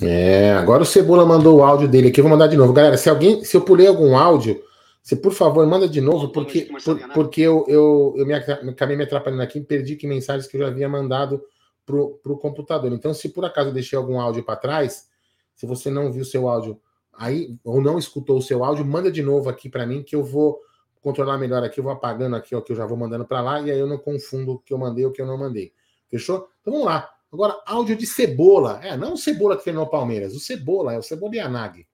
É, 0.00 0.52
agora 0.52 0.82
o 0.82 0.86
Cebola 0.86 1.26
mandou 1.26 1.58
o 1.58 1.62
áudio 1.62 1.86
dele 1.86 2.08
aqui, 2.08 2.20
eu 2.20 2.24
vou 2.24 2.30
mandar 2.30 2.46
de 2.46 2.56
novo. 2.56 2.72
Galera, 2.72 2.96
se 2.96 3.10
alguém, 3.10 3.44
se 3.44 3.54
eu 3.54 3.60
pulei 3.60 3.86
algum 3.86 4.16
áudio, 4.16 4.62
você 5.02 5.14
por 5.14 5.34
favor 5.34 5.66
manda 5.66 5.86
de 5.86 6.00
novo, 6.00 6.30
porque, 6.30 6.70
por, 6.82 7.12
porque 7.12 7.42
eu, 7.42 7.66
eu, 7.68 8.14
eu 8.16 8.26
me, 8.26 8.32
acabei 8.32 8.96
me 8.96 9.04
atrapalhando 9.04 9.42
aqui, 9.42 9.60
perdi 9.60 9.96
que 9.96 10.06
mensagens 10.06 10.46
que 10.46 10.56
eu 10.56 10.62
já 10.62 10.68
havia 10.68 10.88
mandado 10.88 11.42
pro, 11.84 12.18
pro 12.22 12.38
computador. 12.38 12.90
Então, 12.92 13.12
se 13.12 13.28
por 13.28 13.44
acaso 13.44 13.68
eu 13.68 13.74
deixei 13.74 13.98
algum 13.98 14.18
áudio 14.18 14.42
para 14.42 14.56
trás, 14.56 15.08
se 15.54 15.66
você 15.66 15.90
não 15.90 16.10
viu 16.10 16.24
seu 16.24 16.48
áudio 16.48 16.80
aí, 17.12 17.56
ou 17.64 17.80
não 17.80 17.98
escutou 17.98 18.38
o 18.38 18.42
seu 18.42 18.64
áudio, 18.64 18.84
manda 18.84 19.10
de 19.10 19.22
novo 19.22 19.48
aqui 19.48 19.68
para 19.68 19.86
mim, 19.86 20.02
que 20.02 20.16
eu 20.16 20.24
vou 20.24 20.60
controlar 21.00 21.38
melhor 21.38 21.62
aqui, 21.62 21.80
eu 21.80 21.84
vou 21.84 21.92
apagando 21.92 22.36
aqui, 22.36 22.54
ó, 22.54 22.60
que 22.60 22.72
eu 22.72 22.76
já 22.76 22.86
vou 22.86 22.96
mandando 22.96 23.24
para 23.24 23.40
lá, 23.40 23.60
e 23.60 23.70
aí 23.70 23.78
eu 23.78 23.86
não 23.86 23.98
confundo 23.98 24.52
o 24.52 24.58
que 24.58 24.72
eu 24.72 24.78
mandei 24.78 25.04
ou 25.04 25.10
o 25.10 25.14
que 25.14 25.22
eu 25.22 25.26
não 25.26 25.38
mandei. 25.38 25.72
Fechou? 26.08 26.48
Então 26.60 26.72
vamos 26.72 26.86
lá. 26.86 27.10
Agora, 27.32 27.62
áudio 27.64 27.96
de 27.96 28.06
Cebola. 28.06 28.80
É, 28.82 28.96
não 28.96 29.14
o 29.14 29.16
Cebola 29.16 29.56
que 29.56 29.62
treinou 29.62 29.84
o 29.84 29.90
Palmeiras, 29.90 30.34
o 30.34 30.40
Cebola, 30.40 30.94
é 30.94 30.98
o 30.98 31.02
Cebola 31.02 31.36
Yanag. 31.36 31.86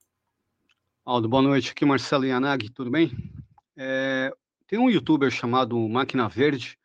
Aldo, 1.05 1.29
boa 1.29 1.42
noite. 1.42 1.70
Aqui 1.70 1.85
Marcelo 1.85 2.24
Yanag, 2.24 2.70
tudo 2.70 2.90
bem? 2.90 3.12
É, 3.76 4.33
tem 4.66 4.79
um 4.79 4.90
youtuber 4.90 5.31
chamado 5.31 5.79
Máquina 5.88 6.29
Verde. 6.29 6.79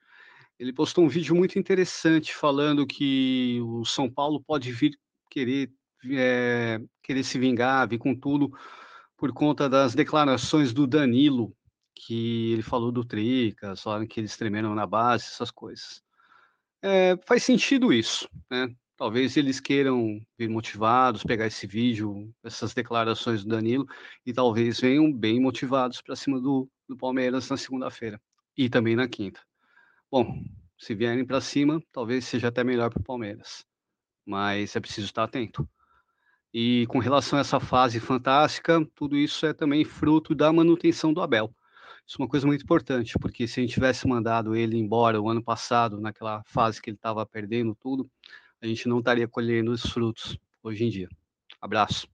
Ele 0.60 0.74
postou 0.74 1.04
um 1.04 1.08
vídeo 1.08 1.34
muito 1.34 1.58
interessante 1.58 2.36
falando 2.36 2.86
que 2.86 3.60
o 3.64 3.84
São 3.84 4.08
Paulo 4.08 4.40
pode 4.40 4.72
vir 4.72 5.00
querer, 5.30 5.72
é, 6.10 6.80
querer 7.04 7.24
se 7.24 7.38
vingar, 7.40 7.88
vir 7.88 7.98
com 7.98 8.16
tudo, 8.16 8.52
por 9.18 9.32
conta 9.34 9.70
das 9.70 9.94
declarações 9.94 10.74
do 10.74 10.88
Danilo, 10.88 11.56
que 11.94 12.54
ele 12.54 12.64
falou 12.64 12.92
do 12.92 13.06
falaram 13.78 14.08
que 14.08 14.20
eles 14.20 14.36
tremeram 14.36 14.74
na 14.74 14.88
base, 14.88 15.26
essas 15.26 15.52
coisas. 15.52 16.02
É, 16.82 17.16
faz 17.28 17.44
sentido 17.44 17.94
isso, 17.94 18.28
né? 18.50 18.74
Talvez 18.98 19.36
eles 19.36 19.60
queiram 19.60 20.24
vir 20.38 20.50
motivados, 20.50 21.24
pegar 21.24 21.48
esse 21.48 21.66
vídeo, 21.66 22.32
essas 22.44 22.74
declarações 22.74 23.44
do 23.44 23.50
Danilo, 23.50 23.88
e 24.26 24.32
talvez 24.32 24.80
venham 24.80 25.12
bem 25.12 25.40
motivados 25.40 26.02
para 26.02 26.16
cima 26.16 26.40
do, 26.40 26.70
do 26.88 26.96
Palmeiras 26.96 27.50
na 27.50 27.58
segunda-feira 27.58 28.22
e 28.56 28.70
também 28.70 28.96
na 28.96 29.08
quinta. 29.08 29.42
Bom, 30.12 30.44
se 30.78 30.94
vierem 30.94 31.26
para 31.26 31.42
cima, 31.42 31.82
talvez 31.92 32.26
seja 32.26 32.50
até 32.50 32.64
melhor 32.64 32.92
para 32.92 33.00
o 33.00 33.04
Palmeiras, 33.04 33.66
mas 34.26 34.76
é 34.76 34.80
preciso 34.80 35.08
estar 35.08 35.24
atento. 35.24 35.68
E 36.54 36.86
com 36.88 37.00
relação 37.00 37.38
a 37.38 37.42
essa 37.42 37.60
fase 37.60 38.00
fantástica, 38.00 38.86
tudo 38.96 39.16
isso 39.16 39.46
é 39.46 39.54
também 39.54 39.86
fruto 39.86 40.36
da 40.36 40.52
manutenção 40.52 41.14
do 41.14 41.22
Abel. 41.22 41.54
Isso 42.06 42.18
é 42.20 42.24
uma 42.24 42.30
coisa 42.30 42.46
muito 42.46 42.64
importante, 42.64 43.14
porque 43.20 43.48
se 43.48 43.60
a 43.60 43.64
gente 43.64 43.74
tivesse 43.74 44.06
mandado 44.08 44.56
ele 44.56 44.78
embora 44.78 45.22
o 45.22 45.30
ano 45.30 45.42
passado, 45.42 46.00
naquela 46.00 46.44
fase 46.44 46.82
que 46.82 46.90
ele 46.90 46.98
estava 46.98 47.26
perdendo 47.26 47.74
tudo, 47.76 48.10
a 48.62 48.68
gente 48.68 48.88
não 48.88 49.00
estaria 49.00 49.28
colhendo 49.28 49.72
os 49.72 49.82
frutos 49.82 50.38
hoje 50.62 50.84
em 50.84 50.90
dia. 50.90 51.08
Abraço. 51.62 52.08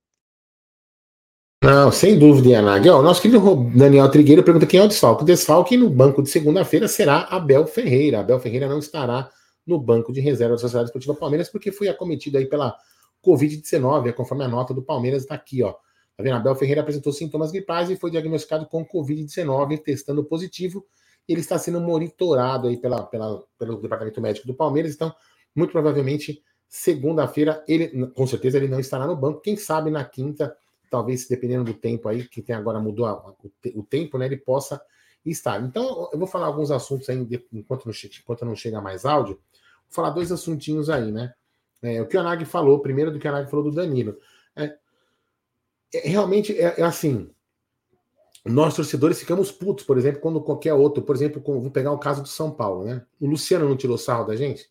Não, 1.63 1.91
sem 1.91 2.19
dúvida, 2.19 2.50
Yanag. 2.50 2.88
O 2.89 3.02
nosso 3.02 3.21
querido 3.21 3.56
Daniel 3.76 4.10
Trigueiro 4.12 4.43
pergunta 4.43 4.67
quem 4.67 4.80
é 4.80 4.84
o 4.84 4.88
desfalque. 4.88 5.23
O 5.23 5.26
desfalque 5.26 5.76
no 5.76 5.89
banco 5.89 6.21
de 6.21 6.30
segunda-feira 6.30 6.88
será 6.88 7.23
Abel 7.32 7.65
Ferreira. 7.65 8.19
Abel 8.19 8.39
Ferreira 8.39 8.69
não 8.69 8.78
estará 8.78 9.30
no 9.65 9.80
banco 9.80 10.13
de 10.13 10.21
reserva 10.21 10.54
da 10.54 10.60
Sociedade 10.60 10.89
Esportiva 10.89 11.15
Palmeiras 11.15 11.50
porque 11.50 11.71
foi 11.71 11.88
acometido 11.88 12.38
aí 12.38 12.45
pela 12.45 12.78
Covid-19, 13.27 14.13
conforme 14.13 14.45
a 14.45 14.47
nota 14.47 14.73
do 14.73 14.81
Palmeiras 14.81 15.23
está 15.23 15.35
aqui, 15.35 15.61
ó. 15.61 15.73
Tá 16.15 16.23
vendo? 16.23 16.35
Abel 16.37 16.55
Ferreira 16.55 16.81
apresentou 16.81 17.11
sintomas 17.11 17.51
gripais 17.51 17.89
e 17.89 17.97
foi 17.97 18.09
diagnosticado 18.09 18.65
com 18.65 18.85
Covid-19, 18.85 19.83
testando 19.83 20.23
positivo. 20.23 20.85
Ele 21.27 21.41
está 21.41 21.59
sendo 21.59 21.81
monitorado 21.81 22.67
aí 22.67 22.77
pela, 22.77 23.05
pela, 23.05 23.43
pelo 23.59 23.81
departamento 23.81 24.21
médico 24.21 24.47
do 24.47 24.55
Palmeiras. 24.55 24.95
Então, 24.95 25.13
muito 25.53 25.71
provavelmente, 25.71 26.41
segunda-feira, 26.67 27.63
ele, 27.67 28.07
com 28.11 28.25
certeza, 28.25 28.57
ele 28.57 28.67
não 28.67 28.79
estará 28.79 29.05
no 29.05 29.15
banco. 29.15 29.41
Quem 29.41 29.57
sabe 29.57 29.91
na 29.91 30.03
quinta, 30.05 30.55
talvez, 30.89 31.27
dependendo 31.27 31.65
do 31.65 31.73
tempo 31.73 32.07
aí, 32.07 32.27
que 32.27 32.41
tem 32.41 32.55
agora 32.55 32.79
mudou 32.79 33.05
a, 33.05 33.29
o, 33.29 33.51
o, 33.75 33.83
tempo, 33.83 34.17
né? 34.17 34.25
Ele 34.25 34.37
possa 34.37 34.81
estar. 35.23 35.61
Então, 35.61 36.09
eu 36.11 36.17
vou 36.17 36.27
falar 36.27 36.47
alguns 36.47 36.71
assuntos 36.71 37.09
aí, 37.09 37.27
enquanto 37.53 37.85
não, 37.85 37.93
enquanto 38.19 38.45
não 38.45 38.55
chega 38.55 38.81
mais 38.81 39.05
áudio. 39.05 39.35
Vou 39.35 39.93
falar 39.93 40.09
dois 40.09 40.31
assuntinhos 40.31 40.89
aí, 40.89 41.11
né? 41.11 41.33
É, 41.81 42.01
o 42.01 42.07
que 42.07 42.17
o 42.17 42.19
Anag 42.19 42.43
falou, 42.45 42.79
primeiro 42.79 43.11
do 43.11 43.19
que 43.19 43.27
o 43.27 43.29
Anag 43.29 43.49
falou 43.49 43.65
do 43.65 43.75
Danilo. 43.75 44.17
É, 44.55 44.75
é, 45.93 46.07
realmente 46.07 46.57
é, 46.57 46.75
é, 46.77 46.83
assim. 46.83 47.29
Nós, 48.45 48.75
torcedores, 48.75 49.19
ficamos 49.19 49.51
putos, 49.51 49.83
por 49.83 49.97
exemplo, 49.97 50.21
quando 50.21 50.41
qualquer 50.41 50.73
outro, 50.73 51.03
por 51.03 51.15
exemplo, 51.15 51.41
vou 51.43 51.69
pegar 51.69 51.91
o 51.91 51.97
caso 51.97 52.21
do 52.21 52.29
São 52.29 52.49
Paulo, 52.49 52.85
né? 52.85 53.05
O 53.19 53.27
Luciano 53.27 53.67
não 53.67 53.75
tirou 53.75 53.97
sarro 53.97 54.25
da 54.25 54.37
gente? 54.37 54.69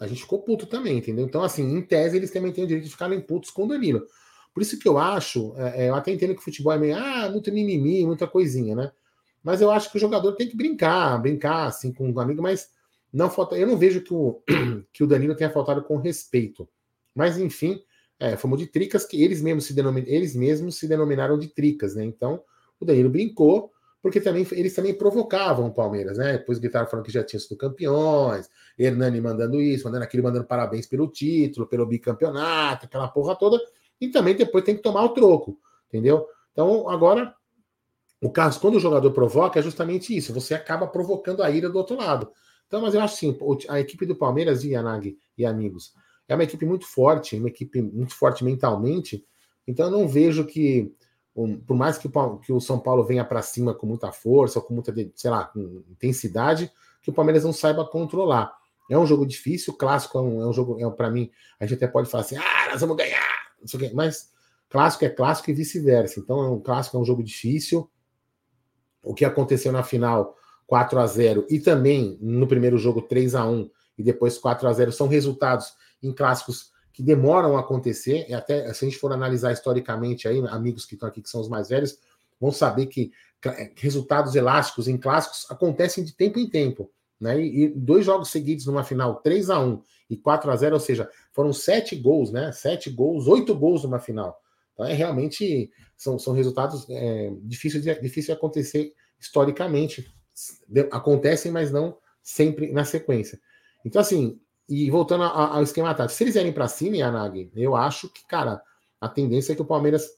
A 0.00 0.06
gente 0.06 0.22
ficou 0.22 0.42
puto 0.42 0.66
também, 0.66 0.96
entendeu? 0.96 1.26
Então, 1.26 1.42
assim, 1.42 1.62
em 1.62 1.82
tese, 1.82 2.16
eles 2.16 2.30
também 2.30 2.50
têm 2.50 2.64
o 2.64 2.66
direito 2.66 2.86
de 2.86 2.90
ficarem 2.90 3.20
putos 3.20 3.50
com 3.50 3.64
o 3.64 3.68
Danilo. 3.68 4.06
Por 4.54 4.62
isso 4.62 4.78
que 4.78 4.88
eu 4.88 4.96
acho, 4.96 5.54
é, 5.58 5.84
é, 5.84 5.88
eu 5.90 5.94
até 5.94 6.10
entendo 6.10 6.34
que 6.34 6.40
o 6.40 6.44
futebol 6.44 6.72
é 6.72 6.78
meio, 6.78 6.96
ah, 6.96 7.28
muito 7.30 7.52
mimimi, 7.52 8.06
muita 8.06 8.26
coisinha, 8.26 8.74
né? 8.74 8.90
Mas 9.42 9.60
eu 9.60 9.70
acho 9.70 9.90
que 9.90 9.98
o 9.98 10.00
jogador 10.00 10.32
tem 10.32 10.48
que 10.48 10.56
brincar, 10.56 11.18
brincar, 11.18 11.66
assim, 11.66 11.92
com 11.92 12.10
um 12.10 12.20
amigo, 12.20 12.42
mas 12.42 12.70
não 13.12 13.30
falta. 13.30 13.56
Eu 13.56 13.66
não 13.66 13.76
vejo 13.76 14.00
que 14.02 14.12
o, 14.12 14.42
que 14.92 15.02
o 15.02 15.06
Danilo 15.06 15.34
tenha 15.34 15.50
faltado 15.50 15.82
com 15.82 15.96
respeito. 15.96 16.68
Mas, 17.14 17.38
enfim, 17.38 17.82
é, 18.18 18.36
fomos 18.36 18.58
de 18.58 18.66
tricas 18.66 19.04
que 19.04 19.22
eles 19.22 19.40
mesmos 19.40 19.64
se 19.64 19.74
denomin... 19.74 20.04
eles 20.06 20.36
mesmos 20.36 20.76
se 20.76 20.86
denominaram 20.86 21.38
de 21.38 21.48
tricas, 21.48 21.94
né? 21.94 22.04
Então, 22.04 22.42
o 22.78 22.84
Danilo 22.84 23.10
brincou, 23.10 23.72
porque 24.02 24.20
também 24.20 24.46
eles 24.52 24.74
também 24.74 24.94
provocavam 24.94 25.66
o 25.66 25.74
Palmeiras, 25.74 26.18
né? 26.18 26.34
Depois 26.34 26.58
gritaram 26.58 26.86
falando 26.86 27.04
que 27.04 27.12
já 27.12 27.24
tinha 27.24 27.40
sido 27.40 27.56
campeões, 27.56 28.48
Hernani 28.78 29.20
mandando 29.20 29.60
isso, 29.60 29.84
mandando 29.84 30.04
aquilo, 30.04 30.22
mandando 30.22 30.46
parabéns 30.46 30.86
pelo 30.86 31.08
título, 31.08 31.66
pelo 31.66 31.86
bicampeonato, 31.86 32.86
aquela 32.86 33.08
porra 33.08 33.36
toda, 33.36 33.60
e 34.00 34.08
também 34.08 34.34
depois 34.34 34.64
tem 34.64 34.76
que 34.76 34.82
tomar 34.82 35.04
o 35.04 35.10
troco, 35.10 35.58
entendeu? 35.88 36.26
Então, 36.52 36.88
agora, 36.88 37.34
o 38.22 38.30
caso, 38.30 38.60
quando 38.60 38.76
o 38.76 38.80
jogador 38.80 39.10
provoca, 39.12 39.58
é 39.58 39.62
justamente 39.62 40.16
isso, 40.16 40.32
você 40.32 40.54
acaba 40.54 40.86
provocando 40.86 41.42
a 41.42 41.50
ira 41.50 41.68
do 41.68 41.78
outro 41.78 41.96
lado. 41.96 42.30
Então, 42.70 42.80
mas 42.80 42.94
eu 42.94 43.00
acho 43.00 43.14
assim, 43.14 43.36
a 43.68 43.80
equipe 43.80 44.06
do 44.06 44.14
Palmeiras, 44.14 44.62
Yanagi 44.62 45.18
e 45.36 45.44
amigos, 45.44 45.92
é 46.28 46.36
uma 46.36 46.44
equipe 46.44 46.64
muito 46.64 46.86
forte, 46.86 47.36
uma 47.36 47.48
equipe 47.48 47.82
muito 47.82 48.14
forte 48.14 48.44
mentalmente. 48.44 49.26
Então 49.66 49.86
eu 49.86 49.90
não 49.90 50.06
vejo 50.06 50.46
que, 50.46 50.94
um, 51.34 51.58
por 51.58 51.76
mais 51.76 51.98
que 51.98 52.06
o, 52.06 52.38
que 52.38 52.52
o, 52.52 52.60
São 52.60 52.78
Paulo 52.78 53.02
venha 53.02 53.24
para 53.24 53.42
cima 53.42 53.74
com 53.74 53.88
muita 53.88 54.12
força, 54.12 54.60
com 54.60 54.72
muita, 54.72 54.94
sei 55.16 55.30
lá, 55.32 55.46
com 55.46 55.82
intensidade, 55.90 56.70
que 57.02 57.10
o 57.10 57.12
Palmeiras 57.12 57.42
não 57.42 57.52
saiba 57.52 57.84
controlar. 57.84 58.52
É 58.88 58.96
um 58.96 59.04
jogo 59.04 59.26
difícil, 59.26 59.74
clássico 59.74 60.18
é 60.18 60.20
um, 60.20 60.40
é 60.40 60.46
um 60.46 60.52
jogo, 60.52 60.78
é, 60.80 60.88
para 60.92 61.10
mim, 61.10 61.28
a 61.58 61.66
gente 61.66 61.74
até 61.74 61.88
pode 61.88 62.08
falar 62.08 62.22
assim, 62.22 62.36
ah, 62.36 62.70
nós 62.70 62.80
vamos 62.80 62.96
ganhar, 62.96 63.50
mas 63.94 64.30
clássico 64.68 65.04
é 65.04 65.08
clássico 65.08 65.50
e 65.50 65.54
vice-versa. 65.54 66.20
Então, 66.20 66.40
é 66.40 66.48
um 66.48 66.60
clássico 66.60 66.96
é 66.96 67.00
um 67.00 67.04
jogo 67.04 67.24
difícil. 67.24 67.90
O 69.02 69.12
que 69.12 69.24
aconteceu 69.24 69.72
na 69.72 69.82
final 69.82 70.36
4 70.70 71.00
a 71.00 71.06
0 71.06 71.46
e 71.50 71.58
também 71.58 72.16
no 72.20 72.46
primeiro 72.46 72.78
jogo 72.78 73.02
3 73.02 73.34
a 73.34 73.44
1 73.44 73.68
e 73.98 74.04
depois 74.04 74.38
4 74.38 74.68
a 74.68 74.72
0 74.72 74.92
são 74.92 75.08
resultados 75.08 75.72
em 76.00 76.12
clássicos 76.12 76.70
que 76.92 77.02
demoram 77.02 77.56
a 77.56 77.60
acontecer, 77.60 78.24
e 78.28 78.34
até 78.34 78.72
se 78.72 78.84
a 78.84 78.88
gente 78.88 79.00
for 79.00 79.12
analisar 79.12 79.52
historicamente 79.52 80.28
aí, 80.28 80.38
amigos 80.46 80.86
que 80.86 80.94
estão 80.94 81.08
aqui, 81.08 81.22
que 81.22 81.28
são 81.28 81.40
os 81.40 81.48
mais 81.48 81.70
velhos, 81.70 81.98
vão 82.40 82.52
saber 82.52 82.86
que 82.86 83.10
é, 83.44 83.72
resultados 83.74 84.36
elásticos 84.36 84.86
em 84.86 84.96
clássicos 84.96 85.44
acontecem 85.50 86.04
de 86.04 86.14
tempo 86.14 86.38
em 86.38 86.48
tempo. 86.48 86.88
Né? 87.20 87.40
E, 87.40 87.68
dois 87.68 88.06
jogos 88.06 88.30
seguidos 88.30 88.64
numa 88.64 88.84
final, 88.84 89.16
3 89.16 89.50
a 89.50 89.58
1 89.58 89.82
e 90.08 90.16
4 90.16 90.52
a 90.52 90.56
0 90.56 90.74
ou 90.74 90.80
seja, 90.80 91.10
foram 91.32 91.52
sete 91.52 91.96
gols, 91.96 92.30
né? 92.30 92.52
Sete 92.52 92.90
gols, 92.90 93.26
oito 93.26 93.56
gols 93.56 93.82
numa 93.82 93.98
final. 93.98 94.40
Então 94.72 94.86
é 94.86 94.92
realmente 94.92 95.68
são, 95.96 96.16
são 96.16 96.32
resultados 96.32 96.86
é, 96.88 97.32
difíceis 97.42 97.82
de, 97.82 97.92
difícil 98.00 98.32
de 98.32 98.38
acontecer 98.38 98.92
historicamente. 99.18 100.08
Acontecem, 100.90 101.50
mas 101.50 101.70
não 101.70 101.96
sempre 102.22 102.72
na 102.72 102.84
sequência. 102.84 103.40
Então, 103.84 104.00
assim, 104.00 104.40
e 104.68 104.90
voltando 104.90 105.24
ao 105.24 105.62
esquema 105.62 105.94
tático, 105.94 106.16
se 106.16 106.24
eles 106.24 106.34
vierem 106.34 106.52
para 106.52 106.68
cima, 106.68 106.96
Yanagi, 106.96 107.50
eu 107.56 107.74
acho 107.74 108.08
que, 108.08 108.24
cara, 108.26 108.62
a 109.00 109.08
tendência 109.08 109.52
é 109.52 109.56
que 109.56 109.62
o 109.62 109.66
Palmeiras 109.66 110.08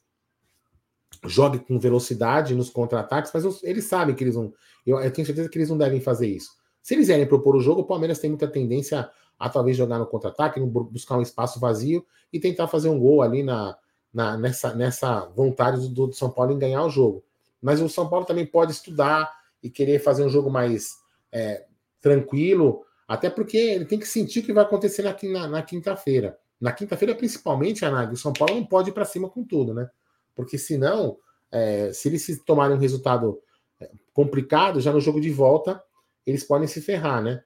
jogue 1.24 1.58
com 1.58 1.78
velocidade 1.78 2.54
nos 2.54 2.68
contra-ataques, 2.68 3.30
mas 3.32 3.62
eles 3.62 3.84
sabem 3.84 4.14
que 4.14 4.24
eles 4.24 4.34
não. 4.34 4.52
Eu, 4.84 5.00
eu, 5.00 5.10
tenho 5.12 5.24
certeza 5.24 5.48
que 5.48 5.56
eles 5.56 5.70
não 5.70 5.78
devem 5.78 6.00
fazer 6.00 6.26
isso. 6.26 6.50
Se 6.82 6.94
eles 6.94 7.06
vierem 7.06 7.26
propor 7.26 7.54
o 7.54 7.60
jogo, 7.60 7.82
o 7.82 7.86
Palmeiras 7.86 8.18
tem 8.18 8.28
muita 8.28 8.48
tendência 8.48 9.08
a 9.38 9.48
talvez 9.48 9.76
jogar 9.76 9.98
no 9.98 10.06
contra-ataque, 10.06 10.60
buscar 10.60 11.16
um 11.16 11.22
espaço 11.22 11.60
vazio 11.60 12.04
e 12.32 12.40
tentar 12.40 12.66
fazer 12.66 12.88
um 12.88 12.98
gol 12.98 13.22
ali 13.22 13.42
na, 13.42 13.76
na 14.12 14.36
nessa, 14.36 14.74
nessa 14.74 15.26
vontade 15.26 15.88
do, 15.88 16.08
do 16.08 16.12
São 16.12 16.30
Paulo 16.30 16.52
em 16.52 16.58
ganhar 16.58 16.84
o 16.84 16.90
jogo. 16.90 17.24
Mas 17.60 17.80
o 17.80 17.88
São 17.88 18.08
Paulo 18.08 18.26
também 18.26 18.44
pode 18.44 18.72
estudar 18.72 19.32
e 19.62 19.70
querer 19.70 19.98
fazer 20.00 20.24
um 20.24 20.28
jogo 20.28 20.50
mais 20.50 20.96
é, 21.30 21.64
tranquilo, 22.00 22.84
até 23.06 23.30
porque 23.30 23.56
ele 23.56 23.84
tem 23.84 23.98
que 23.98 24.06
sentir 24.06 24.40
o 24.40 24.42
que 24.42 24.52
vai 24.52 24.64
acontecer 24.64 25.02
na, 25.02 25.16
na, 25.30 25.48
na 25.48 25.62
quinta-feira. 25.62 26.38
Na 26.60 26.72
quinta-feira, 26.72 27.14
principalmente, 27.14 27.84
Anag, 27.84 28.12
o 28.12 28.16
São 28.16 28.32
Paulo 28.32 28.54
não 28.54 28.64
pode 28.64 28.90
ir 28.90 28.92
para 28.92 29.04
cima 29.04 29.28
com 29.28 29.44
tudo, 29.44 29.74
né? 29.74 29.88
Porque 30.34 30.56
senão, 30.58 31.16
é, 31.50 31.92
se 31.92 32.08
eles 32.08 32.42
tomarem 32.44 32.76
um 32.76 32.80
resultado 32.80 33.40
é, 33.80 33.90
complicado, 34.12 34.80
já 34.80 34.92
no 34.92 35.00
jogo 35.00 35.20
de 35.20 35.30
volta, 35.30 35.82
eles 36.26 36.44
podem 36.44 36.68
se 36.68 36.80
ferrar, 36.80 37.22
né? 37.22 37.42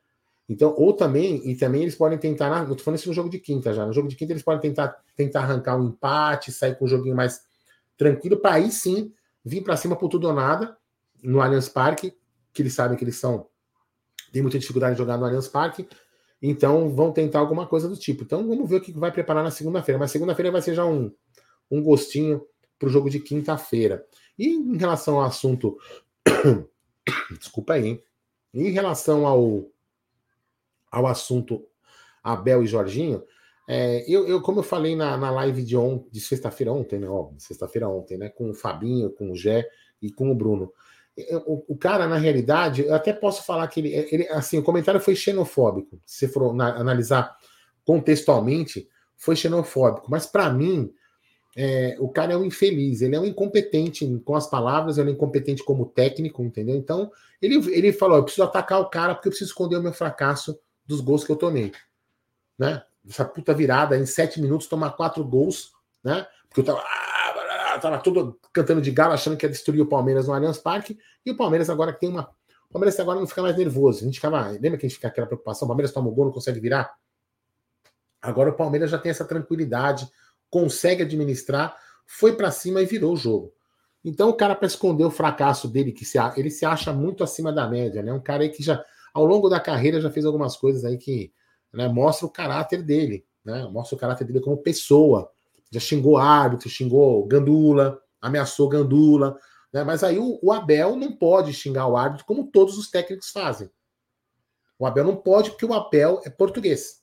Então, 0.49 0.75
ou 0.77 0.93
também, 0.93 1.43
e 1.49 1.57
também 1.57 1.83
eles 1.83 1.97
podem 1.97 2.19
tentar, 2.19 2.69
eu 2.69 2.77
tô 2.77 2.85
falando 2.85 2.99
isso 2.99 3.09
no 3.09 3.15
jogo 3.15 3.29
de 3.29 3.41
quinta 3.41 3.73
já, 3.73 3.85
no 3.85 3.93
jogo 3.93 4.07
de 4.07 4.15
quinta 4.15 4.33
eles 4.33 4.45
podem 4.45 4.61
tentar, 4.61 4.97
tentar 5.17 5.41
arrancar 5.41 5.77
um 5.77 5.89
empate, 5.89 6.53
sair 6.53 6.79
com 6.79 6.85
um 6.85 6.89
joguinho 6.89 7.17
mais 7.17 7.41
tranquilo, 7.97 8.37
para 8.37 8.55
aí 8.55 8.71
sim 8.71 9.13
vir 9.45 9.63
para 9.63 9.77
cima 9.77 9.97
por 9.97 10.09
tudo 10.09 10.29
ou 10.29 10.33
nada 10.33 10.77
no 11.27 11.41
Allianz 11.41 11.69
Parque, 11.69 12.17
que 12.53 12.63
eles 12.63 12.73
sabem 12.73 12.97
que 12.97 13.05
eles 13.05 13.17
são 13.17 13.49
tem 14.33 14.43
muita 14.43 14.59
dificuldade 14.59 14.95
de 14.95 14.99
jogar 14.99 15.17
no 15.17 15.25
Allianz 15.25 15.49
Parque, 15.49 15.89
então 16.43 16.91
vão 16.91 17.13
tentar 17.13 17.39
alguma 17.39 17.67
coisa 17.67 17.89
do 17.89 17.97
tipo. 17.97 18.23
Então 18.23 18.47
vamos 18.47 18.69
ver 18.69 18.77
o 18.77 18.81
que 18.81 18.93
vai 18.93 19.11
preparar 19.11 19.43
na 19.43 19.51
segunda-feira, 19.51 19.99
mas 19.99 20.11
segunda-feira 20.11 20.51
vai 20.51 20.63
ser 20.63 20.75
já 20.75 20.85
um, 20.85 21.13
um 21.71 21.83
gostinho 21.83 22.45
para 22.79 22.89
o 22.89 22.93
jogo 22.93 23.09
de 23.09 23.21
quinta-feira. 23.21 24.05
E 24.39 24.49
em 24.49 24.77
relação 24.77 25.17
ao 25.17 25.27
assunto. 25.27 25.79
Desculpa 27.39 27.75
aí, 27.75 27.87
hein? 27.87 28.03
Em 28.53 28.71
relação 28.71 29.27
ao, 29.27 29.65
ao 30.91 31.07
assunto 31.07 31.67
Abel 32.23 32.63
e 32.63 32.67
Jorginho, 32.67 33.23
é, 33.69 34.05
eu, 34.11 34.27
eu, 34.27 34.41
como 34.41 34.61
eu 34.61 34.65
falei 34.65 34.95
na, 34.95 35.17
na 35.17 35.31
live 35.31 35.63
de 35.63 35.77
ontem, 35.77 36.09
de 36.11 36.21
sexta-feira 36.21 36.73
ontem, 36.73 36.99
né? 36.99 37.09
Sexta-feira 37.39 37.89
ontem, 37.89 38.19
né? 38.19 38.29
Com 38.29 38.51
o 38.51 38.55
Fabinho, 38.55 39.11
com 39.11 39.31
o 39.31 39.37
Gé 39.37 39.69
e 40.01 40.11
com 40.11 40.31
o 40.31 40.35
Bruno. 40.35 40.73
O, 41.47 41.65
o, 41.69 41.77
cara, 41.77 42.07
na 42.07 42.19
realidade, 42.19 42.85
eu 42.85 42.95
até 42.95 43.13
posso 43.13 43.43
falar 43.43 43.67
que 43.69 43.81
ele, 43.81 44.09
ele 44.11 44.29
assim, 44.29 44.59
o 44.59 44.63
comentário 44.63 45.01
foi 45.01 45.17
xenofóbico. 45.17 45.99
Se 46.05 46.29
for 46.29 46.53
na, 46.53 46.77
analisar 46.77 47.35
contextualmente, 47.85 48.87
foi 49.17 49.35
xenofóbico. 49.35 50.11
Mas 50.11 50.27
para 50.27 50.51
mim, 50.51 50.93
é, 51.57 51.97
o 51.99 52.09
cara 52.11 52.35
é 52.35 52.37
um 52.37 52.45
infeliz, 52.45 53.01
ele 53.01 53.17
é 53.17 53.21
um 53.21 53.25
incompetente 53.25 54.07
com 54.27 54.35
as 54.35 54.47
palavras, 54.47 54.99
ele 54.99 55.09
é 55.09 55.13
incompetente 55.15 55.65
como 55.65 55.87
técnico, 55.87 56.43
entendeu? 56.43 56.77
Então, 56.77 57.11
ele, 57.41 57.57
ele 57.73 57.95
falou: 57.95 58.19
eu 58.19 58.25
preciso 58.25 58.43
atacar 58.43 58.79
o 58.79 58.91
cara 58.91 59.15
porque 59.15 59.29
eu 59.29 59.31
preciso 59.31 59.51
esconder 59.51 59.77
o 59.77 59.83
meu 59.83 59.95
fracasso 59.95 60.59
dos 60.85 61.01
gols 61.01 61.25
que 61.25 61.33
eu 61.33 61.37
tomei. 61.37 61.73
Né? 62.59 62.83
Essa 63.09 63.25
puta 63.25 63.55
virada 63.55 63.97
em 63.97 64.05
sete 64.05 64.39
minutos, 64.39 64.67
tomar 64.67 64.91
quatro 64.91 65.25
gols, 65.25 65.73
né? 66.05 66.27
Porque 66.49 66.61
eu 66.61 66.65
tava, 66.65 66.85
ah, 67.77 67.81
tava 67.81 67.99
todo 67.99 68.39
cantando 68.53 68.81
de 68.81 68.91
galo, 68.91 69.13
achando 69.13 69.37
que 69.37 69.47
ia 69.47 69.51
destruir 69.51 69.81
o 69.81 69.87
Palmeiras 69.87 70.27
no 70.27 70.35
Allianz 70.35 70.59
Parque, 70.59 70.99
e 71.25 71.31
o 71.31 71.37
Palmeiras 71.37 71.71
agora 71.71 71.93
tem 71.93 72.09
uma. 72.09 72.31
O 72.69 72.73
Palmeiras 72.73 72.99
agora 72.99 73.21
não 73.21 73.27
fica 73.27 73.43
mais 73.43 73.57
nervoso. 73.57 74.01
A 74.01 74.05
gente 74.05 74.17
ficava. 74.17 74.49
Lembra 74.49 74.79
que 74.79 74.87
a 74.87 74.89
gente 74.89 74.95
fica 74.95 75.09
aquela 75.09 75.27
preocupação? 75.27 75.67
O 75.67 75.69
Palmeiras 75.69 75.93
toma 75.93 76.09
o 76.09 76.13
gol, 76.13 76.27
não 76.27 76.33
consegue 76.33 76.61
virar? 76.61 76.95
Agora 78.21 78.51
o 78.51 78.55
Palmeiras 78.55 78.91
já 78.91 78.99
tem 78.99 79.11
essa 79.11 79.25
tranquilidade 79.25 80.09
consegue 80.51 81.03
administrar, 81.03 81.77
foi 82.07 82.35
para 82.35 82.51
cima 82.51 82.81
e 82.81 82.87
virou 82.87 83.15
o 83.15 83.17
jogo. 83.17 83.53
Então, 84.05 84.29
o 84.29 84.35
cara, 84.35 84.55
para 84.55 84.67
esconder 84.67 85.05
o 85.05 85.11
fracasso 85.11 85.67
dele, 85.67 85.93
que 85.93 86.05
se, 86.05 86.17
ele 86.37 86.51
se 86.51 86.65
acha 86.65 86.93
muito 86.93 87.25
acima 87.25 87.53
da 87.53 87.69
média, 87.69 88.03
né? 88.03 88.13
Um 88.13 88.21
cara 88.21 88.45
aí 88.45 88.51
que 88.51 88.63
já, 88.63 88.83
ao 89.13 89.25
longo 89.25 89.49
da 89.49 89.59
carreira, 89.59 90.01
já 90.01 90.11
fez 90.11 90.25
algumas 90.25 90.57
coisas 90.57 90.85
aí 90.85 90.97
que 90.97 91.33
né, 91.73 91.89
mostra 91.89 92.27
o 92.27 92.31
caráter 92.31 92.83
dele, 92.83 93.27
né? 93.45 93.69
Mostra 93.71 93.97
o 93.97 93.99
caráter 93.99 94.25
dele 94.25 94.41
como 94.41 94.57
pessoa. 94.57 95.31
Já 95.71 95.81
xingou 95.81 96.17
árbitro, 96.17 96.69
xingou 96.69 97.27
gandula, 97.27 98.01
ameaçou 98.21 98.69
gandula, 98.69 99.39
né? 99.73 99.85
Mas 99.85 100.03
aí 100.03 100.19
o, 100.19 100.39
o 100.43 100.53
Abel 100.53 100.97
não 100.97 101.13
pode 101.13 101.53
xingar 101.53 101.87
o 101.87 101.97
árbitro 101.97 102.25
como 102.25 102.51
todos 102.51 102.79
os 102.79 102.91
técnicos 102.91 103.31
fazem. 103.31 103.71
O 104.79 104.87
Abel 104.87 105.05
não 105.05 105.17
pode 105.17 105.51
porque 105.51 105.67
o 105.67 105.75
Abel 105.75 106.21
é 106.25 106.31
português. 106.31 107.03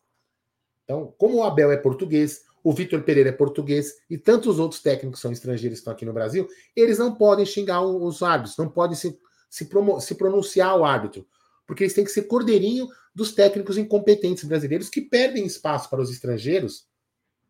Então, 0.84 1.14
como 1.18 1.38
o 1.38 1.44
Abel 1.44 1.72
é 1.72 1.78
português, 1.78 2.42
o 2.64 2.74
Vitor 2.74 3.04
Pereira 3.04 3.30
é 3.30 3.34
português 3.34 3.94
e 4.10 4.18
tantos 4.18 4.60
outros 4.60 4.82
técnicos 4.82 5.20
são 5.20 5.32
estrangeiros 5.32 5.78
que 5.78 5.82
estão 5.82 5.94
aqui 5.94 6.06
no 6.06 6.14
Brasil, 6.14 6.48
eles 6.76 6.98
não 6.98 7.14
podem 7.14 7.46
xingar 7.46 7.82
os 7.82 8.24
árbitros, 8.24 8.58
não 8.58 8.70
podem 8.70 8.96
se, 8.96 9.20
se, 9.50 9.70
se 10.00 10.16
pronunciar 10.16 10.78
o 10.78 10.86
árbitro, 10.86 11.28
porque 11.68 11.84
eles 11.84 11.94
têm 11.94 12.04
que 12.04 12.12
ser 12.12 12.24
cordeirinho 12.24 12.88
dos 13.14 13.34
técnicos 13.34 13.78
incompetentes 13.78 14.44
brasileiros 14.44 14.90
que 14.90 15.02
perdem 15.02 15.46
espaço 15.46 15.90
para 15.90 16.02
os 16.02 16.10
estrangeiros 16.10 16.86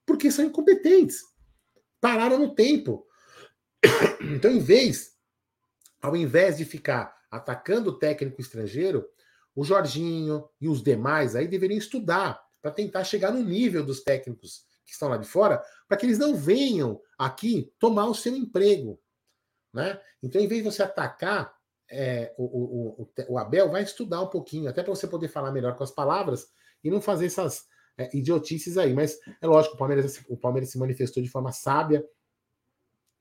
porque 0.05 0.31
são 0.31 0.45
incompetentes. 0.45 1.21
Pararam 1.99 2.39
no 2.39 2.53
tempo. 2.53 3.05
Então, 4.23 4.49
em 4.49 4.59
vez, 4.59 5.17
ao 6.01 6.15
invés 6.15 6.55
de 6.55 6.63
ficar 6.63 7.13
atacando 7.29 7.89
o 7.89 7.99
técnico 7.99 8.39
estrangeiro, 8.39 9.05
o 9.53 9.65
Jorginho 9.65 10.47
e 10.61 10.69
os 10.69 10.81
demais 10.81 11.35
aí 11.35 11.45
deveriam 11.45 11.77
estudar 11.77 12.41
para 12.61 12.71
tentar 12.71 13.03
chegar 13.03 13.31
no 13.31 13.43
nível 13.43 13.85
dos 13.85 14.01
técnicos 14.01 14.65
que 14.85 14.93
estão 14.93 15.09
lá 15.09 15.17
de 15.17 15.27
fora, 15.27 15.61
para 15.87 15.97
que 15.97 16.05
eles 16.05 16.17
não 16.17 16.35
venham 16.35 17.01
aqui 17.17 17.73
tomar 17.79 18.05
o 18.05 18.15
seu 18.15 18.35
emprego. 18.35 18.99
Né? 19.73 19.99
Então, 20.21 20.41
em 20.41 20.47
vez 20.47 20.63
de 20.63 20.71
você 20.71 20.83
atacar, 20.83 21.53
é, 21.89 22.33
o, 22.37 22.43
o, 22.43 23.03
o, 23.03 23.33
o, 23.33 23.37
Abel 23.37 23.69
vai 23.69 23.83
estudar 23.83 24.21
um 24.21 24.29
pouquinho, 24.29 24.69
até 24.69 24.81
para 24.81 24.93
você 24.93 25.07
poder 25.07 25.27
falar 25.27 25.51
melhor 25.51 25.75
com 25.75 25.83
as 25.83 25.91
palavras 25.91 26.47
e 26.83 26.89
não 26.89 27.01
fazer 27.01 27.27
essas 27.27 27.65
é, 27.97 28.15
idiotices 28.15 28.77
aí. 28.77 28.93
Mas 28.93 29.19
é 29.41 29.47
lógico, 29.47 29.75
o 29.75 29.77
Palmeiras, 29.77 30.23
o 30.27 30.37
Palmeiras 30.37 30.69
se 30.69 30.77
manifestou 30.77 31.21
de 31.21 31.29
forma 31.29 31.51
sábia. 31.51 32.05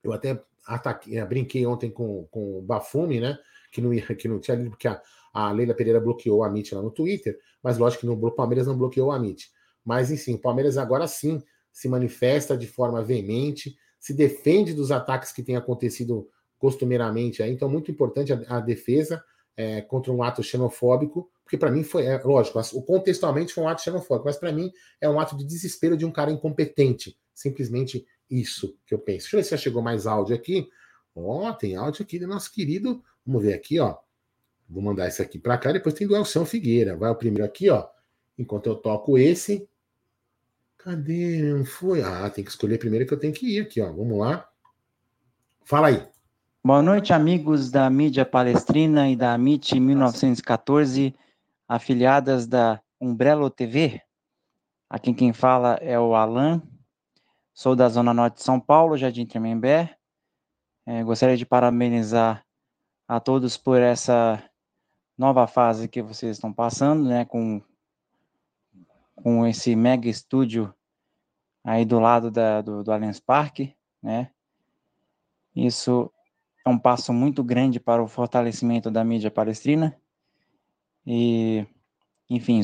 Eu 0.03 0.13
até 0.13 0.43
ataquei, 0.67 1.19
é, 1.19 1.25
brinquei 1.25 1.67
ontem 1.67 1.91
com, 1.91 2.25
com 2.31 2.59
o 2.59 2.63
Bafume, 2.63 3.21
né? 3.21 3.39
Que 3.71 3.81
não, 3.81 3.93
ia, 3.93 4.03
que 4.15 4.29
não 4.29 4.39
tinha 4.39 4.57
lido, 4.57 4.71
porque 4.71 4.89
a, 4.89 5.01
a 5.33 5.51
Leila 5.51 5.75
Pereira 5.75 6.01
bloqueou 6.01 6.45
a 6.45 6.49
MIT 6.49 6.75
lá 6.75 6.83
no 6.83 6.91
Twitter, 6.91 7.39
mas 7.63 7.79
lógico 7.79 8.03
que 8.03 8.09
o 8.09 8.31
Palmeiras 8.31 8.67
não 8.67 8.77
bloqueou 8.77 9.11
a 9.11 9.17
MIT. 9.17 9.51
Mas, 9.85 10.11
enfim, 10.11 10.35
o 10.35 10.39
Palmeiras 10.39 10.77
agora 10.77 11.07
sim 11.07 11.43
se 11.73 11.89
manifesta 11.89 12.57
de 12.57 12.67
forma 12.67 13.03
veemente, 13.03 13.77
se 13.99 14.13
defende 14.13 14.75
dos 14.75 14.93
ataques 14.93 15.33
que 15.33 15.43
têm 15.43 15.57
acontecido 15.57 16.29
costumeiramente. 16.59 17.43
Aí. 17.43 17.51
Então, 17.51 17.69
muito 17.69 17.91
importante 17.91 18.33
a, 18.33 18.57
a 18.57 18.61
defesa 18.61 19.25
é, 19.57 19.81
contra 19.83 20.13
um 20.13 20.23
ato 20.23 20.43
xenofóbico, 20.43 21.31
porque 21.45 21.59
para 21.59 21.71
mim 21.71 21.85
foi, 21.85 22.07
é, 22.07 22.19
lógico, 22.23 22.61
contextualmente 22.83 23.53
foi 23.53 23.65
um 23.65 23.69
ato 23.69 23.83
xenofóbico, 23.83 24.27
mas 24.27 24.37
para 24.37 24.53
mim 24.53 24.73
é 25.01 25.09
um 25.09 25.21
ato 25.21 25.37
de 25.37 25.45
desespero 25.45 25.97
de 25.97 26.05
um 26.05 26.11
cara 26.11 26.31
incompetente. 26.31 27.19
Simplesmente 27.35 28.07
isso 28.31 28.77
que 28.87 28.95
eu 28.95 28.99
penso. 28.99 29.25
Deixa 29.25 29.37
eu 29.37 29.41
ver 29.41 29.45
se 29.45 29.51
já 29.51 29.57
chegou 29.57 29.83
mais 29.83 30.07
áudio 30.07 30.35
aqui. 30.35 30.69
Ó, 31.15 31.49
oh, 31.49 31.53
tem 31.53 31.77
áudio 31.77 32.03
aqui 32.03 32.19
do 32.19 32.27
nosso 32.27 32.53
querido. 32.53 33.03
Vamos 33.27 33.43
ver 33.43 33.55
aqui, 33.55 33.79
ó. 33.79 33.97
Vou 34.69 34.83
mandar 34.83 35.09
esse 35.09 35.21
aqui 35.21 35.39
para 35.39 35.59
cá. 35.59 35.73
Depois 35.73 35.95
tem 35.95 36.07
do 36.07 36.17
Elson 36.17 36.45
Figueira. 36.45 36.97
Vai 36.97 37.11
o 37.11 37.15
primeiro 37.15 37.45
aqui, 37.45 37.69
ó. 37.69 37.87
Enquanto 38.39 38.67
eu 38.67 38.77
toco 38.77 39.19
esse, 39.19 39.69
Cadê? 40.83 41.43
Não 41.43 41.65
foi? 41.65 42.03
Ah, 42.03 42.29
tem 42.29 42.43
que 42.43 42.51
escolher 42.51 42.77
primeiro 42.77 43.07
que 43.07 43.15
eu 43.15 43.19
tenho 43.19 43.33
que 43.33 43.57
ir 43.57 43.61
aqui, 43.61 43.81
ó. 43.81 43.93
Vamos 43.93 44.19
lá. 44.19 44.49
Fala 45.65 45.89
aí. 45.89 46.09
Boa 46.65 46.81
noite, 46.81 47.13
amigos 47.13 47.73
da 47.73 47.91
mídia 47.91 48.25
palestrina 48.25 49.11
e 49.11 49.17
da 49.17 49.35
MIT 49.35 49.81
1914, 49.81 51.13
afiliadas 51.67 52.47
da 52.47 52.81
Umbrello 53.01 53.51
TV. 53.51 54.01
Aqui 54.89 55.13
quem 55.13 55.33
fala 55.33 55.75
é 55.81 55.99
o 55.99 56.15
Alan, 56.15 56.63
sou 57.53 57.75
da 57.75 57.89
Zona 57.89 58.15
Norte 58.15 58.37
de 58.37 58.45
São 58.45 58.61
Paulo, 58.61 58.97
Jardim 58.97 59.27
Tremembé. 59.27 59.99
É, 60.87 61.03
gostaria 61.03 61.37
de 61.37 61.45
parabenizar 61.45 62.47
a 63.09 63.19
todos 63.19 63.57
por 63.57 63.81
essa 63.81 64.41
nova 65.19 65.49
fase 65.49 65.89
que 65.89 66.01
vocês 66.01 66.37
estão 66.37 66.53
passando, 66.53 67.09
né, 67.09 67.25
com 67.25 67.61
com 69.17 69.45
esse 69.45 69.75
mega 69.75 70.09
estúdio 70.09 70.73
aí 71.65 71.85
do 71.85 71.99
lado 71.99 72.31
da, 72.31 72.61
do, 72.61 72.85
do 72.85 72.93
Allianz 72.93 73.19
Parque, 73.19 73.77
né? 74.01 74.31
Isso 75.57 76.09
é 76.65 76.69
um 76.69 76.79
passo 76.79 77.13
muito 77.13 77.43
grande 77.43 77.81
para 77.81 78.03
o 78.03 78.09
fortalecimento 78.09 78.91
da 78.91 79.05
mídia 79.05 79.31
palestrina. 79.31 79.97
E, 81.07 81.67
enfim, 82.31 82.61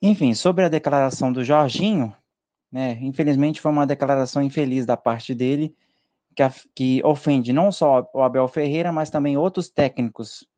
enfim, 0.00 0.34
sobre 0.34 0.64
a 0.64 0.68
declaração 0.68 1.32
do 1.32 1.44
Jorginho, 1.44 2.14
né? 2.70 2.98
Infelizmente 3.02 3.60
foi 3.60 3.70
uma 3.70 3.86
declaração 3.86 4.42
infeliz 4.42 4.86
da 4.86 4.96
parte 4.96 5.34
dele, 5.34 5.76
que, 6.34 6.42
que 6.74 7.02
ofende 7.04 7.52
não 7.52 7.70
só 7.70 8.08
o 8.14 8.22
Abel 8.22 8.48
Ferreira, 8.48 8.90
mas 8.90 9.10
também 9.10 9.36
outros 9.36 9.68
técnicos 9.68 10.48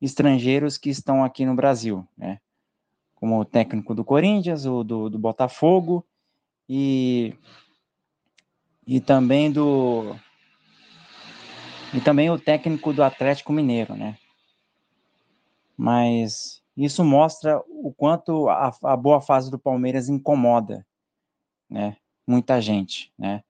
estrangeiros 0.00 0.76
que 0.76 0.90
estão 0.90 1.22
aqui 1.22 1.46
no 1.46 1.54
Brasil, 1.54 2.06
né? 2.18 2.40
como 3.22 3.44
técnico 3.44 3.94
do 3.94 4.04
Corinthians, 4.04 4.66
o 4.66 4.82
do, 4.82 5.08
do 5.08 5.16
Botafogo 5.16 6.04
e, 6.68 7.32
e 8.84 9.00
também 9.00 9.48
do 9.48 10.16
e 11.92 12.00
também 12.00 12.30
o 12.30 12.38
técnico 12.38 12.92
do 12.92 13.02
Atlético 13.02 13.52
Mineiro, 13.52 13.94
né? 13.94 14.16
Mas 15.76 16.62
isso 16.76 17.04
mostra 17.04 17.62
o 17.68 17.92
quanto 17.92 18.48
a, 18.48 18.74
a 18.82 18.96
boa 18.96 19.20
fase 19.20 19.50
do 19.50 19.58
Palmeiras 19.58 20.08
incomoda, 20.08 20.86
né? 21.68 21.96
Muita 22.26 22.60
gente, 22.60 23.12
né? 23.18 23.42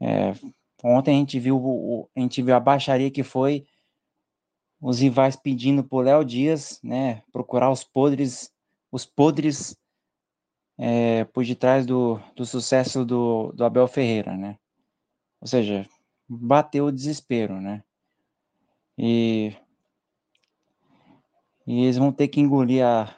É, 0.00 0.34
ontem 0.82 1.16
a 1.16 1.18
gente 1.18 1.38
viu 1.38 1.56
o, 1.56 2.08
a 2.14 2.20
gente 2.20 2.42
viu 2.42 2.54
a 2.54 2.60
baixaria 2.60 3.10
que 3.10 3.22
foi 3.22 3.66
os 4.80 5.00
rivais 5.00 5.36
pedindo 5.36 5.86
o 5.90 6.00
Léo 6.00 6.24
Dias, 6.24 6.78
né, 6.82 7.22
procurar 7.32 7.70
os 7.70 7.82
podres, 7.82 8.52
os 8.92 9.06
podres 9.06 9.76
é, 10.78 11.24
por 11.24 11.44
detrás 11.44 11.86
do, 11.86 12.20
do 12.34 12.44
sucesso 12.44 13.04
do, 13.04 13.52
do 13.52 13.64
Abel 13.64 13.88
Ferreira, 13.88 14.36
né? 14.36 14.58
Ou 15.40 15.48
seja, 15.48 15.88
bateu 16.28 16.86
o 16.86 16.92
desespero, 16.92 17.60
né? 17.60 17.82
E, 18.98 19.54
e 21.66 21.84
eles 21.84 21.96
vão 21.96 22.12
ter 22.12 22.28
que 22.28 22.40
engolir 22.40 22.84
a, 22.84 23.14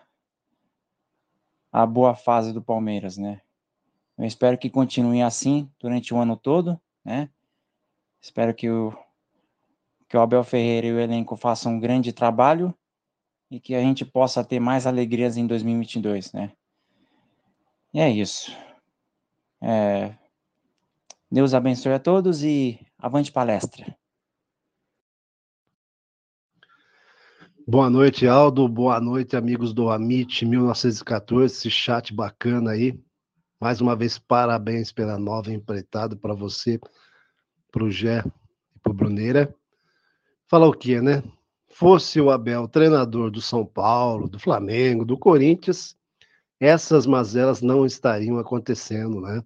a 1.73 1.87
boa 1.87 2.15
fase 2.15 2.53
do 2.53 2.63
Palmeiras, 2.63 3.17
né? 3.17 3.41
Eu 4.17 4.25
espero 4.25 4.59
que 4.59 4.69
continue 4.69 5.23
assim 5.23 5.71
durante 5.79 6.13
o 6.13 6.19
ano 6.19 6.37
todo, 6.37 6.81
né? 7.05 7.31
Espero 8.21 8.53
que 8.53 8.69
o, 8.69 8.93
que 10.09 10.17
o 10.17 10.21
Abel 10.21 10.43
Ferreira 10.43 10.89
e 10.89 10.93
o 10.93 10.99
elenco 10.99 11.37
façam 11.37 11.75
um 11.75 11.81
grande 11.81 12.13
trabalho 12.13 12.75
e 13.51 13.61
que 13.61 13.75
a 13.75 13.81
gente 13.81 14.05
possa 14.05 14.45
ter 14.45 14.59
mais 14.59 14.87
alegrias 14.87 15.37
em 15.37 15.47
2022, 15.47 16.33
né? 16.33 16.53
E 17.95 18.01
é 18.01 18.11
isso. 18.11 18.55
É... 19.61 20.15
Deus 21.31 21.55
abençoe 21.55 21.93
a 21.93 21.99
todos 21.99 22.43
e 22.43 22.88
avante 22.99 23.31
palestra. 23.31 23.97
Boa 27.67 27.89
noite, 27.89 28.27
Aldo. 28.27 28.67
Boa 28.67 29.01
noite, 29.01 29.37
amigos 29.37 29.73
do 29.73 29.91
Amit 29.91 30.45
1914, 30.45 31.55
esse 31.55 31.71
chat 31.71 32.15
bacana 32.15 32.73
aí. 32.73 32.99
Mais 33.61 33.81
uma 33.81 33.95
vez, 33.95 34.19
parabéns 34.19 34.91
pela 34.91 35.19
nova 35.19 35.53
empreitada 35.53 36.17
para 36.17 36.35
você, 36.35 36.81
para 37.71 37.85
o 37.85 37.91
Gé 37.91 38.25
e 38.75 38.79
para 38.81 38.91
o 38.91 38.95
Bruneira. 38.95 39.55
Falar 40.49 40.67
o 40.67 40.73
quê, 40.73 41.01
né? 41.01 41.23
Fosse 41.75 42.21
o 42.21 42.31
Abel 42.31 42.67
treinador 42.67 43.31
do 43.31 43.43
São 43.43 43.67
Paulo, 43.67 44.29
do 44.29 44.39
Flamengo, 44.39 45.05
do 45.05 45.19
Corinthians, 45.19 45.97
essas 46.59 47.07
mazelas 47.07 47.61
não 47.61 47.87
estariam 47.87 48.39
acontecendo, 48.39 49.21
né? 49.21 49.45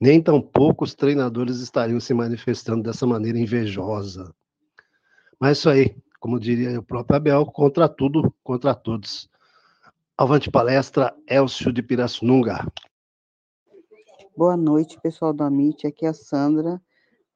Nem 0.00 0.22
tão 0.22 0.40
poucos 0.40 0.94
treinadores 0.94 1.58
estariam 1.58 2.00
se 2.00 2.12
manifestando 2.12 2.82
dessa 2.82 3.06
maneira 3.06 3.38
invejosa. 3.38 4.34
Mas 5.38 5.58
isso 5.58 5.70
aí, 5.70 5.96
como 6.18 6.40
diria 6.40 6.78
o 6.78 6.82
próprio 6.82 7.16
Abel, 7.16 7.46
contra 7.46 7.88
tudo, 7.88 8.34
contra 8.42 8.74
todos. 8.74 9.28
Avante 10.16 10.50
palestra, 10.50 11.14
Elcio 11.28 11.72
de 11.72 11.82
Pirassununga. 11.82 12.66
Boa 14.36 14.56
noite, 14.56 15.00
pessoal 15.00 15.32
da 15.32 15.46
MIT. 15.46 15.86
Aqui 15.86 16.06
é 16.06 16.08
a 16.08 16.14
Sandra, 16.14 16.80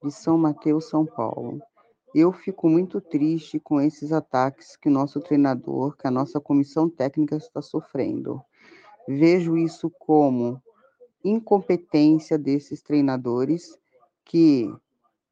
de 0.03 0.11
São 0.11 0.37
Mateus, 0.37 0.89
São 0.89 1.07
Paulo. 1.07 1.61
Eu 2.15 2.33
fico 2.33 2.69
muito 2.69 3.01
triste 3.01 3.61
com 3.61 3.81
esses 3.81 4.11
ataques 4.11 4.77
que 4.77 4.89
o 4.89 4.93
nosso 4.93 5.21
treinador, 5.21 5.97
que 5.97 6.07
a 6.07 6.11
nossa 6.11 6.41
comissão 6.41 6.89
técnica 6.89 7.37
está 7.37 7.61
sofrendo. 7.61 8.43
Vejo 9.07 9.57
isso 9.57 9.91
como 9.99 10.61
incompetência 11.29 12.39
desses 12.39 12.83
treinadores 12.83 13.79
que, 14.25 14.73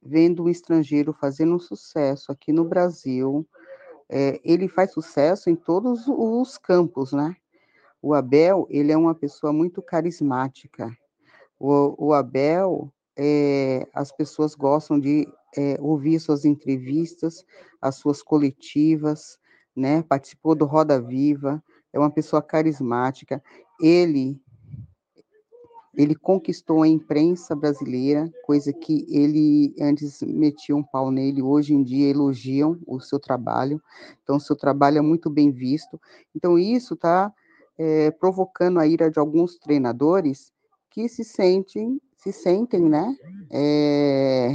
vendo 0.02 0.44
um 0.44 0.48
estrangeiro 0.48 1.12
fazendo 1.12 1.54
um 1.54 1.58
sucesso 1.58 2.32
aqui 2.32 2.52
no 2.52 2.64
Brasil, 2.64 3.46
é, 4.08 4.40
ele 4.44 4.68
faz 4.68 4.92
sucesso 4.92 5.50
em 5.50 5.56
todos 5.56 6.06
os 6.06 6.58
campos, 6.58 7.12
né? 7.12 7.36
O 8.00 8.14
Abel, 8.14 8.66
ele 8.70 8.92
é 8.92 8.96
uma 8.96 9.14
pessoa 9.14 9.52
muito 9.52 9.82
carismática. 9.82 10.96
O, 11.58 12.08
o 12.08 12.12
Abel, 12.12 12.92
é, 13.16 13.86
as 13.92 14.12
pessoas 14.12 14.54
gostam 14.54 15.00
de 15.00 15.26
é, 15.56 15.76
ouvir 15.80 16.20
suas 16.20 16.44
entrevistas, 16.44 17.44
as 17.80 17.96
suas 17.96 18.22
coletivas, 18.22 19.38
né? 19.74 20.02
Participou 20.02 20.54
do 20.54 20.64
Roda 20.64 21.00
Viva, 21.00 21.62
é 21.92 21.98
uma 21.98 22.10
pessoa 22.10 22.42
carismática. 22.42 23.42
Ele 23.80 24.40
ele 25.96 26.14
conquistou 26.14 26.82
a 26.82 26.88
imprensa 26.88 27.56
brasileira, 27.56 28.30
coisa 28.44 28.72
que 28.72 29.06
ele 29.08 29.74
antes 29.80 30.20
metia 30.22 30.76
um 30.76 30.82
pau 30.82 31.10
nele, 31.10 31.40
hoje 31.40 31.72
em 31.72 31.82
dia 31.82 32.10
elogiam 32.10 32.78
o 32.86 33.00
seu 33.00 33.18
trabalho. 33.18 33.82
Então, 34.22 34.36
o 34.36 34.40
seu 34.40 34.54
trabalho 34.54 34.98
é 34.98 35.00
muito 35.00 35.30
bem 35.30 35.50
visto. 35.50 35.98
Então, 36.34 36.58
isso 36.58 36.94
está 36.94 37.32
é, 37.78 38.10
provocando 38.10 38.78
a 38.78 38.86
ira 38.86 39.10
de 39.10 39.18
alguns 39.18 39.56
treinadores 39.56 40.52
que 40.90 41.08
se 41.08 41.24
sentem, 41.24 42.00
se 42.16 42.30
sentem, 42.30 42.82
né? 42.82 43.16
É, 43.50 44.50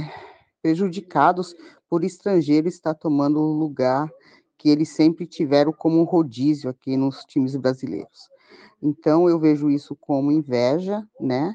prejudicados 0.62 1.56
por 1.90 2.04
estrangeiro 2.04 2.68
estar 2.68 2.94
tomando 2.94 3.40
o 3.40 3.52
lugar 3.52 4.08
que 4.56 4.70
eles 4.70 4.90
sempre 4.90 5.26
tiveram 5.26 5.72
como 5.72 6.04
rodízio 6.04 6.70
aqui 6.70 6.96
nos 6.96 7.24
times 7.24 7.56
brasileiros. 7.56 8.31
Então 8.82 9.28
eu 9.28 9.38
vejo 9.38 9.70
isso 9.70 9.96
como 9.96 10.32
inveja, 10.32 11.06
né? 11.20 11.54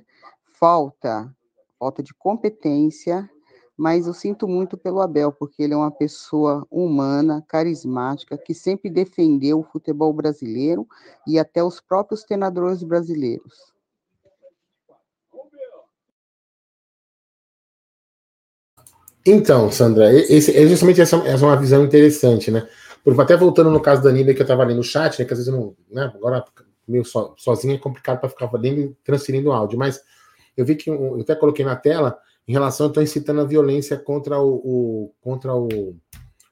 Falta, 0.59 1.33
falta 1.77 2.01
de 2.01 2.13
competência, 2.13 3.29
mas 3.77 4.07
eu 4.07 4.13
sinto 4.13 4.47
muito 4.47 4.75
pelo 4.75 5.01
Abel, 5.01 5.31
porque 5.31 5.61
ele 5.61 5.73
é 5.73 5.77
uma 5.77 5.91
pessoa 5.91 6.65
humana, 6.71 7.45
carismática, 7.47 8.37
que 8.37 8.53
sempre 8.53 8.89
defendeu 8.89 9.59
o 9.59 9.63
futebol 9.63 10.11
brasileiro 10.11 10.87
e 11.27 11.37
até 11.37 11.63
os 11.63 11.79
próprios 11.79 12.23
treinadores 12.23 12.81
brasileiros. 12.81 13.71
Então, 19.29 19.69
Sandra, 19.69 20.11
esse, 20.13 20.55
é 20.55 20.65
justamente 20.65 21.01
essa, 21.01 21.17
essa 21.17 21.43
é 21.43 21.47
uma 21.47 21.59
visão 21.59 21.83
interessante, 21.83 22.49
né? 22.49 22.67
Porque 23.03 23.21
até 23.21 23.35
voltando 23.35 23.69
no 23.69 23.81
caso 23.81 24.01
da 24.01 24.11
Nina 24.11 24.33
que 24.33 24.39
eu 24.39 24.43
estava 24.43 24.63
ali 24.63 24.73
no 24.73 24.83
chat, 24.83 25.19
né? 25.19 25.25
Que 25.25 25.33
às 25.33 25.39
vezes 25.39 25.53
eu 25.53 25.59
não. 25.59 25.75
Né, 25.91 26.11
agora, 26.15 26.43
meio 26.87 27.05
so, 27.05 27.33
sozinho 27.37 27.75
é 27.75 27.77
complicado 27.77 28.19
para 28.19 28.29
ficar 28.29 28.51
lendo 28.53 28.95
transferindo 29.03 29.51
áudio, 29.51 29.77
mas 29.77 30.01
eu 30.55 30.65
vi 30.65 30.75
que 30.75 30.89
eu 30.89 31.19
até 31.19 31.35
coloquei 31.35 31.63
na 31.63 31.75
tela 31.75 32.17
em 32.47 32.53
relação, 32.53 32.87
estou 32.87 33.03
incitando 33.03 33.41
a 33.41 33.45
violência 33.45 33.97
contra 33.97 34.39
o, 34.39 34.55
o 34.55 35.13
contra 35.19 35.53
o, 35.53 35.97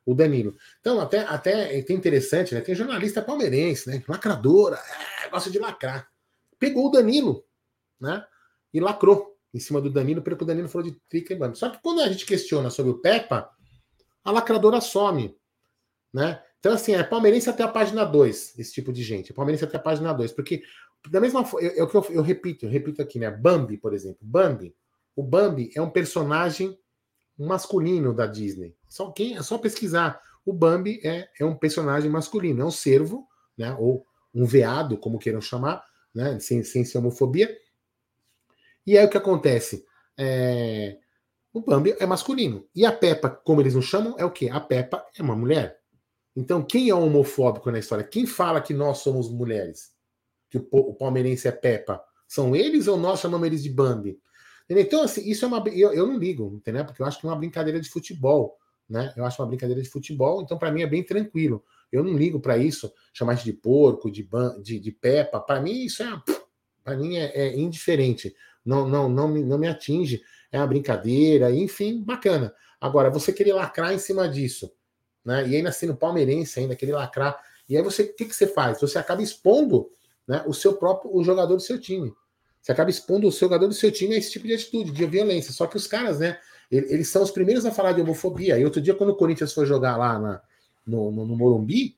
o 0.05 0.13
Danilo. 0.13 0.55
Então, 0.79 0.99
até, 0.99 1.19
até 1.19 1.75
é 1.75 1.79
interessante, 1.91 2.53
né? 2.53 2.61
Tem 2.61 2.75
jornalista 2.75 3.21
palmeirense, 3.21 3.89
né? 3.89 4.03
Lacradora, 4.07 4.77
é, 5.23 5.29
gosta 5.29 5.49
de 5.49 5.57
lacrar. 5.57 6.07
Pegou 6.59 6.87
o 6.87 6.91
Danilo, 6.91 7.43
né? 7.99 8.23
E 8.73 8.79
lacrou 8.79 9.35
em 9.53 9.59
cima 9.59 9.79
do 9.79 9.89
Danilo, 9.89 10.21
porque 10.21 10.43
o 10.43 10.47
Danilo 10.47 10.67
falou 10.67 10.89
de 10.89 10.97
trica. 11.09 11.55
Só 11.55 11.69
que 11.69 11.81
quando 11.81 12.01
a 12.01 12.09
gente 12.09 12.25
questiona 12.25 12.69
sobre 12.69 12.91
o 12.91 12.99
Peppa, 12.99 13.49
a 14.23 14.31
lacradora 14.31 14.81
some. 14.81 15.35
Né? 16.13 16.41
Então, 16.65 16.73
assim, 16.73 16.95
é 16.95 17.03
palmeirense 17.03 17.47
até 17.47 17.61
a 17.61 17.67
página 17.67 18.03
2, 18.03 18.57
esse 18.57 18.73
tipo 18.73 18.91
de 18.91 19.03
gente. 19.03 19.31
É 19.31 19.35
palmeirense 19.35 19.63
até 19.63 19.77
a 19.77 19.79
página 19.79 20.11
2. 20.11 20.31
Porque, 20.31 20.63
da 21.11 21.21
mesma 21.21 21.45
forma, 21.45 21.67
é 21.67 21.83
o 21.83 21.87
que 21.87 21.95
eu, 21.95 22.03
eu, 22.09 22.23
repito, 22.23 22.65
eu 22.65 22.69
repito 22.71 23.03
aqui, 23.03 23.19
né? 23.19 23.29
Bambi, 23.29 23.77
por 23.77 23.93
exemplo. 23.93 24.17
Bambi. 24.21 24.75
O 25.15 25.21
Bambi 25.21 25.69
é 25.75 25.81
um 25.81 25.91
personagem 25.91 26.75
masculino 27.37 28.15
da 28.15 28.25
Disney. 28.25 28.75
Só 28.89 29.11
quem 29.11 29.37
é 29.37 29.43
só 29.43 29.59
pesquisar. 29.59 30.19
O 30.43 30.51
Bambi 30.51 30.99
é, 31.03 31.29
é 31.39 31.45
um 31.45 31.55
personagem 31.55 32.09
masculino, 32.09 32.63
é 32.63 32.65
um 32.65 32.71
cervo, 32.71 33.27
né? 33.55 33.71
Ou 33.77 34.03
um 34.33 34.43
veado, 34.43 34.97
como 34.97 35.19
queiram 35.19 35.41
chamar, 35.41 35.85
né? 36.15 36.39
Sem, 36.39 36.63
sem 36.63 36.83
ser 36.83 36.97
homofobia 36.97 37.55
e 38.87 38.97
aí 38.97 39.05
o 39.05 39.09
que 39.09 39.17
acontece? 39.17 39.85
É... 40.17 40.97
O 41.51 41.61
Bambi 41.61 41.95
é 41.99 42.05
masculino. 42.05 42.67
E 42.75 42.85
a 42.85 42.91
Peppa, 42.91 43.29
como 43.29 43.61
eles 43.61 43.73
nos 43.73 43.85
chamam, 43.85 44.15
é 44.17 44.25
o 44.25 44.31
quê? 44.31 44.49
A 44.51 44.59
Peppa 44.59 45.05
é 45.17 45.21
uma 45.21 45.35
mulher. 45.35 45.79
Então, 46.35 46.63
quem 46.63 46.89
é 46.89 46.95
homofóbico 46.95 47.71
na 47.71 47.79
história? 47.79 48.03
Quem 48.03 48.25
fala 48.25 48.61
que 48.61 48.73
nós 48.73 48.99
somos 48.99 49.29
mulheres? 49.29 49.93
Que 50.49 50.57
o, 50.57 50.93
palmeirense 50.93 51.47
é 51.47 51.51
Peppa? 51.51 52.03
São 52.27 52.55
eles 52.55 52.87
ou 52.87 52.97
nós 52.97 53.19
chamamos 53.19 53.47
eles 53.47 53.63
de 53.63 53.69
Bambi? 53.69 54.19
Então, 54.69 55.03
assim, 55.03 55.29
isso 55.29 55.45
é 55.45 55.47
uma. 55.47 55.63
Eu, 55.69 55.93
eu 55.93 56.07
não 56.07 56.17
ligo, 56.17 56.53
entendeu? 56.55 56.83
Porque 56.85 57.01
eu 57.01 57.05
acho 57.05 57.19
que 57.19 57.25
é 57.25 57.29
uma 57.29 57.35
brincadeira 57.35 57.79
de 57.79 57.89
futebol. 57.89 58.57
Né? 58.89 59.13
Eu 59.15 59.25
acho 59.25 59.41
uma 59.41 59.47
brincadeira 59.47 59.81
de 59.81 59.89
futebol, 59.89 60.41
então 60.41 60.57
para 60.57 60.71
mim 60.71 60.81
é 60.81 60.87
bem 60.87 61.03
tranquilo. 61.03 61.63
Eu 61.91 62.03
não 62.03 62.13
ligo 62.13 62.39
para 62.39 62.57
isso, 62.57 62.91
chamar 63.13 63.35
de 63.35 63.53
porco, 63.53 64.11
de, 64.11 64.27
de, 64.61 64.79
de 64.79 64.91
Peppa. 64.91 65.39
Para 65.39 65.61
mim, 65.61 65.85
isso 65.85 66.03
é. 66.03 66.21
Para 66.83 66.97
mim 66.97 67.15
é, 67.15 67.31
é 67.35 67.57
indiferente 67.57 68.35
não, 68.65 68.87
não, 68.89 69.07
não, 69.07 69.27
me, 69.27 69.43
não 69.43 69.57
me 69.57 69.67
atinge, 69.67 70.23
é 70.51 70.57
uma 70.57 70.67
brincadeira, 70.67 71.51
enfim, 71.51 72.03
bacana. 72.03 72.53
Agora, 72.81 73.11
você 73.11 73.31
querer 73.31 73.53
lacrar 73.53 73.93
em 73.93 73.99
cima 73.99 74.27
disso, 74.27 74.71
né? 75.25 75.47
E 75.47 75.55
ainda 75.55 75.71
sendo 75.71 75.95
palmeirense, 75.95 76.59
ainda 76.59 76.75
querer 76.75 76.93
lacrar 76.93 77.41
E 77.67 77.75
aí 77.75 77.83
você, 77.83 78.03
o 78.03 78.15
que, 78.15 78.25
que 78.25 78.35
você 78.35 78.45
faz? 78.45 78.79
Você 78.79 78.99
acaba 78.99 79.21
expondo 79.21 79.89
né, 80.27 80.43
o 80.45 80.53
seu 80.53 80.73
próprio 80.73 81.15
o 81.15 81.23
jogador 81.23 81.55
do 81.55 81.61
seu 81.61 81.79
time. 81.79 82.13
Você 82.61 82.71
acaba 82.71 82.89
expondo 82.89 83.27
o 83.27 83.31
jogador 83.31 83.67
do 83.67 83.73
seu 83.73 83.91
time 83.91 84.15
a 84.15 84.17
esse 84.17 84.31
tipo 84.31 84.47
de 84.47 84.53
atitude, 84.53 84.91
de 84.91 85.05
violência. 85.05 85.51
Só 85.51 85.67
que 85.67 85.77
os 85.77 85.87
caras, 85.87 86.19
né, 86.19 86.39
eles 86.71 87.09
são 87.09 87.21
os 87.21 87.31
primeiros 87.31 87.65
a 87.65 87.71
falar 87.71 87.91
de 87.91 88.01
homofobia. 88.01 88.57
E 88.57 88.65
outro 88.65 88.81
dia, 88.81 88.95
quando 88.95 89.11
o 89.11 89.15
Corinthians 89.15 89.53
foi 89.53 89.65
jogar 89.65 89.97
lá 89.97 90.17
na, 90.19 90.41
no, 90.85 91.11
no, 91.11 91.25
no 91.25 91.35
Morumbi, 91.35 91.97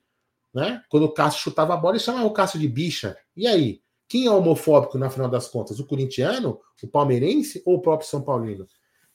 né, 0.54 0.82
quando 0.90 1.04
o 1.04 1.14
Cássio 1.14 1.42
chutava 1.42 1.74
a 1.74 1.78
bola, 1.78 1.96
ele 1.96 2.04
chamava 2.04 2.26
o 2.26 2.34
Cássio 2.34 2.60
de 2.60 2.68
bicha. 2.68 3.18
E 3.36 3.48
aí? 3.48 3.82
Quem 4.10 4.26
é 4.26 4.32
homofóbico 4.32 4.98
na 4.98 5.10
final 5.10 5.30
das 5.30 5.50
contas? 5.50 5.80
O 5.80 5.86
corintiano, 5.86 6.62
o 6.82 6.88
palmeirense 6.88 7.62
ou 7.66 7.76
o 7.76 7.82
próprio 7.82 8.10
São 8.10 8.22
Paulino? 8.22 8.66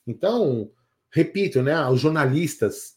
Então, 0.07 0.71
repito, 1.11 1.63
né? 1.63 1.89
Os 1.89 2.01
jornalistas, 2.01 2.97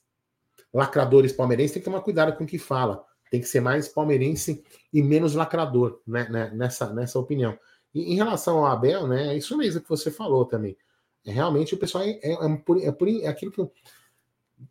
lacradores 0.75 1.31
palmeirenses, 1.31 1.71
têm 1.71 1.81
que 1.81 1.85
tomar 1.85 2.01
cuidado 2.01 2.35
com 2.35 2.43
o 2.43 2.47
que 2.47 2.59
fala. 2.59 3.05
Tem 3.31 3.39
que 3.39 3.47
ser 3.47 3.61
mais 3.61 3.87
palmeirense 3.87 4.61
e 4.93 5.01
menos 5.01 5.33
lacrador, 5.33 6.01
né? 6.05 6.27
né 6.29 6.51
nessa, 6.53 6.93
nessa 6.93 7.17
opinião. 7.17 7.57
E 7.93 8.11
em 8.13 8.15
relação 8.15 8.57
ao 8.57 8.65
Abel, 8.65 9.07
né? 9.07 9.33
É 9.33 9.37
isso 9.37 9.57
mesmo 9.57 9.81
que 9.81 9.87
você 9.87 10.11
falou 10.11 10.43
também. 10.45 10.77
É, 11.25 11.31
realmente 11.31 11.73
o 11.73 11.77
pessoal 11.77 12.03
é, 12.03 12.19
é, 12.21 12.33
é, 12.33 12.57
por, 12.57 12.77
é, 12.81 12.91
por, 12.91 13.07
é 13.07 13.25
aquilo 13.25 13.51
que. 13.51 13.61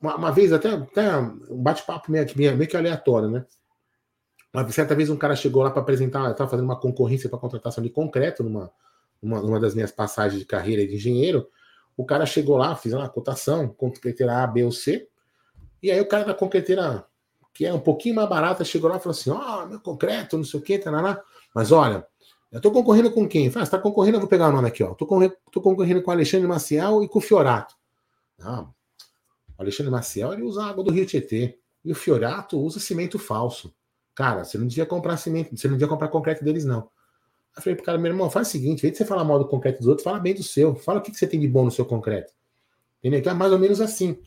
Uma, 0.01 0.17
uma, 0.17 0.31
vez, 0.31 0.53
até, 0.53 0.69
até 0.75 1.17
um 1.17 1.63
bate-papo 1.63 2.13
meio, 2.13 2.27
meio 2.37 2.69
que 2.69 2.77
aleatório, 2.77 3.31
né? 3.31 3.47
Uma 4.53 4.71
certa 4.71 4.95
vez 4.95 5.09
um 5.09 5.17
cara 5.17 5.35
chegou 5.35 5.63
lá 5.63 5.71
para 5.71 5.81
apresentar, 5.81 6.31
estava 6.31 6.51
fazendo 6.51 6.67
uma 6.67 6.79
concorrência 6.79 7.29
para 7.29 7.39
contratação 7.39 7.83
de 7.83 7.91
concreto 7.91 8.45
numa, 8.45 8.71
numa, 9.23 9.41
numa, 9.41 9.59
das 9.59 9.75
minhas 9.75 9.91
passagens 9.91 10.39
de 10.39 10.47
carreira 10.47 10.87
de 10.87 10.95
engenheiro. 10.95 11.49
O 11.97 12.05
cara 12.05 12.27
chegou 12.27 12.57
lá, 12.57 12.77
fiz 12.77 12.93
uma 12.93 13.09
cotação, 13.09 13.69
concreteira 13.69 14.43
A, 14.43 14.47
B 14.47 14.65
ou 14.65 14.71
C. 14.73 15.09
E 15.85 15.91
aí 15.91 16.01
o 16.01 16.09
cara 16.09 16.25
da 16.25 16.33
concreteira, 16.33 17.05
que 17.53 17.67
é 17.67 17.71
um 17.71 17.79
pouquinho 17.79 18.15
mais 18.15 18.27
barata, 18.27 18.65
chegou 18.65 18.89
lá 18.89 18.97
e 18.97 19.01
falou 19.01 19.11
assim: 19.11 19.29
Ó, 19.29 19.37
oh, 19.37 19.67
meu 19.67 19.79
concreto, 19.79 20.39
não 20.39 20.45
sei 20.45 20.59
o 20.59 20.63
que, 20.63 20.79
tá 20.79 21.23
Mas 21.55 21.73
olha, 21.73 22.07
eu 22.51 22.59
tô 22.59 22.73
concorrendo 22.73 23.11
com 23.11 23.29
quem? 23.29 23.51
Fala, 23.51 23.67
você 23.67 23.71
tá 23.71 23.79
concorrendo, 23.79 24.17
eu 24.17 24.21
vou 24.21 24.29
pegar 24.29 24.49
o 24.49 24.53
nome 24.53 24.67
aqui, 24.67 24.83
ó. 24.83 24.95
Tô, 24.95 25.05
concorrendo, 25.07 25.37
tô 25.53 25.61
concorrendo 25.61 26.03
com 26.03 26.11
Alexandre 26.11 26.49
Maciel 26.49 27.03
e 27.03 27.09
com 27.09 27.19
o 27.19 27.21
Fiorato. 27.23 27.75
Não, 28.39 28.75
o 29.59 29.61
Alexandre 29.61 29.93
Maciel 29.93 30.33
ele 30.33 30.43
usa 30.43 30.65
água 30.65 30.83
do 30.83 30.91
Rio 30.91 31.05
Tietê. 31.05 31.59
E 31.85 31.93
o 31.93 31.95
Fiorato 31.95 32.59
usa 32.59 32.81
cimento 32.81 33.19
falso. 33.19 33.71
Cara, 34.15 34.43
você 34.43 34.57
não 34.57 34.67
devia 34.67 34.87
comprar 34.87 35.19
cimento, 35.19 35.55
você 35.55 35.69
não 35.69 35.75
devia 35.75 35.89
comprar 35.89 36.09
concreto 36.09 36.43
deles, 36.43 36.65
não. 36.65 36.89
Eu 37.55 37.63
falei 37.63 37.77
pro 37.77 37.85
cara, 37.85 37.99
meu 37.99 38.11
irmão, 38.11 38.31
faz 38.31 38.49
o 38.49 38.51
seguinte, 38.53 38.87
em 38.87 38.91
de 38.91 38.97
você 38.97 39.05
falar 39.05 39.23
mal 39.23 39.39
do 39.39 39.47
concreto 39.47 39.81
dos 39.81 39.87
outros, 39.87 40.03
fala 40.03 40.19
bem 40.19 40.33
do 40.33 40.43
seu. 40.43 40.75
Fala 40.77 41.01
o 41.01 41.03
que, 41.03 41.13
que 41.13 41.19
você 41.19 41.27
tem 41.27 41.39
de 41.39 41.47
bom 41.47 41.63
no 41.63 41.71
seu 41.71 41.85
concreto. 41.85 42.33
Entendeu? 43.01 43.21
Então 43.21 43.33
é 43.35 43.37
mais 43.37 43.53
ou 43.53 43.59
menos 43.59 43.83
assim. 43.83 44.19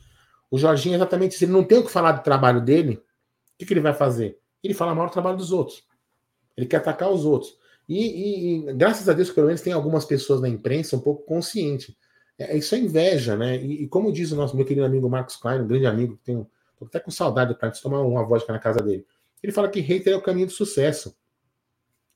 O 0.50 0.58
Jorginho, 0.58 0.94
exatamente, 0.94 1.34
se 1.34 1.44
ele 1.44 1.52
não 1.52 1.64
tem 1.64 1.78
o 1.78 1.84
que 1.84 1.90
falar 1.90 2.12
do 2.12 2.22
trabalho 2.22 2.60
dele, 2.60 2.94
o 2.94 3.58
que, 3.58 3.66
que 3.66 3.72
ele 3.72 3.80
vai 3.80 3.92
fazer? 3.92 4.38
Ele 4.62 4.74
fala 4.74 4.94
mal 4.94 5.06
do 5.06 5.12
trabalho 5.12 5.36
dos 5.36 5.52
outros. 5.52 5.84
Ele 6.56 6.66
quer 6.66 6.78
atacar 6.78 7.10
os 7.10 7.24
outros. 7.24 7.56
E, 7.88 7.96
e, 7.96 8.68
e 8.68 8.74
graças 8.74 9.08
a 9.08 9.12
Deus, 9.12 9.30
pelo 9.30 9.46
menos, 9.46 9.60
tem 9.60 9.72
algumas 9.72 10.04
pessoas 10.04 10.40
na 10.40 10.48
imprensa 10.48 10.96
um 10.96 11.00
pouco 11.00 11.24
conscientes. 11.24 11.94
É, 12.38 12.56
isso 12.56 12.74
é 12.74 12.78
inveja, 12.78 13.36
né? 13.36 13.56
E, 13.56 13.84
e, 13.84 13.88
como 13.88 14.12
diz 14.12 14.30
o 14.32 14.36
nosso 14.36 14.56
meu 14.56 14.64
querido 14.64 14.86
amigo 14.86 15.08
Marcos 15.08 15.36
Klein, 15.36 15.62
um 15.62 15.66
grande 15.66 15.86
amigo, 15.86 16.16
que 16.16 16.24
tem, 16.24 16.46
tô 16.78 16.84
até 16.84 17.00
com 17.00 17.10
saudade 17.10 17.54
para 17.54 17.70
tomar 17.70 18.00
uma 18.02 18.24
vodka 18.24 18.52
na 18.52 18.58
casa 18.58 18.80
dele. 18.80 19.06
Ele 19.42 19.52
fala 19.52 19.68
que 19.68 19.80
hater 19.80 20.12
é 20.12 20.16
o 20.16 20.22
caminho 20.22 20.46
do 20.46 20.52
sucesso. 20.52 21.16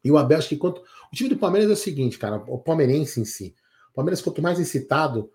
E 0.04 0.10
o 0.10 0.18
Abel, 0.18 0.38
acho 0.38 0.48
que 0.48 0.56
quanto. 0.56 0.82
O 1.12 1.16
time 1.16 1.28
do 1.28 1.36
Palmeiras 1.36 1.70
é 1.70 1.72
o 1.72 1.76
seguinte, 1.76 2.18
cara, 2.18 2.36
o 2.48 2.58
palmeirense 2.58 3.20
em 3.20 3.24
si. 3.24 3.54
O 3.90 3.94
Palmeiras, 3.94 4.20
quanto 4.20 4.42
mais 4.42 4.58
incitado, 4.58 5.30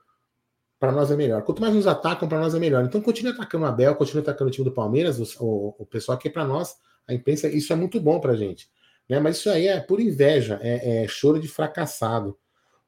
para 0.80 0.92
nós 0.92 1.10
é 1.10 1.16
melhor. 1.16 1.42
Quanto 1.44 1.62
mais 1.62 1.74
nos 1.74 1.88
atacam, 1.88 2.28
para 2.28 2.40
nós 2.40 2.54
é 2.54 2.60
melhor. 2.60 2.84
Então, 2.84 3.02
continue 3.02 3.32
atacando 3.32 3.66
o 3.66 3.68
Abel, 3.68 3.96
continue 3.96 4.22
atacando 4.22 4.50
o 4.50 4.52
time 4.52 4.66
do 4.66 4.72
Palmeiras, 4.72 5.20
o, 5.20 5.44
o, 5.44 5.76
o 5.80 5.86
pessoal 5.86 6.18
que 6.18 6.30
para 6.30 6.46
nós, 6.46 6.76
a 7.08 7.14
imprensa, 7.14 7.48
isso 7.48 7.74
é 7.74 7.76
muito 7.76 8.00
bom 8.00 8.20
para 8.20 8.36
gente. 8.36 8.70
Né? 9.10 9.20
Mas 9.20 9.38
isso 9.38 9.50
aí 9.50 9.68
é 9.68 9.80
por 9.80 10.00
inveja, 10.00 10.60
é, 10.62 11.04
é 11.04 11.08
choro 11.08 11.40
de 11.40 11.48
fracassado. 11.48 12.38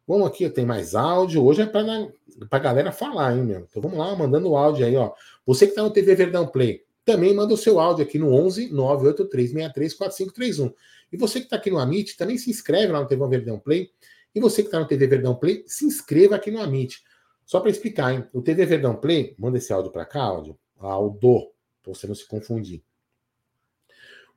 Vamos 0.07 0.27
aqui, 0.27 0.49
tem 0.49 0.65
mais 0.65 0.95
áudio. 0.95 1.43
Hoje 1.45 1.61
é 1.61 1.65
para 1.65 2.09
a 2.49 2.59
galera 2.59 2.91
falar, 2.91 3.37
hein, 3.37 3.43
meu? 3.43 3.59
Então 3.69 3.81
vamos 3.81 3.97
lá, 3.97 4.15
mandando 4.15 4.49
o 4.49 4.57
áudio 4.57 4.85
aí, 4.85 4.95
ó. 4.95 5.13
Você 5.45 5.65
que 5.65 5.71
está 5.71 5.83
no 5.83 5.91
TV 5.91 6.15
Verdão 6.15 6.47
Play, 6.47 6.83
também 7.05 7.33
manda 7.33 7.53
o 7.53 7.57
seu 7.57 7.79
áudio 7.79 8.03
aqui 8.03 8.17
no 8.17 8.33
11 8.33 8.71
983 8.71 9.93
4531. 9.93 10.73
E 11.11 11.17
você 11.17 11.39
que 11.39 11.45
está 11.45 11.55
aqui 11.55 11.69
no 11.69 11.79
Amit, 11.79 12.17
também 12.17 12.37
se 12.37 12.49
inscreve 12.49 12.91
lá 12.91 13.01
no 13.01 13.07
TV 13.07 13.27
Verdão 13.27 13.59
Play. 13.59 13.89
E 14.33 14.39
você 14.39 14.61
que 14.61 14.67
está 14.67 14.79
no 14.79 14.87
TV 14.87 15.07
Verdão 15.07 15.35
Play, 15.35 15.63
se 15.67 15.85
inscreva 15.85 16.35
aqui 16.35 16.51
no 16.51 16.59
Amit. 16.59 17.03
Só 17.49 17.59
para 17.59 17.71
explicar, 17.71 18.13
hein? 18.13 18.23
O 18.31 18.43
TV 18.43 18.63
Verdão 18.63 18.95
Play, 18.95 19.33
manda 19.35 19.57
esse 19.57 19.73
áudio 19.73 19.91
para 19.91 20.05
cá, 20.05 20.21
áudio, 20.21 20.55
áudio, 20.77 21.49
para 21.81 21.91
você 21.91 22.05
não 22.05 22.13
se 22.13 22.27
confundir. 22.27 22.83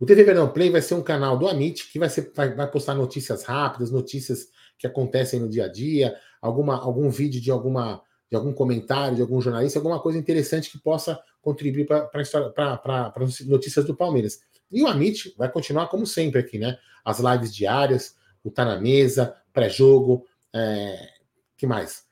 O 0.00 0.06
TV 0.06 0.24
Verdão 0.24 0.50
Play 0.50 0.70
vai 0.70 0.80
ser 0.80 0.94
um 0.94 1.02
canal 1.02 1.36
do 1.36 1.46
Amit 1.46 1.92
que 1.92 1.98
vai, 1.98 2.08
ser, 2.08 2.32
vai, 2.34 2.54
vai, 2.54 2.70
postar 2.70 2.94
notícias 2.94 3.44
rápidas, 3.44 3.90
notícias 3.90 4.48
que 4.78 4.86
acontecem 4.86 5.38
no 5.38 5.46
dia 5.46 5.66
a 5.66 5.68
dia, 5.68 6.18
alguma, 6.40 6.74
algum 6.82 7.10
vídeo 7.10 7.38
de 7.38 7.50
alguma 7.50 8.02
de 8.30 8.36
algum 8.36 8.54
comentário, 8.54 9.16
de 9.16 9.20
algum 9.20 9.42
jornalista, 9.42 9.78
alguma 9.78 10.00
coisa 10.00 10.18
interessante 10.18 10.70
que 10.70 10.78
possa 10.78 11.22
contribuir 11.42 11.84
para 11.84 12.08
as 13.14 13.40
notícias 13.40 13.84
do 13.84 13.94
Palmeiras. 13.94 14.40
E 14.70 14.82
o 14.82 14.86
Amit 14.86 15.34
vai 15.36 15.52
continuar 15.52 15.88
como 15.88 16.06
sempre 16.06 16.40
aqui, 16.40 16.58
né? 16.58 16.78
As 17.04 17.18
lives 17.18 17.54
diárias, 17.54 18.16
o 18.42 18.50
Tá 18.50 18.64
na 18.64 18.80
Mesa, 18.80 19.36
pré-jogo, 19.52 20.26
é, 20.54 21.10
que 21.58 21.66
mais? 21.66 22.10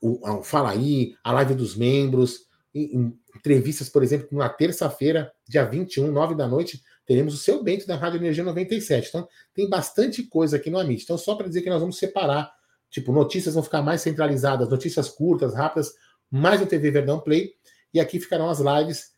O, 0.00 0.38
o, 0.38 0.42
Fala 0.42 0.70
aí, 0.70 1.14
a 1.22 1.32
live 1.32 1.54
dos 1.54 1.76
membros, 1.76 2.46
entrevistas, 2.74 3.88
por 3.88 4.02
exemplo, 4.02 4.28
na 4.32 4.48
terça-feira, 4.48 5.32
dia 5.48 5.64
21, 5.64 6.10
9 6.12 6.34
da 6.34 6.46
noite, 6.46 6.82
teremos 7.06 7.34
o 7.34 7.38
seu 7.38 7.62
Bento 7.62 7.86
da 7.86 7.96
Rádio 7.96 8.18
Energia 8.18 8.44
97. 8.44 9.08
Então, 9.08 9.28
tem 9.54 9.68
bastante 9.68 10.22
coisa 10.24 10.56
aqui 10.56 10.70
no 10.70 10.78
Amit. 10.78 11.02
Então, 11.02 11.16
só 11.16 11.34
para 11.34 11.48
dizer 11.48 11.62
que 11.62 11.70
nós 11.70 11.80
vamos 11.80 11.98
separar, 11.98 12.52
tipo, 12.90 13.12
notícias 13.12 13.54
vão 13.54 13.62
ficar 13.62 13.82
mais 13.82 14.02
centralizadas, 14.02 14.68
notícias 14.68 15.08
curtas, 15.08 15.54
rápidas, 15.54 15.92
mais 16.30 16.60
no 16.60 16.66
TV 16.66 16.90
Verdão 16.90 17.20
Play, 17.20 17.52
e 17.92 17.98
aqui 17.98 18.20
ficarão 18.20 18.50
as 18.50 18.60
lives 18.60 19.12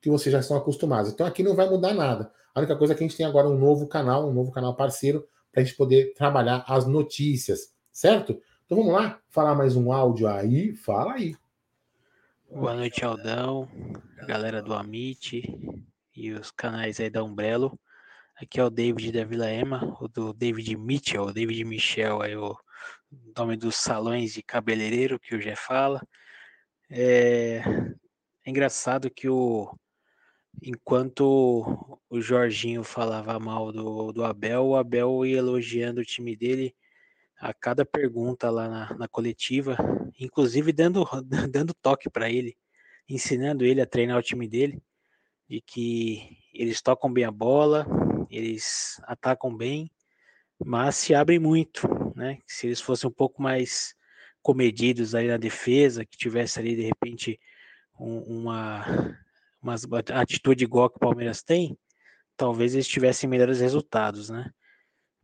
que 0.00 0.08
vocês 0.08 0.32
já 0.32 0.40
estão 0.40 0.56
acostumados. 0.56 1.12
Então, 1.12 1.26
aqui 1.26 1.42
não 1.42 1.54
vai 1.54 1.68
mudar 1.68 1.92
nada. 1.92 2.30
A 2.54 2.60
única 2.60 2.76
coisa 2.76 2.92
é 2.92 2.96
que 2.96 3.02
a 3.02 3.06
gente 3.06 3.16
tem 3.16 3.26
agora 3.26 3.48
um 3.48 3.58
novo 3.58 3.86
canal, 3.86 4.28
um 4.28 4.32
novo 4.32 4.52
canal 4.52 4.76
parceiro, 4.76 5.26
para 5.50 5.62
a 5.62 5.64
gente 5.64 5.76
poder 5.76 6.14
trabalhar 6.14 6.64
as 6.66 6.86
notícias, 6.86 7.72
certo? 7.92 8.40
Então 8.72 8.84
vamos 8.84 8.98
lá, 8.98 9.20
falar 9.28 9.54
mais 9.54 9.76
um 9.76 9.92
áudio 9.92 10.26
aí, 10.26 10.74
fala 10.74 11.12
aí. 11.12 11.36
Boa 12.50 12.72
noite, 12.72 13.04
Aldão, 13.04 13.68
galera 14.26 14.62
do 14.62 14.72
Amit 14.72 15.42
e 16.16 16.32
os 16.32 16.50
canais 16.50 16.98
aí 16.98 17.10
da 17.10 17.22
Umbrello. 17.22 17.78
Aqui 18.34 18.58
é 18.58 18.64
o 18.64 18.70
David 18.70 19.12
da 19.12 19.26
Vila 19.26 19.50
Ema, 19.50 19.94
o 20.00 20.08
do 20.08 20.32
David 20.32 20.74
Mitchell, 20.74 21.24
o 21.24 21.32
David 21.34 21.62
Michel, 21.64 22.22
aí 22.22 22.34
o 22.34 22.56
nome 23.36 23.58
dos 23.58 23.76
salões 23.76 24.32
de 24.32 24.42
cabeleireiro 24.42 25.20
que 25.20 25.34
o 25.34 25.40
Jé 25.42 25.54
fala. 25.54 26.00
É, 26.88 27.58
é 28.42 28.50
engraçado 28.50 29.10
que 29.10 29.28
o 29.28 29.70
enquanto 30.62 32.00
o 32.08 32.20
Jorginho 32.22 32.82
falava 32.82 33.38
mal 33.38 33.70
do, 33.70 34.12
do 34.12 34.24
Abel, 34.24 34.64
o 34.64 34.76
Abel 34.76 35.26
ia 35.26 35.36
elogiando 35.36 36.00
o 36.00 36.04
time 36.06 36.34
dele 36.34 36.74
a 37.42 37.52
cada 37.52 37.84
pergunta 37.84 38.48
lá 38.48 38.68
na, 38.68 38.94
na 38.94 39.08
coletiva, 39.08 39.76
inclusive 40.20 40.72
dando, 40.72 41.04
dando 41.50 41.74
toque 41.74 42.08
para 42.08 42.30
ele, 42.30 42.56
ensinando 43.08 43.64
ele 43.64 43.80
a 43.80 43.86
treinar 43.86 44.16
o 44.16 44.22
time 44.22 44.46
dele, 44.46 44.80
de 45.48 45.60
que 45.60 46.38
eles 46.54 46.80
tocam 46.80 47.12
bem 47.12 47.24
a 47.24 47.32
bola, 47.32 47.84
eles 48.30 49.00
atacam 49.02 49.54
bem, 49.56 49.90
mas 50.64 50.94
se 50.94 51.16
abrem 51.16 51.40
muito, 51.40 51.88
né? 52.14 52.38
Se 52.46 52.68
eles 52.68 52.80
fossem 52.80 53.10
um 53.10 53.12
pouco 53.12 53.42
mais 53.42 53.92
comedidos 54.40 55.12
aí 55.12 55.26
na 55.26 55.36
defesa, 55.36 56.04
que 56.04 56.16
tivesse 56.16 56.60
ali 56.60 56.76
de 56.76 56.82
repente 56.82 57.40
um, 57.98 58.18
uma, 58.20 59.18
uma 59.60 59.74
atitude 60.14 60.62
igual 60.62 60.88
que 60.88 60.96
o 60.96 61.00
Palmeiras 61.00 61.42
tem, 61.42 61.76
talvez 62.36 62.72
eles 62.74 62.86
tivessem 62.86 63.28
melhores 63.28 63.58
resultados, 63.58 64.30
né? 64.30 64.48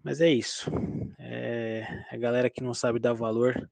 Mas 0.02 0.20
é 0.20 0.28
isso. 0.28 0.68
É 1.16 1.57
a 2.11 2.16
galera 2.16 2.51
que 2.51 2.62
não 2.62 2.74
sabe 2.74 2.99
dar 2.99 3.12
valor 3.12 3.70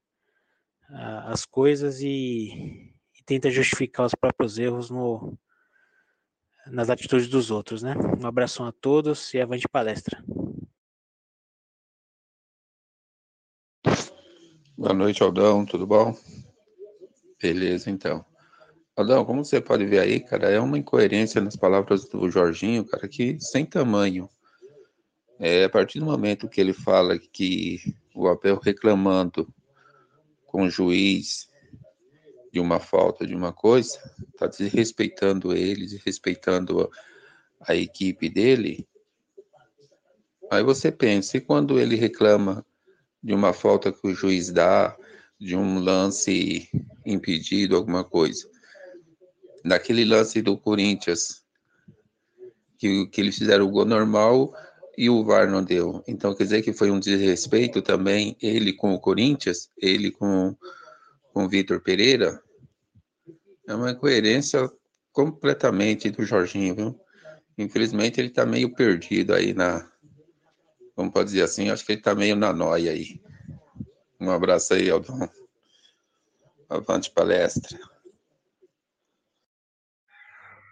às 0.89 1.45
coisas 1.45 1.99
e, 2.01 2.93
e 3.17 3.23
tenta 3.25 3.49
justificar 3.49 4.05
os 4.05 4.15
próprios 4.15 4.57
erros 4.57 4.89
no, 4.89 5.37
nas 6.67 6.89
atitudes 6.89 7.27
dos 7.27 7.51
outros, 7.51 7.81
né? 7.81 7.93
Um 8.21 8.25
abração 8.25 8.65
a 8.65 8.71
todos 8.71 9.33
e 9.33 9.39
avante 9.39 9.67
palestra. 9.67 10.23
Boa 14.77 14.93
noite, 14.93 15.23
Aldão, 15.23 15.65
tudo 15.65 15.87
bom? 15.87 16.15
Beleza, 17.41 17.89
então. 17.89 18.25
Aldão, 18.95 19.25
como 19.25 19.43
você 19.43 19.61
pode 19.61 19.85
ver 19.85 19.99
aí, 19.99 20.19
cara, 20.19 20.49
é 20.49 20.59
uma 20.59 20.77
incoerência 20.77 21.41
nas 21.41 21.55
palavras 21.55 22.07
do 22.09 22.29
Jorginho, 22.29 22.85
cara, 22.85 23.07
que 23.07 23.39
sem 23.39 23.65
tamanho. 23.65 24.29
É, 25.39 25.65
a 25.65 25.69
partir 25.69 25.99
do 25.99 26.05
momento 26.05 26.49
que 26.49 26.59
ele 26.59 26.73
fala 26.73 27.17
que 27.17 27.95
o 28.15 28.27
Abel 28.27 28.59
reclamando 28.59 29.47
com 30.45 30.63
o 30.63 30.69
juiz 30.69 31.47
de 32.51 32.59
uma 32.59 32.79
falta 32.79 33.25
de 33.27 33.35
uma 33.35 33.53
coisa, 33.53 33.99
está 34.33 34.47
desrespeitando 34.47 35.53
ele, 35.53 35.85
desrespeitando 35.85 36.89
a 37.61 37.75
equipe 37.75 38.29
dele, 38.29 38.87
aí 40.49 40.63
você 40.63 40.91
pensa, 40.91 41.37
e 41.37 41.41
quando 41.41 41.79
ele 41.79 41.95
reclama 41.95 42.65
de 43.21 43.33
uma 43.33 43.53
falta 43.53 43.91
que 43.91 44.07
o 44.07 44.15
juiz 44.15 44.51
dá, 44.51 44.97
de 45.39 45.55
um 45.55 45.79
lance 45.79 46.67
impedido, 47.05 47.75
alguma 47.75 48.03
coisa. 48.03 48.49
Naquele 49.63 50.03
lance 50.03 50.41
do 50.41 50.57
Corinthians, 50.57 51.43
que, 52.77 53.05
que 53.07 53.21
eles 53.21 53.37
fizeram 53.37 53.65
o 53.65 53.69
gol 53.69 53.85
normal 53.85 54.53
e 54.97 55.09
o 55.09 55.23
VAR 55.23 55.49
não 55.49 55.63
deu. 55.63 56.03
Então 56.07 56.33
quer 56.33 56.45
dizer 56.45 56.61
que 56.63 56.73
foi 56.73 56.89
um 56.89 56.99
desrespeito 56.99 57.81
também, 57.81 58.35
ele 58.41 58.73
com 58.73 58.93
o 58.93 58.99
Corinthians, 58.99 59.69
ele 59.77 60.09
com, 60.09 60.55
com 61.31 61.45
o 61.45 61.49
Vitor 61.49 61.79
Pereira. 61.79 62.41
É 63.67 63.75
uma 63.75 63.91
incoerência 63.91 64.69
completamente 65.11 66.09
do 66.09 66.23
Jorginho, 66.23 66.75
viu? 66.75 67.01
Infelizmente 67.57 68.19
ele 68.19 68.29
tá 68.29 68.45
meio 68.45 68.73
perdido 68.73 69.33
aí 69.33 69.53
na. 69.53 69.87
Como 70.95 71.11
pode 71.11 71.29
dizer 71.29 71.43
assim? 71.43 71.69
Acho 71.69 71.85
que 71.85 71.91
ele 71.91 72.01
tá 72.01 72.15
meio 72.15 72.35
na 72.35 72.51
noia 72.51 72.91
aí. 72.91 73.21
Um 74.19 74.31
abraço 74.31 74.73
aí, 74.73 74.89
Aldão. 74.89 75.29
Avante 76.69 77.11
palestra. 77.11 77.77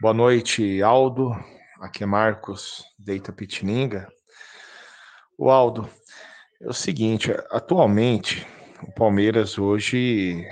Boa 0.02 0.14
noite, 0.14 0.82
Aldo. 0.82 1.32
Aqui 1.86 2.02
é 2.02 2.08
Marcos 2.08 2.84
Deita 2.98 3.32
Pitininga. 3.32 4.12
O 5.38 5.52
Aldo, 5.52 5.88
é 6.60 6.68
o 6.68 6.74
seguinte, 6.74 7.32
atualmente 7.52 8.46
o 8.82 8.92
Palmeiras 8.92 9.60
hoje 9.60 10.44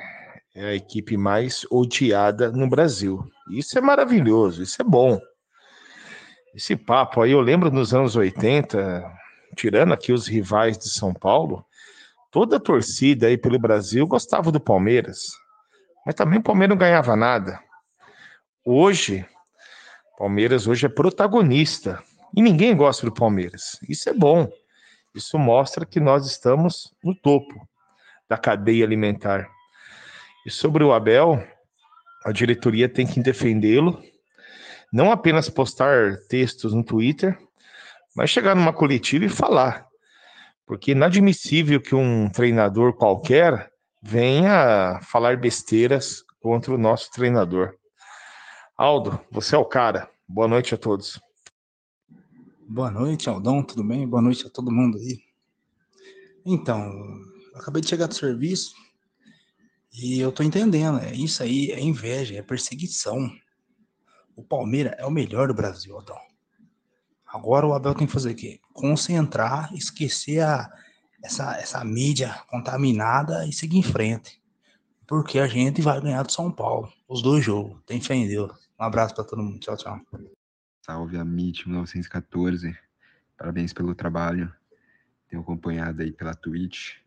é 0.53 0.63
a 0.63 0.75
equipe 0.75 1.17
mais 1.17 1.65
odiada 1.71 2.51
no 2.51 2.69
Brasil. 2.69 3.27
Isso 3.49 3.75
é 3.79 3.81
maravilhoso, 3.81 4.61
isso 4.61 4.79
é 4.79 4.85
bom. 4.85 5.19
Esse 6.53 6.75
papo 6.75 7.23
aí, 7.23 7.31
eu 7.31 7.41
lembro 7.41 7.71
nos 7.71 7.95
anos 7.95 8.15
80, 8.15 9.03
tirando 9.55 9.91
aqui 9.91 10.13
os 10.13 10.27
rivais 10.27 10.77
de 10.77 10.87
São 10.87 11.15
Paulo, 11.15 11.65
toda 12.29 12.57
a 12.57 12.59
torcida 12.59 13.25
aí 13.25 13.39
pelo 13.39 13.57
Brasil 13.57 14.05
gostava 14.05 14.51
do 14.51 14.59
Palmeiras, 14.59 15.31
mas 16.05 16.13
também 16.13 16.37
o 16.37 16.43
Palmeiras 16.43 16.69
não 16.69 16.79
ganhava 16.79 17.15
nada. 17.15 17.59
Hoje, 18.63 19.25
Palmeiras 20.23 20.67
hoje 20.67 20.85
é 20.85 20.89
protagonista 20.89 22.01
e 22.33 22.41
ninguém 22.41 22.73
gosta 22.77 23.05
do 23.05 23.13
Palmeiras. 23.13 23.77
Isso 23.89 24.07
é 24.07 24.13
bom. 24.13 24.49
Isso 25.13 25.37
mostra 25.37 25.85
que 25.85 25.99
nós 25.99 26.25
estamos 26.25 26.93
no 27.03 27.13
topo 27.13 27.67
da 28.29 28.37
cadeia 28.37 28.85
alimentar. 28.85 29.49
E 30.45 30.49
sobre 30.49 30.81
o 30.81 30.93
Abel, 30.93 31.45
a 32.23 32.31
diretoria 32.31 32.87
tem 32.87 33.05
que 33.05 33.19
defendê-lo, 33.19 34.01
não 34.93 35.11
apenas 35.11 35.49
postar 35.49 36.15
textos 36.29 36.73
no 36.73 36.85
Twitter, 36.85 37.37
mas 38.15 38.29
chegar 38.29 38.55
numa 38.55 38.71
coletiva 38.71 39.25
e 39.25 39.29
falar. 39.29 39.85
Porque 40.65 40.91
é 40.91 40.95
inadmissível 40.95 41.81
que 41.81 41.95
um 41.95 42.29
treinador 42.29 42.93
qualquer 42.93 43.69
venha 44.01 45.01
falar 45.01 45.35
besteiras 45.35 46.23
contra 46.39 46.73
o 46.73 46.77
nosso 46.77 47.11
treinador. 47.11 47.75
Aldo, 48.77 49.19
você 49.29 49.53
é 49.53 49.59
o 49.59 49.65
cara. 49.65 50.12
Boa 50.27 50.47
noite 50.47 50.73
a 50.73 50.77
todos. 50.77 51.19
Boa 52.67 52.89
noite, 52.89 53.29
Aldão, 53.29 53.61
tudo 53.61 53.83
bem? 53.83 54.07
Boa 54.07 54.21
noite 54.21 54.47
a 54.47 54.49
todo 54.49 54.71
mundo 54.71 54.97
aí. 54.97 55.19
Então, 56.45 56.91
acabei 57.53 57.81
de 57.81 57.89
chegar 57.89 58.07
do 58.07 58.15
serviço 58.15 58.73
e 59.93 60.19
eu 60.19 60.31
tô 60.31 60.41
entendendo, 60.41 60.97
é 60.99 61.13
isso 61.13 61.43
aí, 61.43 61.71
é 61.71 61.79
inveja, 61.79 62.35
é 62.35 62.41
perseguição. 62.41 63.29
O 64.35 64.43
Palmeiras 64.43 64.95
é 64.97 65.05
o 65.05 65.11
melhor 65.11 65.49
do 65.49 65.53
Brasil, 65.53 65.95
Aldão. 65.95 66.17
Agora 67.27 67.67
o 67.67 67.73
Abel 67.73 67.93
tem 67.93 68.07
que 68.07 68.13
fazer 68.13 68.31
o 68.31 68.35
quê? 68.35 68.59
Concentrar, 68.73 69.73
esquecer 69.73 70.39
a, 70.39 70.71
essa, 71.21 71.57
essa 71.57 71.83
mídia 71.83 72.41
contaminada 72.47 73.45
e 73.45 73.51
seguir 73.51 73.77
em 73.77 73.83
frente. 73.83 74.41
Porque 75.05 75.37
a 75.37 75.47
gente 75.47 75.81
vai 75.81 75.99
ganhar 75.99 76.23
do 76.23 76.31
São 76.31 76.49
Paulo. 76.49 76.91
Os 77.07 77.21
dois 77.21 77.43
jogos. 77.43 77.79
Tem 77.85 77.99
fé 77.99 78.15
em 78.15 78.27
Deus. 78.27 78.62
Um 78.79 78.83
abraço 78.83 79.15
para 79.15 79.23
todo 79.23 79.41
mundo. 79.41 79.59
Tchau, 79.59 79.77
tchau. 79.77 80.01
Salve 80.81 81.17
a 81.17 81.21
MIT 81.21 81.67
1914. 81.69 82.77
Parabéns 83.37 83.73
pelo 83.73 83.95
trabalho. 83.95 84.53
Tenho 85.29 85.41
acompanhado 85.41 86.01
aí 86.01 86.11
pela 86.11 86.33
Twitch. 86.33 86.97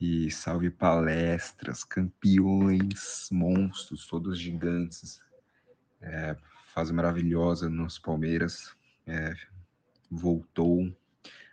E 0.00 0.30
salve 0.30 0.70
palestras, 0.70 1.82
campeões, 1.82 3.28
monstros, 3.32 4.06
todos 4.06 4.38
gigantes. 4.38 5.20
É, 6.00 6.36
fase 6.72 6.92
maravilhosa 6.92 7.68
nos 7.68 7.98
Palmeiras 7.98 8.76
é, 9.04 9.34
voltou 10.10 10.94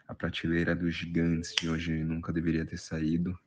a 0.07 0.13
prateleira 0.13 0.75
dos 0.75 0.93
gigantes 0.93 1.55
de 1.55 1.69
hoje 1.69 1.91
nunca 2.03 2.31
deveria 2.31 2.65
ter 2.65 2.77
saído, 2.77 3.37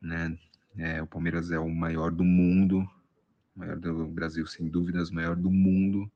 né? 0.00 0.38
É, 0.78 1.02
o 1.02 1.06
Palmeiras 1.06 1.50
é 1.50 1.58
o 1.58 1.68
maior 1.68 2.10
do 2.10 2.24
mundo, 2.24 2.88
maior 3.60 3.78
do 3.78 4.06
Brasil 4.06 4.46
sem 4.46 4.66
dúvidas, 4.68 5.10
maior 5.10 5.36
do 5.36 5.50
mundo, 5.50 6.10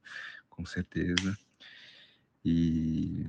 com 0.49 0.65
certeza. 0.65 1.39
E 2.45 3.27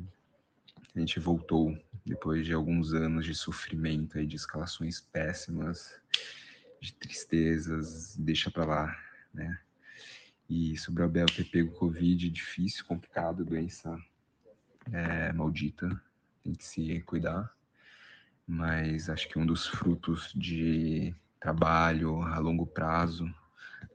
a 0.96 1.00
gente 1.00 1.20
voltou 1.20 1.78
depois 2.06 2.46
de 2.46 2.54
alguns 2.54 2.94
anos 2.94 3.26
de 3.26 3.36
sofrimento 3.36 4.18
aí, 4.18 4.26
de 4.26 4.38
escalações 4.38 5.02
péssimas, 5.02 6.00
de 6.80 6.94
tristezas, 6.94 8.16
deixa 8.16 8.50
para 8.50 8.66
lá, 8.66 8.98
né? 9.34 9.60
E 10.50 10.78
sobre 10.78 11.02
o 11.02 11.06
Abel 11.06 11.26
ter 11.26 11.46
pego 11.46 11.74
Covid, 11.74 12.30
difícil, 12.30 12.86
complicado, 12.86 13.44
doença 13.44 13.98
é, 14.92 15.34
maldita, 15.34 15.90
tem 16.44 16.54
que 16.54 16.64
se 16.64 17.02
cuidar. 17.02 17.52
Mas 18.48 19.10
acho 19.10 19.28
que 19.28 19.40
um 19.40 19.46
dos 19.46 19.66
frutos 19.66 20.32
de 20.36 21.16
trabalho 21.40 22.22
a 22.22 22.38
longo 22.38 22.68
prazo, 22.68 23.34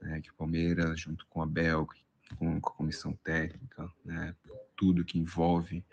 né, 0.01 0.21
que 0.21 0.31
o 0.31 0.35
Palmeiras, 0.35 0.99
junto 0.99 1.25
com 1.27 1.41
a 1.41 1.47
com, 2.37 2.59
com 2.59 2.69
a 2.69 2.73
comissão 2.73 3.13
técnica, 3.23 3.91
né, 4.05 4.35
tudo 4.75 5.05
que 5.05 5.19
envolve 5.19 5.83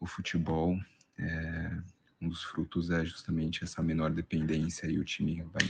o 0.00 0.06
futebol, 0.06 0.78
é, 1.18 1.78
um 2.20 2.28
dos 2.28 2.42
frutos 2.44 2.90
é 2.90 3.04
justamente 3.04 3.64
essa 3.64 3.82
menor 3.82 4.10
dependência 4.10 4.86
e 4.86 4.98
o 4.98 5.04
time 5.04 5.42
vai 5.42 5.62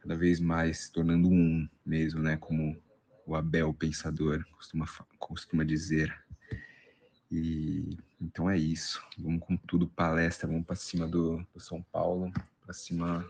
cada 0.00 0.16
vez 0.16 0.40
mais 0.40 0.84
se 0.84 0.92
tornando 0.92 1.28
um 1.28 1.68
mesmo, 1.84 2.22
né, 2.22 2.36
como 2.36 2.80
o 3.26 3.34
Abel 3.34 3.72
Pensador 3.74 4.44
costuma, 4.52 4.86
costuma 5.18 5.64
dizer. 5.64 6.12
E 7.30 7.96
então 8.20 8.50
é 8.50 8.58
isso. 8.58 9.02
Vamos 9.18 9.40
com 9.44 9.56
tudo, 9.56 9.86
palestra, 9.88 10.48
vamos 10.48 10.66
para 10.66 10.76
cima 10.76 11.06
do, 11.06 11.46
do 11.54 11.60
São 11.60 11.82
Paulo, 11.82 12.32
para 12.64 12.74
cima 12.74 13.24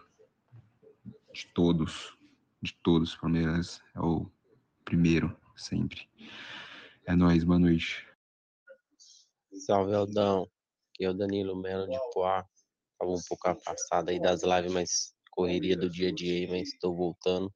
de 1.33 1.47
todos, 1.49 2.17
de 2.63 2.75
todos. 2.83 3.17
Palmeiras 3.17 3.83
é 3.95 4.01
o 4.01 4.31
primeiro, 4.85 5.37
sempre. 5.57 6.09
É 7.07 7.15
nóis, 7.15 7.45
boa 7.45 7.59
noite. 7.59 8.07
Salve, 9.67 9.95
Aldão. 9.95 10.49
Aqui 10.93 11.05
é 11.05 11.11
o 11.11 11.15
Danilo 11.15 11.57
Melo 11.57 11.87
de 11.89 11.99
Poá. 12.13 12.45
Estava 12.93 13.13
um 13.13 13.23
pouco 13.29 13.49
afastado 13.49 14.11
aí 14.11 14.21
das 14.21 14.43
lives, 14.43 14.73
mas 14.73 15.15
correria 15.31 15.77
do 15.77 15.89
dia 15.89 16.11
a 16.11 16.13
dia 16.13 16.35
aí, 16.35 16.47
mas 16.47 16.69
estou 16.69 16.95
voltando. 16.95 17.53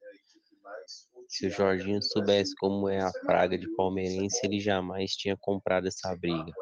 Se 1.29 1.47
o 1.47 1.51
Jorginho 1.51 2.03
soubesse 2.03 2.55
como 2.57 2.89
é 2.89 3.01
a 3.01 3.13
praga 3.27 3.59
de 3.59 3.69
palmeirense, 3.75 4.41
ele 4.45 4.61
jamais 4.61 5.13
tinha 5.13 5.37
comprado 5.37 5.87
essa 5.87 6.15
briga. 6.17 6.53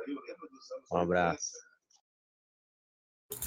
Um 0.90 0.96
abraço. 0.96 1.52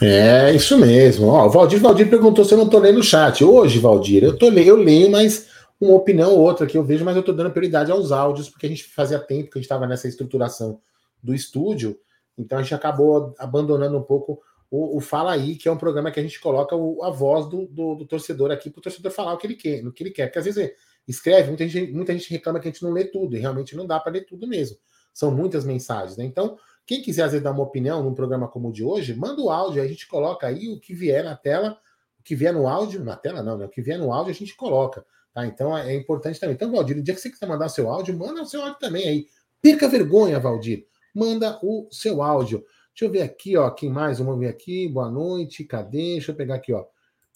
É, 0.02 0.54
isso 0.54 0.78
mesmo. 0.78 1.28
Ó, 1.28 1.46
o 1.46 1.50
Valdir, 1.50 1.80
Valdir 1.80 2.10
perguntou 2.10 2.44
se 2.44 2.54
eu 2.54 2.58
não 2.58 2.70
tô 2.70 2.80
lendo 2.80 3.00
o 3.00 3.04
chat. 3.04 3.44
Hoje, 3.44 3.80
Valdir, 3.80 4.24
eu, 4.24 4.38
tô, 4.38 4.48
eu 4.52 4.76
leio, 4.76 5.10
mas 5.10 5.48
uma 5.80 5.96
opinião 5.96 6.32
ou 6.32 6.40
outra 6.40 6.66
que 6.66 6.78
eu 6.78 6.84
vejo, 6.84 7.06
mas 7.06 7.16
eu 7.16 7.24
tô 7.24 7.32
dando 7.32 7.52
prioridade 7.52 7.92
aos 7.92 8.12
áudios, 8.12 8.50
porque 8.50 8.66
a 8.66 8.70
gente 8.70 8.84
fazia 8.84 9.20
tempo 9.20 9.52
que 9.52 9.58
a 9.58 9.60
gente 9.60 9.66
estava 9.66 9.88
nessa 9.88 10.08
estruturação 10.08 10.80
do 11.22 11.34
estúdio, 11.34 11.98
então 12.38 12.58
a 12.58 12.62
gente 12.62 12.76
acabou 12.76 13.34
abandonando 13.38 13.98
um 13.98 14.04
pouco 14.04 14.42
o, 14.70 14.98
o, 14.98 15.02
Fala 15.02 15.32
Aí, 15.32 15.56
que 15.56 15.68
é 15.68 15.72
um 15.72 15.78
programa 15.78 16.12
que 16.12 16.20
a 16.20 16.24
gente 16.24 16.40
coloca 16.40 16.76
o, 16.76 17.04
a 17.04 17.10
voz 17.10 17.48
do, 17.48 17.66
do, 17.68 17.96
do 17.96 18.06
torcedor 18.06 18.52
aqui 18.52 18.70
para 18.70 18.80
o 18.80 18.84
torcedor 18.84 19.12
falar 19.12 19.34
o 19.34 19.38
que 19.38 19.48
ele 19.48 19.56
quer, 19.56 19.84
no 19.84 19.92
que 19.92 20.04
ele 20.04 20.12
quer. 20.12 20.28
Porque 20.28 20.40
às 20.40 20.46
vezes 20.46 20.72
escreve, 21.08 21.50
muita 21.50 21.68
gente, 21.68 21.92
muita 21.92 22.14
gente 22.14 22.30
reclama 22.30 22.60
que 22.60 22.68
a 22.68 22.72
gente 22.72 22.84
não 22.84 22.92
lê 22.92 23.06
tudo, 23.06 23.36
e 23.36 23.40
realmente 23.40 23.76
não 23.76 23.86
dá 23.86 24.00
para 24.00 24.12
ler 24.12 24.26
tudo 24.26 24.48
mesmo. 24.48 24.78
São 25.14 25.32
muitas 25.32 25.64
mensagens, 25.64 26.18
né? 26.18 26.26
Então, 26.26 26.58
quem 26.86 27.02
quiser 27.02 27.24
às 27.24 27.32
vezes 27.32 27.44
dar 27.44 27.52
uma 27.52 27.64
opinião 27.64 28.04
num 28.04 28.14
programa 28.14 28.48
como 28.48 28.70
o 28.70 28.72
de 28.72 28.84
hoje, 28.84 29.16
manda 29.16 29.42
o 29.42 29.50
áudio, 29.50 29.82
a 29.82 29.88
gente 29.88 30.08
coloca 30.08 30.48
aí 30.48 30.70
o 30.70 30.80
que 30.80 30.94
vier 30.94 31.24
na 31.24 31.36
tela, 31.36 31.78
o 32.20 32.24
que 32.24 32.36
vier 32.36 32.54
no 32.54 32.68
áudio, 32.68 33.04
na 33.04 33.16
tela 33.16 33.42
não, 33.42 33.58
né? 33.58 33.66
O 33.66 33.70
que 33.70 33.82
vier 33.82 33.98
no 33.98 34.14
áudio 34.14 34.32
a 34.32 34.36
gente 34.36 34.56
coloca, 34.56 35.06
tá? 35.34 35.46
Então 35.46 35.78
é, 35.78 35.94
é 35.94 35.96
importante 35.96 36.40
também. 36.40 36.56
Então, 36.56 36.72
Valdir, 36.72 36.96
no 36.96 37.04
dia 37.04 37.14
que 37.14 37.22
você 37.22 37.30
quiser 37.30 37.48
mandar 37.48 37.70
seu 37.70 37.90
áudio, 37.90 38.18
manda 38.18 38.42
o 38.42 38.46
seu 38.46 38.62
áudio 38.62 38.80
também 38.80 39.08
aí. 39.08 39.28
Perca 39.62 39.88
vergonha, 39.88 40.40
Valdir. 40.40 40.86
Manda 41.14 41.60
o 41.64 41.88
seu 41.92 42.22
áudio. 42.22 42.64
Deixa 42.94 43.06
eu 43.06 43.12
ver 43.12 43.24
aqui, 43.24 43.58
ó. 43.58 43.70
Quem 43.72 43.90
mais? 43.90 44.20
Vamos 44.20 44.40
ver 44.40 44.48
aqui. 44.48 44.88
Boa 44.88 45.10
noite. 45.10 45.64
Cadê? 45.64 46.14
Deixa 46.14 46.32
eu 46.32 46.36
pegar 46.36 46.56
aqui, 46.56 46.72
ó. 46.72 46.86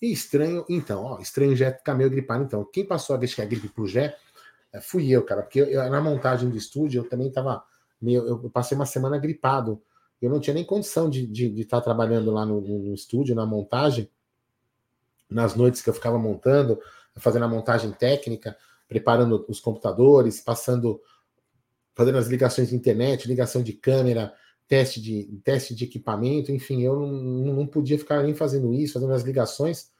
Estranho, 0.02 0.66
então, 0.70 1.04
ó, 1.04 1.20
estranho 1.20 1.54
Jé 1.56 1.74
ficar 1.74 1.93
meio 1.93 2.10
gripado. 2.10 2.45
Então, 2.45 2.64
quem 2.72 2.86
passou 2.86 3.16
a 3.16 3.20
deixar 3.20 3.43
a 3.43 3.45
gripe 3.45 3.68
pro 3.68 3.86
Jé, 3.86 4.16
É, 4.72 4.80
fui 4.80 5.10
eu, 5.10 5.24
cara, 5.26 5.41
porque 5.41 5.60
eu, 5.60 5.89
na 5.89 6.00
montagem 6.00 6.50
do 6.50 6.56
estúdio 6.56 7.02
eu 7.02 7.10
também 7.10 7.32
tava 7.32 7.64
meio. 8.02 8.28
Eu 8.28 8.50
passei 8.50 8.76
uma 8.76 8.86
semana 8.86 9.18
gripado. 9.18 9.82
Eu 10.22 10.30
não 10.30 10.39
tinha 10.39 10.54
nem 10.54 10.66
condição 10.66 11.10
de 11.10 11.22
estar 11.22 11.34
de, 11.34 11.50
de 11.50 11.66
tá 11.66 11.80
trabalhando 11.80 12.32
lá 12.32 12.45
no, 12.45 12.60
no, 12.60 12.93
estúdio, 12.93 13.36
na 13.36 13.45
montagem, 13.45 14.10
nas 15.30 15.56
noites 15.56 15.82
que 15.82 15.89
eu 15.89 15.93
ficava 15.93 16.18
montando, 16.18 16.80
fazendo 17.16 17.45
a 17.45 17.47
montagem 17.47 17.91
técnica, 17.91 18.58
preparando 18.88 19.45
os 19.47 19.60
computadores, 19.60 20.41
passando, 20.41 21.02
fazendo 21.95 22.18
as 22.18 22.28
ligações 22.28 22.70
de 22.70 22.76
internet, 22.76 23.28
ligação 23.28 23.64
de 23.64 23.72
câmera, 23.72 24.34
teste 24.68 25.02
de, 25.02 25.26
teste 25.43 25.74
de 25.74 25.86
equipamento, 25.86 26.52
enfim, 26.52 26.82
eu 26.82 27.00
não, 27.00 27.54
não 27.54 27.68
podia 27.68 27.97
ficar 27.97 28.22
nem 28.22 28.36
fazendo 28.36 28.74
isso, 28.74 28.93
fazendo 28.93 29.14
as 29.14 29.24
ligações. 29.24 29.91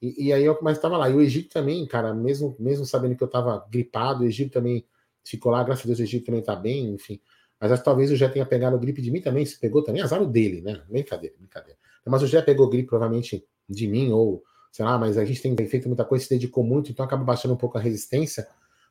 E, 0.00 0.26
e 0.26 0.32
aí 0.32 0.44
eu 0.44 0.58
mas 0.62 0.78
estava 0.78 0.96
lá. 0.96 1.08
E 1.08 1.14
o 1.14 1.20
Egito 1.20 1.50
também, 1.50 1.86
cara, 1.86 2.12
mesmo, 2.14 2.56
mesmo 2.58 2.84
sabendo 2.84 3.16
que 3.16 3.22
eu 3.22 3.26
estava 3.26 3.66
gripado, 3.70 4.24
o 4.24 4.26
Egito 4.26 4.52
também 4.52 4.84
ficou 5.24 5.52
lá, 5.52 5.62
graças 5.62 5.84
a 5.84 5.86
Deus 5.86 6.00
o 6.00 6.02
Egito 6.02 6.26
também 6.26 6.40
está 6.40 6.56
bem, 6.56 6.90
enfim. 6.94 7.20
Mas 7.60 7.72
acho 7.72 7.82
que 7.82 7.84
talvez 7.84 8.10
o 8.10 8.16
Jé 8.16 8.28
tenha 8.28 8.46
pegado 8.46 8.78
gripe 8.78 9.02
de 9.02 9.10
mim 9.10 9.20
também, 9.20 9.44
se 9.44 9.58
pegou 9.58 9.84
também, 9.84 10.00
azar 10.00 10.22
o 10.22 10.26
dele, 10.26 10.62
né? 10.62 10.82
Brincadeira, 10.88 11.36
brincadeira. 11.38 11.78
Mas 12.06 12.22
o 12.22 12.26
Jé 12.26 12.40
pegou 12.40 12.68
gripe 12.68 12.88
provavelmente 12.88 13.46
de 13.68 13.86
mim, 13.86 14.10
ou 14.10 14.42
sei 14.72 14.84
lá, 14.84 14.96
mas 14.96 15.18
a 15.18 15.24
gente 15.24 15.42
tem 15.42 15.54
feito 15.66 15.86
muita 15.86 16.04
coisa, 16.04 16.24
se 16.24 16.30
dedicou 16.30 16.64
muito, 16.64 16.90
então 16.90 17.04
acaba 17.04 17.22
baixando 17.22 17.54
um 17.54 17.56
pouco 17.56 17.76
a 17.76 17.80
resistência, 17.80 18.48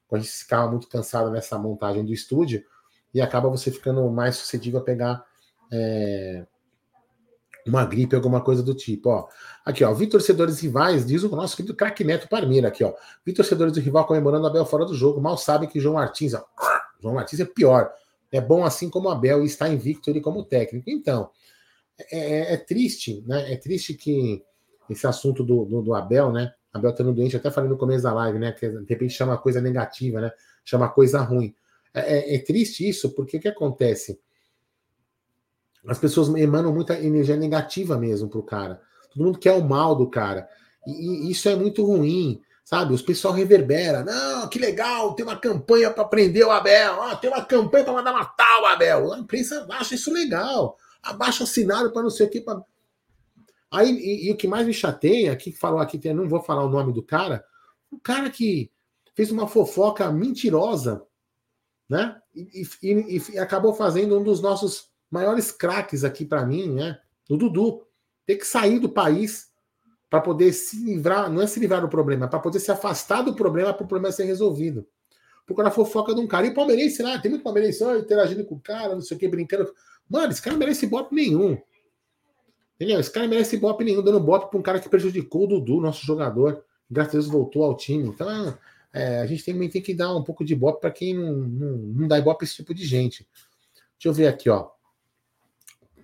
quando 0.08 0.22
a 0.22 0.24
gente 0.24 0.34
ficava 0.34 0.70
muito 0.70 0.88
cansado 0.88 1.32
nessa 1.32 1.58
montagem 1.58 2.06
do 2.06 2.14
estúdio, 2.14 2.64
e 3.14 3.22
acaba 3.22 3.50
você 3.50 3.72
ficando 3.72 4.08
mais 4.10 4.36
suscetível 4.36 4.80
a 4.80 4.84
pegar 4.84 5.26
é, 5.72 6.46
uma 7.66 7.86
gripe, 7.86 8.16
alguma 8.16 8.42
coisa 8.42 8.62
do 8.62 8.76
tipo. 8.76 9.10
Ó. 9.10 9.28
Aqui, 9.66 9.84
ó, 9.84 9.94
vi 9.94 10.08
torcedores 10.08 10.60
rivais, 10.60 11.06
diz 11.06 11.24
o 11.24 11.36
nosso 11.36 11.56
querido 11.56 11.76
craque 11.76 12.04
Neto 12.04 12.28
Parmeira 12.28 12.68
aqui, 12.68 12.84
ó. 12.84 12.94
Vi 13.26 13.34
torcedores 13.34 13.74
do 13.74 13.80
rival 13.80 14.06
comemorando 14.06 14.48
Abel 14.48 14.66
fora 14.66 14.86
do 14.86 14.94
jogo, 14.94 15.22
mal 15.22 15.38
sabem 15.38 15.68
que 15.68 15.80
João 15.80 15.96
Martins, 15.96 16.34
ó, 16.34 16.44
João 17.02 17.16
Martins 17.16 17.40
é 17.40 17.46
pior. 17.46 17.92
É 18.32 18.40
bom 18.40 18.64
assim 18.64 18.90
como 18.90 19.10
Abel 19.10 19.44
está 19.44 19.68
invicto 19.68 20.10
ele 20.10 20.22
como 20.22 20.44
técnico. 20.44 20.90
Então, 20.90 21.30
é, 22.12 22.20
é, 22.20 22.54
é 22.54 22.58
triste, 22.58 23.24
né? 23.26 23.52
É 23.52 23.58
triste 23.58 23.94
que 23.94 24.44
esse 24.90 25.06
assunto 25.06 25.44
do, 25.44 25.66
do, 25.66 25.82
do 25.82 25.94
Abel, 25.94 26.32
né? 26.32 26.54
Abel 26.72 26.92
estando 26.92 27.14
doente, 27.14 27.36
até 27.36 27.50
falei 27.50 27.70
no 27.70 27.78
começo 27.78 28.04
da 28.04 28.14
live, 28.14 28.40
né? 28.40 28.52
Que 28.52 28.70
de 28.70 28.86
repente 28.88 29.14
chama 29.14 29.38
coisa 29.38 29.60
negativa, 29.60 30.22
né? 30.22 30.32
Chama 30.64 30.90
coisa 30.90 31.22
ruim. 31.22 31.56
É, 31.94 32.18
é, 32.18 32.36
é 32.36 32.40
triste 32.40 32.88
isso, 32.88 33.14
porque 33.16 33.38
o 33.38 33.40
que 33.40 33.48
acontece? 33.48 34.20
As 35.88 35.98
pessoas 35.98 36.30
emanam 36.36 36.74
muita 36.74 37.00
energia 37.00 37.36
negativa 37.36 37.98
mesmo 37.98 38.30
pro 38.30 38.44
cara. 38.44 38.82
Todo 39.12 39.26
mundo 39.26 39.40
quer 39.40 39.54
o 39.54 39.64
mal 39.64 39.96
do 39.96 40.08
cara. 40.10 40.48
E, 40.86 41.28
e 41.28 41.32
isso 41.32 41.50
é 41.50 41.56
muito 41.56 41.84
ruim, 41.84 42.42
sabe? 42.70 42.94
Os 42.94 43.02
pessoal 43.02 43.34
reverbera. 43.34 44.04
Não, 44.04 44.48
que 44.48 44.60
legal, 44.60 45.16
tem 45.16 45.26
uma 45.26 45.36
campanha 45.36 45.90
para 45.90 46.06
prender 46.06 46.46
o 46.46 46.52
Abel. 46.52 47.02
Ah, 47.02 47.16
tem 47.16 47.28
uma 47.28 47.44
campanha 47.44 47.84
para 47.84 47.94
mandar 47.94 48.14
matar 48.14 48.62
o 48.62 48.68
Abel. 48.68 49.12
A 49.12 49.18
imprensa 49.18 49.66
acha 49.72 49.96
isso 49.96 50.14
legal. 50.14 50.78
Abaixa 51.02 51.46
assinado 51.46 51.92
para 51.92 52.04
não 52.04 52.12
sei 52.12 52.28
o 52.28 52.30
que. 52.30 52.40
Pra... 52.40 52.62
Aí, 53.72 53.90
e, 53.90 54.28
e, 54.28 54.32
o 54.32 54.38
que 54.38 54.48
mais 54.48 54.68
me 54.68 54.74
chateia, 54.74 55.32
aqui 55.32 55.52
que 55.52 55.58
falou 55.58 55.80
aqui, 55.80 56.14
não 56.14 56.30
vou 56.30 56.44
falar 56.44 56.64
o 56.64 56.70
nome 56.70 56.94
do 56.94 57.02
cara, 57.02 57.44
o 57.90 58.00
cara 58.00 58.30
que 58.30 58.72
fez 59.16 59.32
uma 59.32 59.48
fofoca 59.48 60.12
mentirosa, 60.12 61.04
né? 61.90 62.22
E, 62.36 62.68
e, 62.84 63.22
e 63.34 63.40
acabou 63.40 63.74
fazendo 63.74 64.20
um 64.20 64.24
dos 64.24 64.42
nossos 64.42 64.92
maiores 65.10 65.52
craques 65.52 66.04
aqui 66.04 66.24
para 66.24 66.46
mim, 66.46 66.70
né? 66.70 67.00
O 67.28 67.36
Dudu. 67.36 67.84
Ter 68.28 68.36
que 68.36 68.46
sair 68.46 68.78
do 68.78 68.90
país 68.90 69.49
para 70.10 70.22
poder 70.22 70.52
se 70.54 70.84
livrar, 70.84 71.32
não 71.32 71.42
é 71.42 71.48
se 71.48 71.60
livrar 71.60 71.82
do 71.82 71.90
problema, 71.90 72.26
é 72.26 72.30
para 72.30 72.40
poder 72.40 72.60
se 72.60 72.72
afastar 72.72 73.22
do 73.22 73.36
problema 73.36 73.74
para 73.74 73.86
o 73.86 73.88
problema 73.88 74.12
ser 74.12 74.24
resolvido. 74.24 74.86
Porque 75.46 75.62
a 75.62 75.72
fofoca 75.72 76.14
de 76.14 76.22
um 76.22 76.28
cara. 76.28 76.46
E 76.46 76.52
o 76.52 76.54
palmeirense 76.54 77.02
lá, 77.02 77.18
tem 77.18 77.32
muito 77.32 77.44
palmeirense 77.44 77.84
ó, 77.84 77.96
interagindo 77.96 78.46
com 78.46 78.56
o 78.56 78.60
cara, 78.60 78.94
não 78.94 79.02
sei 79.02 79.18
o 79.18 79.20
que, 79.20 79.28
brincando. 79.28 79.74
Mano, 80.08 80.32
esse 80.32 80.42
cara 80.42 80.54
não 80.54 80.60
merece 80.60 80.86
bope 80.86 81.16
nenhum. 81.16 81.58
Entendeu? 82.76 83.00
Esse 83.00 83.12
cara 83.12 83.26
não 83.26 83.32
merece 83.32 83.58
bope 83.58 83.84
nenhum, 83.84 84.04
dando 84.04 84.20
bope 84.20 84.50
para 84.50 84.60
um 84.60 84.62
cara 84.62 84.80
que 84.80 84.88
prejudicou 84.88 85.46
o 85.46 85.48
Dudu, 85.48 85.82
nosso 85.82 86.06
jogador. 86.06 86.64
Graças 86.90 87.14
a 87.14 87.18
Deus 87.18 87.28
voltou 87.28 87.64
ao 87.64 87.76
time. 87.76 88.08
Então, 88.08 88.58
é, 88.94 89.20
a 89.20 89.26
gente 89.26 89.44
também 89.44 89.70
tem 89.70 89.82
que 89.82 89.94
dar 89.94 90.16
um 90.16 90.24
pouco 90.24 90.46
de 90.46 90.56
bope 90.56 90.82
para 90.82 90.92
quem 90.92 91.16
não, 91.16 91.34
não, 91.34 91.78
não 91.78 92.08
dá 92.08 92.22
bope 92.22 92.46
esse 92.46 92.56
tipo 92.56 92.74
de 92.74 92.86
gente. 92.86 93.28
Deixa 93.94 94.08
eu 94.08 94.14
ver 94.14 94.28
aqui, 94.28 94.50
ó. 94.50 94.70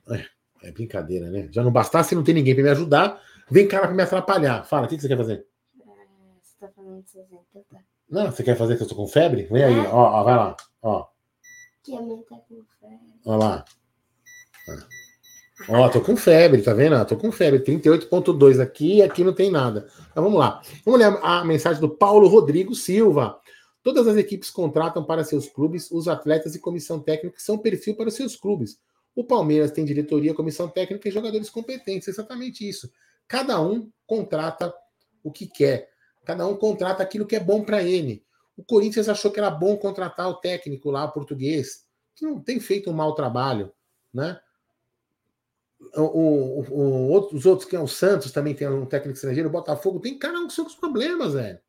É, 0.10 0.26
é 0.64 0.72
brincadeira, 0.72 1.30
né? 1.30 1.48
Já 1.52 1.64
não 1.64 1.72
bastasse 1.72 2.16
não 2.16 2.24
ter 2.24 2.34
ninguém 2.34 2.54
para 2.54 2.64
me 2.64 2.70
ajudar, 2.70 3.22
vem 3.50 3.68
cara 3.68 3.88
para 3.88 3.96
me 3.96 4.04
atrapalhar. 4.04 4.64
Fala, 4.64 4.86
o 4.86 4.90
que, 4.90 4.96
que 4.96 5.02
você 5.02 5.08
quer 5.08 5.18
fazer? 5.18 5.46
É, 5.80 5.86
você 6.42 6.58
tá 6.60 6.68
falando 6.76 7.04
de 7.04 7.10
60, 7.10 7.40
tá? 7.70 7.80
Não, 8.10 8.32
você 8.32 8.44
quer 8.44 8.56
fazer 8.56 8.78
que 8.78 8.84
eu 8.84 8.88
tô 8.88 8.96
com 8.96 9.08
febre? 9.08 9.48
Vem 9.52 9.64
aí, 9.64 9.80
ó, 9.88 10.20
ó 10.20 10.24
vai 10.24 10.36
lá, 10.36 10.58
ó. 10.82 11.08
Que 11.84 11.96
a 11.96 12.02
mãe 12.02 12.22
tá 12.30 12.38
com 12.38 12.64
febre. 12.80 13.20
Ó 13.26 13.36
lá. 13.36 13.66
Ó, 15.70 15.90
tô 15.90 16.02
com 16.02 16.18
febre, 16.18 16.62
tá 16.62 16.74
vendo? 16.74 17.04
Tô 17.06 17.16
com 17.16 17.32
febre, 17.32 17.60
38.2 17.60 18.60
aqui, 18.60 19.02
aqui 19.02 19.24
não 19.24 19.34
tem 19.34 19.50
nada. 19.50 19.88
Então 20.12 20.24
vamos 20.24 20.38
lá. 20.38 20.62
Vamos 20.84 21.00
ler 21.00 21.18
a 21.24 21.44
mensagem 21.46 21.80
do 21.80 21.90
Paulo 21.90 22.28
Rodrigo 22.28 22.76
Silva. 22.76 23.40
Todas 23.82 24.08
as 24.08 24.18
equipes 24.18 24.50
contratam 24.50 25.04
para 25.04 25.24
seus 25.24 25.48
clubes 25.48 25.90
os 25.92 26.08
atletas 26.08 26.56
e 26.56 26.60
comissão 26.60 27.00
técnica 27.00 27.36
que 27.36 27.42
são 27.42 27.58
perfil 27.58 27.96
para 27.96 28.12
seus 28.12 28.36
clubes. 28.36 28.80
O 29.16 29.24
Palmeiras 29.24 29.72
tem 29.72 29.86
diretoria, 29.86 30.34
comissão 30.34 30.68
técnica 30.68 31.08
e 31.08 31.12
jogadores 31.12 31.50
competentes. 31.50 32.08
É 32.08 32.12
exatamente 32.12 32.68
isso. 32.68 32.92
Cada 33.28 33.60
um 33.62 33.92
contrata 34.06 34.74
o 35.24 35.32
que 35.32 35.48
quer. 35.48 35.90
Cada 36.26 36.48
um 36.48 36.56
contrata 36.56 37.04
aquilo 37.04 37.26
que 37.26 37.36
é 37.36 37.40
bom 37.40 37.64
para 37.64 37.84
ele. 37.84 38.26
O 38.58 38.64
Corinthians 38.64 39.10
achou 39.10 39.32
que 39.32 39.40
era 39.40 39.50
bom 39.50 39.76
contratar 39.78 40.30
o 40.30 40.36
técnico 40.36 40.90
lá, 40.90 41.06
o 41.06 41.12
português, 41.12 41.86
que 42.16 42.26
não 42.26 42.40
tem 42.40 42.60
feito 42.60 42.90
um 42.90 42.94
mau 42.94 43.14
trabalho, 43.14 43.74
né? 44.14 44.40
O, 45.94 46.02
o, 46.02 46.62
o, 46.62 47.36
os 47.36 47.46
outros, 47.46 47.68
que 47.68 47.76
é 47.76 47.80
o 47.80 47.88
Santos, 47.88 48.32
também 48.32 48.56
tem 48.56 48.68
um 48.68 48.86
técnico 48.86 49.16
estrangeiro, 49.16 49.50
o 49.50 49.52
Botafogo, 49.52 50.00
tem 50.00 50.18
cada 50.18 50.40
um 50.40 50.44
com 50.44 50.50
seus 50.50 50.74
problemas, 50.74 51.34
velho. 51.34 51.60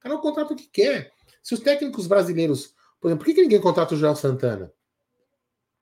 Cada 0.00 0.16
um 0.16 0.20
contrata 0.20 0.52
o 0.52 0.56
que 0.56 0.66
quer. 0.66 1.12
Se 1.42 1.54
os 1.54 1.60
técnicos 1.60 2.06
brasileiros. 2.06 2.74
Por 3.00 3.08
exemplo, 3.08 3.24
por 3.24 3.26
que, 3.26 3.34
que 3.34 3.42
ninguém 3.42 3.60
contrata 3.60 3.94
o 3.94 3.96
Joel 3.96 4.16
Santana? 4.16 4.72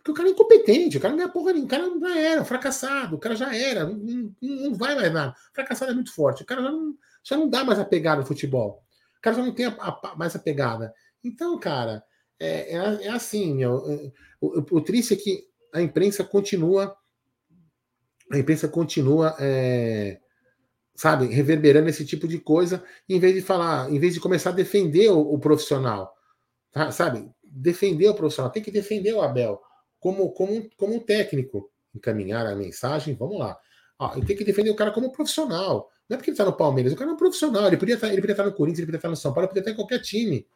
Porque 0.06 0.12
o 0.12 0.14
cara 0.14 0.28
é 0.28 0.32
incompetente, 0.32 0.98
o 0.98 1.00
cara 1.00 1.16
não 1.16 1.24
é 1.24 1.28
porra 1.28 1.52
nenhuma, 1.52 1.66
o 1.66 1.68
cara 1.68 1.98
já 1.98 2.18
era, 2.20 2.44
fracassado, 2.44 3.16
o 3.16 3.18
cara 3.18 3.34
já 3.34 3.52
era, 3.52 3.86
não, 3.86 4.32
não, 4.40 4.74
vai 4.74 4.94
mais 4.94 5.12
nada. 5.12 5.34
Fracassado 5.52 5.90
é 5.90 5.94
muito 5.96 6.14
forte, 6.14 6.44
o 6.44 6.46
cara 6.46 6.62
já 6.62 6.70
não, 6.70 6.94
já 7.24 7.36
não 7.36 7.48
dá 7.48 7.64
mais 7.64 7.80
a 7.80 7.84
pegada 7.84 8.20
no 8.20 8.26
futebol. 8.26 8.84
O 9.18 9.20
cara 9.20 9.34
já 9.34 9.42
não 9.42 9.52
tem 9.52 9.66
a, 9.66 9.70
a, 9.70 10.14
mais 10.16 10.36
a 10.36 10.38
pegada. 10.38 10.94
Então, 11.24 11.58
cara, 11.58 12.04
é, 12.38 12.76
é, 12.76 13.06
é 13.06 13.08
assim, 13.08 13.56
meu. 13.56 14.12
O, 14.40 14.60
o, 14.60 14.76
o, 14.76 14.80
triste 14.80 15.14
é 15.14 15.16
que 15.16 15.42
a 15.74 15.82
imprensa 15.82 16.22
continua. 16.22 16.96
A 18.30 18.38
imprensa 18.38 18.68
continua, 18.68 19.34
é, 19.40 20.20
sabe, 20.94 21.26
reverberando 21.26 21.88
esse 21.88 22.06
tipo 22.06 22.28
de 22.28 22.38
coisa, 22.38 22.84
em 23.08 23.18
vez 23.18 23.34
de 23.34 23.42
falar, 23.42 23.90
em 23.90 23.98
vez 23.98 24.14
de 24.14 24.20
começar 24.20 24.50
a 24.50 24.52
defender 24.52 25.10
o, 25.10 25.18
o 25.18 25.38
profissional. 25.40 26.14
Tá, 26.70 26.92
sabe? 26.92 27.28
Defender 27.42 28.08
o 28.08 28.14
profissional. 28.14 28.52
Tem 28.52 28.62
que 28.62 28.70
defender 28.70 29.12
o 29.12 29.20
Abel 29.20 29.60
como, 30.06 30.30
como, 30.30 30.70
como 30.76 30.94
um 30.94 31.00
técnico, 31.00 31.68
encaminhar 31.92 32.46
a 32.46 32.54
mensagem, 32.54 33.16
vamos 33.16 33.40
lá. 33.40 33.58
Ele 34.14 34.24
tem 34.24 34.36
que 34.36 34.44
defender 34.44 34.70
o 34.70 34.76
cara 34.76 34.92
como 34.92 35.10
profissional. 35.10 35.90
Não 36.08 36.14
é 36.14 36.16
porque 36.16 36.30
ele 36.30 36.34
está 36.34 36.44
no 36.44 36.52
Palmeiras, 36.52 36.92
o 36.92 36.96
cara 36.96 37.10
é 37.10 37.14
um 37.14 37.16
profissional. 37.16 37.66
Ele 37.66 37.76
podia, 37.76 37.96
estar, 37.96 38.06
tá, 38.06 38.12
ele 38.12 38.22
podia 38.22 38.34
estar 38.34 38.44
tá 38.44 38.50
no 38.50 38.54
Corinthians, 38.54 38.78
ele 38.78 38.86
podia 38.86 38.98
estar 38.98 39.08
tá 39.08 39.10
no 39.10 39.16
São 39.16 39.32
Paulo, 39.32 39.46
ele 39.46 39.48
podia 39.48 39.62
estar 39.62 39.72
em 39.72 39.74
qualquer 39.74 39.98
time. 40.00 40.46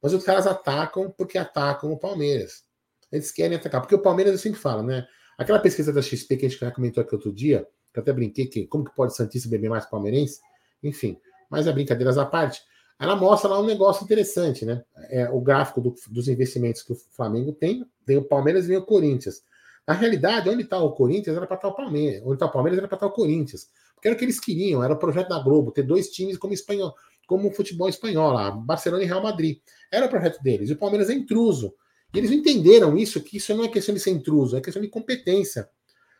Mas 0.00 0.14
os 0.14 0.22
caras 0.22 0.46
atacam 0.46 1.10
porque 1.10 1.36
atacam 1.36 1.90
o 1.90 1.98
Palmeiras. 1.98 2.62
Eles 3.10 3.32
querem 3.32 3.56
atacar. 3.56 3.80
Porque 3.80 3.96
o 3.96 3.98
Palmeiras, 3.98 4.34
eu 4.34 4.38
sempre 4.38 4.60
falo, 4.60 4.84
né? 4.84 5.04
Aquela 5.36 5.58
pesquisa 5.58 5.92
da 5.92 6.00
XP 6.00 6.36
que 6.36 6.46
a 6.46 6.48
gente 6.48 6.72
comentou 6.72 7.02
aqui 7.02 7.16
outro 7.16 7.32
dia, 7.32 7.66
que 7.92 7.98
eu 7.98 8.02
até 8.02 8.12
brinquei 8.12 8.46
que 8.46 8.64
como 8.68 8.84
que 8.84 8.94
pode 8.94 9.16
Santista 9.16 9.48
beber 9.48 9.70
mais 9.70 9.86
palmeirense? 9.86 10.38
Enfim, 10.84 11.18
mas 11.50 11.66
é 11.66 11.72
brincadeiras 11.72 12.16
à 12.16 12.24
parte 12.24 12.62
ela 12.98 13.14
mostra 13.14 13.48
lá 13.48 13.60
um 13.60 13.66
negócio 13.66 14.04
interessante, 14.04 14.64
né? 14.64 14.82
É, 15.10 15.30
o 15.30 15.40
gráfico 15.40 15.80
do, 15.80 15.94
dos 16.08 16.28
investimentos 16.28 16.82
que 16.82 16.92
o 16.92 16.96
Flamengo 16.96 17.52
tem, 17.52 17.86
tem 18.04 18.16
o 18.16 18.24
Palmeiras 18.24 18.64
e 18.64 18.68
vem 18.68 18.76
o 18.76 18.84
Corinthians. 18.84 19.42
Na 19.86 19.94
realidade, 19.94 20.50
onde 20.50 20.64
está 20.64 20.78
o 20.78 20.92
Corinthians 20.92 21.36
era 21.36 21.46
para 21.46 21.56
estar 21.56 21.68
tá 21.68 21.72
o 21.72 21.76
Palmeiras. 21.76 22.22
Onde 22.24 22.34
está 22.34 22.46
o 22.46 22.50
Palmeiras 22.50 22.78
era 22.78 22.88
para 22.88 22.96
estar 22.96 23.06
tá 23.06 23.12
o 23.12 23.14
Corinthians. 23.14 23.68
Porque 23.94 24.08
era 24.08 24.14
o 24.14 24.18
que 24.18 24.24
eles 24.24 24.40
queriam, 24.40 24.82
era 24.82 24.92
o 24.92 24.98
projeto 24.98 25.28
da 25.28 25.38
Globo, 25.38 25.72
ter 25.72 25.82
dois 25.82 26.08
times 26.10 26.36
como 26.36 26.52
espanhol, 26.52 26.94
como 27.26 27.50
futebol 27.52 27.88
espanhol 27.88 28.32
lá, 28.32 28.50
Barcelona 28.50 29.02
e 29.02 29.06
Real 29.06 29.22
Madrid. 29.22 29.58
Era 29.90 30.06
o 30.06 30.08
projeto 30.08 30.42
deles. 30.42 30.68
E 30.68 30.72
o 30.72 30.76
Palmeiras 30.76 31.08
é 31.08 31.14
intruso. 31.14 31.74
E 32.12 32.18
eles 32.18 32.30
entenderam 32.30 32.96
isso, 32.96 33.20
que 33.22 33.36
isso 33.36 33.54
não 33.54 33.64
é 33.64 33.68
questão 33.68 33.94
de 33.94 34.00
ser 34.00 34.10
intruso, 34.10 34.56
é 34.56 34.60
questão 34.60 34.82
de 34.82 34.88
competência. 34.88 35.68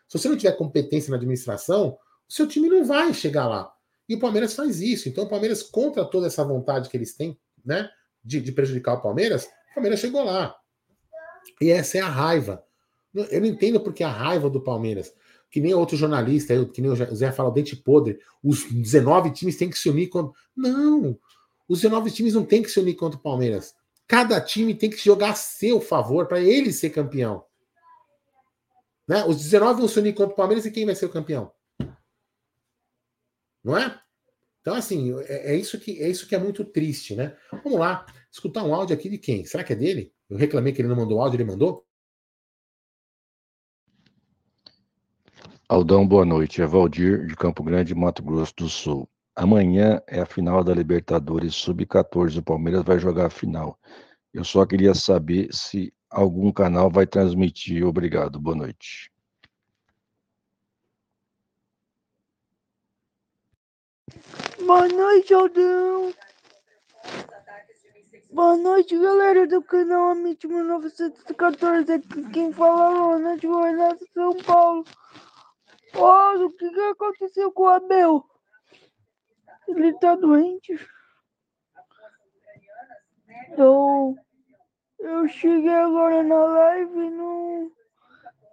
Se 0.09 0.19
você 0.19 0.29
não 0.29 0.37
tiver 0.37 0.53
competência 0.53 1.11
na 1.11 1.17
administração, 1.17 1.99
o 2.29 2.33
seu 2.33 2.47
time 2.47 2.69
não 2.69 2.85
vai 2.85 3.13
chegar 3.13 3.47
lá. 3.49 3.73
E 4.09 4.15
o 4.15 4.19
Palmeiras 4.19 4.55
faz 4.55 4.81
isso. 4.81 5.09
Então 5.09 5.25
o 5.25 5.29
Palmeiras, 5.29 5.63
contra 5.63 6.05
toda 6.05 6.27
essa 6.27 6.45
vontade 6.45 6.89
que 6.89 6.97
eles 6.97 7.15
têm, 7.15 7.39
né, 7.65 7.91
de, 8.25 8.41
de 8.41 8.53
prejudicar 8.53 8.95
o 8.95 9.03
Palmeiras, 9.03 9.45
o 9.71 9.75
Palmeiras 9.75 10.01
chegou 10.01 10.25
lá. 10.25 10.57
E 11.61 11.71
essa 11.71 11.99
é 11.99 12.01
a 12.01 12.09
raiva. 12.09 12.65
Eu 13.15 13.41
não 13.41 13.49
entendo 13.49 13.81
porque 13.81 14.05
a 14.05 14.11
raiva 14.11 14.49
do 14.49 14.61
Palmeiras, 14.61 15.13
que 15.51 15.61
nem 15.61 15.75
outro 15.75 15.97
jornalista, 15.97 16.65
que 16.67 16.81
nem 16.81 16.91
o 16.91 17.17
Zé 17.17 17.33
fala, 17.33 17.49
o 17.49 17.53
dente 17.53 17.77
podre, 17.77 18.19
os 18.43 18.65
19 18.65 19.31
times 19.33 19.57
têm 19.57 19.71
que 19.71 19.79
se 19.79 19.89
unir. 19.89 20.09
Quando... 20.09 20.33
Não! 20.57 21.19
Os 21.69 21.81
19 21.81 22.11
times 22.11 22.35
não 22.35 22.45
tem 22.45 22.63
que 22.63 22.71
se 22.71 22.81
unir 22.81 22.95
contra 22.95 23.19
o 23.19 23.23
Palmeiras. 23.23 23.75
Cada 24.07 24.41
time 24.41 24.75
tem 24.75 24.89
que 24.89 24.97
jogar 24.97 25.31
a 25.31 25.35
seu 25.35 25.81
favor 25.81 26.27
para 26.27 26.41
ele 26.41 26.73
ser 26.73 26.91
campeão. 26.91 27.45
Né? 29.07 29.25
Os 29.25 29.37
19 29.37 29.81
vão 29.81 29.89
se 29.89 29.99
unir 29.99 30.15
contra 30.15 30.33
o 30.33 30.37
Palmeiras 30.37 30.65
e 30.65 30.71
quem 30.71 30.87
vai 30.87 30.95
ser 30.95 31.07
o 31.07 31.11
campeão? 31.11 31.51
Não 33.65 33.77
é? 33.77 34.01
Então, 34.61 34.75
assim, 34.75 35.19
é, 35.23 35.53
é, 35.53 35.57
isso 35.57 35.79
que, 35.79 36.03
é 36.03 36.09
isso 36.09 36.27
que 36.29 36.35
é 36.35 36.39
muito 36.39 36.65
triste, 36.65 37.15
né? 37.15 37.37
Vamos 37.65 37.79
lá, 37.79 38.05
escutar 38.31 38.65
um 38.65 38.75
áudio 38.75 38.95
aqui 38.95 39.09
de 39.09 39.19
quem? 39.19 39.45
Será 39.45 39.65
que 39.65 39.73
é 39.73 39.77
dele? 39.77 40.13
Eu 40.29 40.37
reclamei 40.37 40.73
que 40.73 40.81
ele 40.83 40.89
não 40.89 40.97
mandou 40.97 41.21
áudio, 41.21 41.37
ele 41.37 41.51
mandou? 41.51 41.87
Aldão, 45.69 46.07
boa 46.07 46.25
noite. 46.25 46.63
É 46.63 46.67
Valdir, 46.67 47.27
de 47.27 47.37
Campo 47.37 47.63
Grande, 47.63 47.95
Mato 47.95 48.23
Grosso 48.23 48.55
do 48.57 48.69
Sul. 48.69 49.09
Amanhã 49.37 50.03
é 50.07 50.21
a 50.21 50.27
final 50.27 50.65
da 50.65 50.75
Libertadores 50.75 51.55
Sub-14. 51.55 52.39
O 52.39 52.43
Palmeiras 52.43 52.83
vai 52.83 52.99
jogar 52.99 53.27
a 53.27 53.31
final. 53.31 53.79
Eu 54.33 54.45
só 54.45 54.67
queria 54.67 54.95
saber 54.95 55.49
se 55.53 55.93
algum 56.11 56.51
canal 56.51 56.91
vai 56.91 57.07
transmitir. 57.07 57.87
Obrigado. 57.87 58.41
Boa 58.41 58.57
noite. 58.57 59.11
Boa 64.65 64.89
noite, 64.89 65.35
Aldão. 65.35 66.15
Boa 68.31 68.57
noite, 68.57 68.99
galera 68.99 69.47
do 69.47 69.63
canal 69.63 70.11
Amit 70.11 70.47
1914. 70.47 71.93
Aqui 71.93 72.31
quem 72.31 72.53
fala 72.53 72.93
é 72.93 72.99
Ronald 72.99 73.47
Goiás, 73.47 73.99
São 74.13 74.37
Paulo. 74.39 74.85
Olha, 75.95 76.47
o 76.47 76.51
que, 76.51 76.71
que 76.71 76.81
aconteceu 76.81 77.51
com 77.53 77.63
o 77.63 77.69
Abel? 77.69 78.25
Ele 79.67 79.93
tá 79.99 80.15
doente. 80.15 80.79
Então, 83.51 84.17
eu 84.99 85.29
cheguei 85.29 85.75
agora 85.75 86.23
na 86.23 86.45
live 86.45 86.99
e 86.99 87.11
não, 87.11 87.73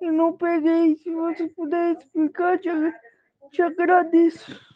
e 0.02 0.12
não 0.12 0.38
peguei. 0.38 0.96
Se 0.96 1.12
você 1.12 1.48
puder 1.50 1.98
explicar, 1.98 2.58
te, 2.60 2.70
te 3.52 3.62
agradeço. 3.62 4.75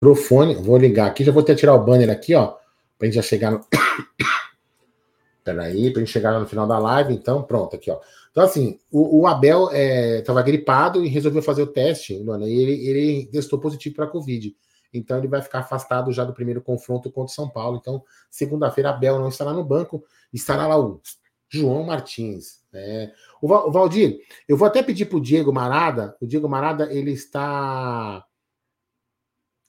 Microfone, 0.00 0.54
vou 0.54 0.78
ligar 0.78 1.08
aqui, 1.08 1.24
já 1.24 1.32
vou 1.32 1.42
até 1.42 1.54
tirar 1.54 1.74
o 1.74 1.84
banner 1.84 2.08
aqui, 2.08 2.34
ó, 2.34 2.54
pra 2.96 3.06
gente 3.06 3.14
já 3.14 3.22
chegar 3.22 3.50
no. 3.50 3.60
Peraí, 5.42 5.90
pra 5.90 6.00
gente 6.00 6.12
chegar 6.12 6.38
no 6.38 6.46
final 6.46 6.66
da 6.66 6.78
live, 6.78 7.14
então, 7.14 7.42
pronto, 7.42 7.74
aqui, 7.74 7.90
ó. 7.90 7.98
Então, 8.30 8.44
assim, 8.44 8.78
o, 8.92 9.22
o 9.22 9.26
Abel 9.26 9.68
é, 9.72 10.22
gripado 10.44 11.04
e 11.04 11.08
resolveu 11.08 11.42
fazer 11.42 11.62
o 11.62 11.66
teste, 11.66 12.16
mano, 12.22 12.46
e 12.46 12.56
ele, 12.56 12.86
ele 12.86 13.26
testou 13.26 13.58
positivo 13.58 13.96
para 13.96 14.06
Covid. 14.06 14.54
Então, 14.92 15.18
ele 15.18 15.26
vai 15.26 15.42
ficar 15.42 15.60
afastado 15.60 16.12
já 16.12 16.24
do 16.24 16.32
primeiro 16.32 16.62
confronto 16.62 17.10
contra 17.10 17.32
o 17.32 17.34
São 17.34 17.48
Paulo. 17.48 17.78
Então, 17.80 18.02
segunda-feira, 18.30 18.90
Abel 18.90 19.18
não 19.18 19.28
estará 19.28 19.52
no 19.52 19.64
banco, 19.64 20.04
estará 20.32 20.66
lá 20.66 20.78
o 20.78 21.00
João 21.48 21.82
Martins. 21.82 22.60
Né? 22.72 23.12
O, 23.40 23.48
Valdir, 23.70 24.20
eu 24.46 24.56
vou 24.56 24.68
até 24.68 24.82
pedir 24.82 25.06
para 25.06 25.18
o 25.18 25.20
Diego 25.20 25.52
Marada, 25.52 26.16
o 26.20 26.26
Diego 26.26 26.48
Marada, 26.48 26.92
ele 26.92 27.12
está 27.12 28.24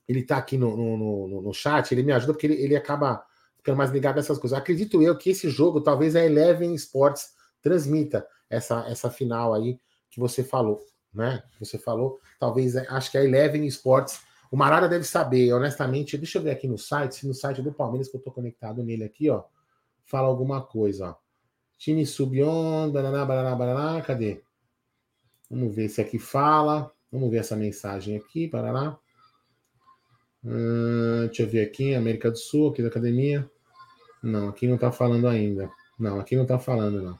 ele 0.10 0.22
está 0.22 0.38
aqui 0.38 0.58
no, 0.58 0.76
no, 0.76 1.28
no, 1.28 1.42
no, 1.44 1.54
chat, 1.54 1.92
ele 1.92 2.02
me 2.02 2.12
ajuda 2.12 2.34
porque 2.34 2.48
ele, 2.48 2.56
ele 2.56 2.76
acaba 2.76 3.24
ficando 3.56 3.78
mais 3.78 3.92
ligado 3.92 4.16
nessas 4.16 4.40
coisas. 4.40 4.58
Acredito 4.58 5.04
eu 5.04 5.16
que 5.16 5.30
esse 5.30 5.48
jogo, 5.52 5.82
talvez 5.82 6.16
a 6.16 6.26
Eleven 6.26 6.74
Sports 6.74 7.36
transmita 7.62 8.28
essa, 8.50 8.88
essa 8.90 9.12
final 9.12 9.54
aí 9.54 9.80
que 10.10 10.20
você 10.20 10.44
falou, 10.44 10.84
né? 11.14 11.44
Você 11.60 11.78
falou, 11.78 12.20
talvez, 12.40 12.76
acho 12.76 13.12
que 13.12 13.20
a 13.20 13.24
Eleven 13.24 13.68
Sports, 13.68 14.20
o 14.52 14.58
Marada 14.58 14.90
deve 14.90 15.04
saber, 15.04 15.54
honestamente, 15.54 16.18
deixa 16.18 16.40
eu 16.40 16.42
ver 16.42 16.52
aqui 16.52 16.68
no 16.68 16.80
site, 16.80 17.14
se 17.14 17.28
no 17.28 17.34
site 17.36 17.62
do 17.62 17.72
Palmeiras 17.72 18.10
que 18.10 18.18
eu 18.18 18.22
tô 18.22 18.32
conectado 18.32 18.84
nele 18.84 19.04
aqui, 19.04 19.30
ó, 19.30 19.44
fala 20.06 20.28
alguma 20.28 20.60
coisa, 20.60 21.10
ó. 21.10 21.16
Time 21.78 22.04
baraná, 22.92 23.24
baraná, 23.24 23.56
baraná, 23.56 24.02
cadê? 24.02 24.42
Vamos 25.48 25.74
ver 25.74 25.88
se 25.88 26.02
aqui 26.02 26.18
fala, 26.18 26.92
vamos 27.12 27.30
ver 27.30 27.38
essa 27.38 27.56
mensagem 27.56 28.18
aqui, 28.18 28.48
baraná. 28.48 28.98
Hum, 30.44 31.26
deixa 31.28 31.44
eu 31.44 31.48
ver 31.48 31.62
aqui, 31.62 31.94
América 31.96 32.32
do 32.32 32.38
Sul, 32.38 32.70
aqui 32.70 32.82
da 32.82 32.88
academia. 32.88 33.50
Não, 34.24 34.50
aqui 34.50 34.68
não 34.68 34.76
está 34.76 34.92
falando 34.92 35.28
ainda. 35.28 35.70
Não, 36.00 36.20
aqui 36.20 36.36
não 36.36 36.44
está 36.44 36.58
falando, 36.58 37.02
não. 37.02 37.20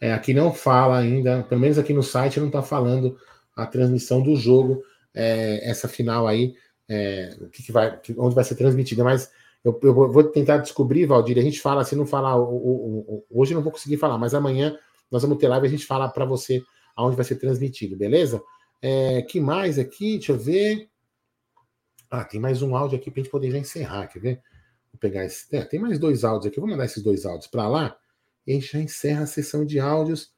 É, 0.00 0.12
aqui 0.12 0.34
não 0.34 0.52
fala 0.52 0.98
ainda, 0.98 1.44
pelo 1.44 1.60
menos 1.60 1.78
aqui 1.78 1.92
no 1.92 2.02
site 2.02 2.40
não 2.40 2.48
está 2.48 2.60
falando 2.60 3.16
a 3.54 3.64
transmissão 3.66 4.20
do 4.20 4.34
jogo, 4.34 4.82
é, 5.14 5.68
essa 5.68 5.86
final 5.86 6.26
aí, 6.26 6.56
é, 6.88 7.36
o 7.40 7.48
que, 7.48 7.62
que, 7.62 7.70
vai, 7.70 8.00
onde 8.18 8.34
vai 8.34 8.42
ser 8.42 8.56
transmitida. 8.56 9.04
Mas 9.04 9.30
eu, 9.64 9.78
eu, 9.82 9.94
vou 9.94 10.24
tentar 10.24 10.58
descobrir, 10.58 11.06
Valdir. 11.06 11.38
A 11.38 11.42
gente 11.42 11.60
fala, 11.60 11.84
se 11.84 11.94
não 11.94 12.04
falar, 12.04 12.36
hoje 13.30 13.54
não 13.54 13.62
vou 13.62 13.70
conseguir 13.70 13.96
falar, 13.96 14.18
mas 14.18 14.34
amanhã 14.34 14.76
nós 15.10 15.22
vamos 15.22 15.38
ter 15.38 15.46
live 15.46 15.66
e 15.66 15.68
a 15.68 15.70
gente 15.70 15.86
fala 15.86 16.08
para 16.08 16.24
você 16.24 16.62
aonde 16.96 17.14
vai 17.14 17.24
ser 17.24 17.36
transmitido, 17.36 17.96
beleza? 17.96 18.42
É, 18.82 19.22
que 19.22 19.40
mais 19.40 19.78
aqui? 19.78 20.18
Deixa 20.18 20.32
eu 20.32 20.38
ver. 20.38 20.90
Ah, 22.10 22.24
tem 22.24 22.40
mais 22.40 22.60
um 22.60 22.76
áudio 22.76 22.98
aqui 22.98 23.10
para 23.10 23.20
a 23.20 23.22
gente 23.22 23.32
poder 23.32 23.50
já 23.52 23.58
encerrar, 23.58 24.08
quer 24.08 24.18
ver? 24.18 24.42
Vou 24.92 24.98
pegar 24.98 25.24
esse. 25.24 25.54
É, 25.54 25.64
tem 25.64 25.80
mais 25.80 25.98
dois 25.98 26.24
áudios 26.24 26.46
aqui. 26.46 26.60
vou 26.60 26.68
mandar 26.68 26.84
esses 26.84 27.02
dois 27.02 27.24
áudios 27.24 27.46
para 27.46 27.68
lá 27.68 27.96
e 28.46 28.52
a 28.52 28.54
gente 28.54 28.72
já 28.72 28.78
encerra 28.80 29.22
a 29.22 29.26
sessão 29.26 29.64
de 29.64 29.78
áudios, 29.78 30.32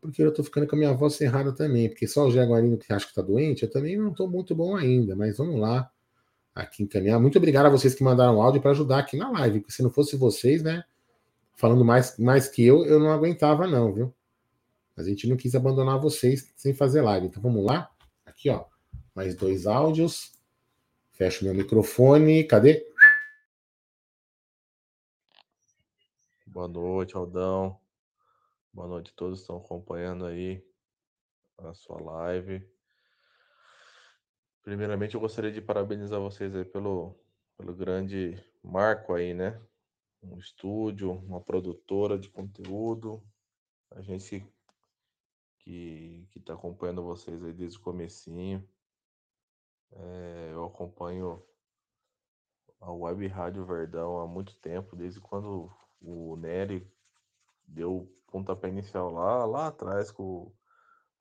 porque 0.00 0.22
eu 0.22 0.30
estou 0.30 0.44
ficando 0.44 0.66
com 0.66 0.76
a 0.76 0.78
minha 0.78 0.92
voz 0.94 1.20
errada 1.20 1.52
também, 1.52 1.88
porque 1.88 2.06
só 2.06 2.26
o 2.26 2.30
Jaguarino 2.30 2.78
que 2.78 2.92
acha 2.92 3.04
que 3.04 3.12
está 3.12 3.22
doente, 3.22 3.62
eu 3.62 3.70
também 3.70 3.96
não 3.96 4.10
estou 4.10 4.28
muito 4.28 4.54
bom 4.54 4.76
ainda, 4.76 5.14
mas 5.14 5.36
vamos 5.36 5.60
lá 5.60 5.90
aqui 6.54 6.82
encaminhar. 6.82 7.20
Muito 7.20 7.36
obrigado 7.36 7.66
a 7.66 7.70
vocês 7.70 7.94
que 7.94 8.02
mandaram 8.02 8.40
áudio 8.40 8.60
para 8.60 8.70
ajudar 8.70 9.00
aqui 9.00 9.16
na 9.16 9.30
live, 9.30 9.60
porque 9.60 9.72
se 9.72 9.82
não 9.82 9.90
fosse 9.90 10.16
vocês, 10.16 10.62
né, 10.62 10.84
falando 11.54 11.84
mais, 11.84 12.18
mais 12.18 12.48
que 12.48 12.64
eu, 12.64 12.84
eu 12.86 12.98
não 12.98 13.10
aguentava 13.12 13.66
não, 13.66 13.92
viu? 13.92 14.14
Mas 14.96 15.06
a 15.06 15.10
gente 15.10 15.28
não 15.28 15.36
quis 15.36 15.54
abandonar 15.54 16.00
vocês 16.00 16.52
sem 16.56 16.72
fazer 16.72 17.02
live. 17.02 17.26
Então 17.26 17.42
vamos 17.42 17.64
lá. 17.64 17.90
Aqui, 18.24 18.48
ó. 18.48 18.66
Mais 19.14 19.34
dois 19.34 19.66
áudios. 19.66 20.32
Fecho 21.12 21.44
meu 21.44 21.54
microfone. 21.54 22.44
Cadê? 22.44 22.86
Boa 26.46 26.68
noite, 26.68 27.16
Aldão. 27.16 27.80
Boa 28.72 28.86
noite 28.86 29.10
a 29.10 29.16
todos 29.16 29.38
que 29.38 29.42
estão 29.42 29.56
acompanhando 29.56 30.24
aí 30.26 30.64
a 31.58 31.74
sua 31.74 32.00
live. 32.00 32.64
Primeiramente, 34.62 35.14
eu 35.14 35.20
gostaria 35.20 35.52
de 35.52 35.60
parabenizar 35.60 36.20
vocês 36.20 36.54
aí 36.54 36.64
pelo, 36.64 37.14
pelo 37.56 37.74
grande 37.74 38.42
marco 38.62 39.14
aí, 39.14 39.34
né? 39.34 39.60
Um 40.22 40.38
estúdio, 40.38 41.12
uma 41.12 41.40
produtora 41.40 42.18
de 42.18 42.30
conteúdo. 42.30 43.22
A 43.90 44.00
gente 44.00 44.46
que 45.64 46.28
está 46.36 46.54
acompanhando 46.54 47.02
vocês 47.02 47.42
aí 47.42 47.52
desde 47.52 47.78
o 47.78 47.82
comecinho. 47.82 48.66
É, 49.92 50.50
eu 50.52 50.64
acompanho 50.64 51.42
a 52.80 52.92
Web 52.92 53.26
Rádio 53.28 53.64
Verdão 53.64 54.20
há 54.20 54.26
muito 54.26 54.54
tempo, 54.56 54.94
desde 54.94 55.20
quando 55.20 55.72
o 56.00 56.36
Nery 56.36 56.86
deu 57.66 58.12
pontapé 58.26 58.68
inicial 58.68 59.10
lá, 59.10 59.44
lá 59.46 59.68
atrás 59.68 60.10
com 60.10 60.22
o 60.22 60.56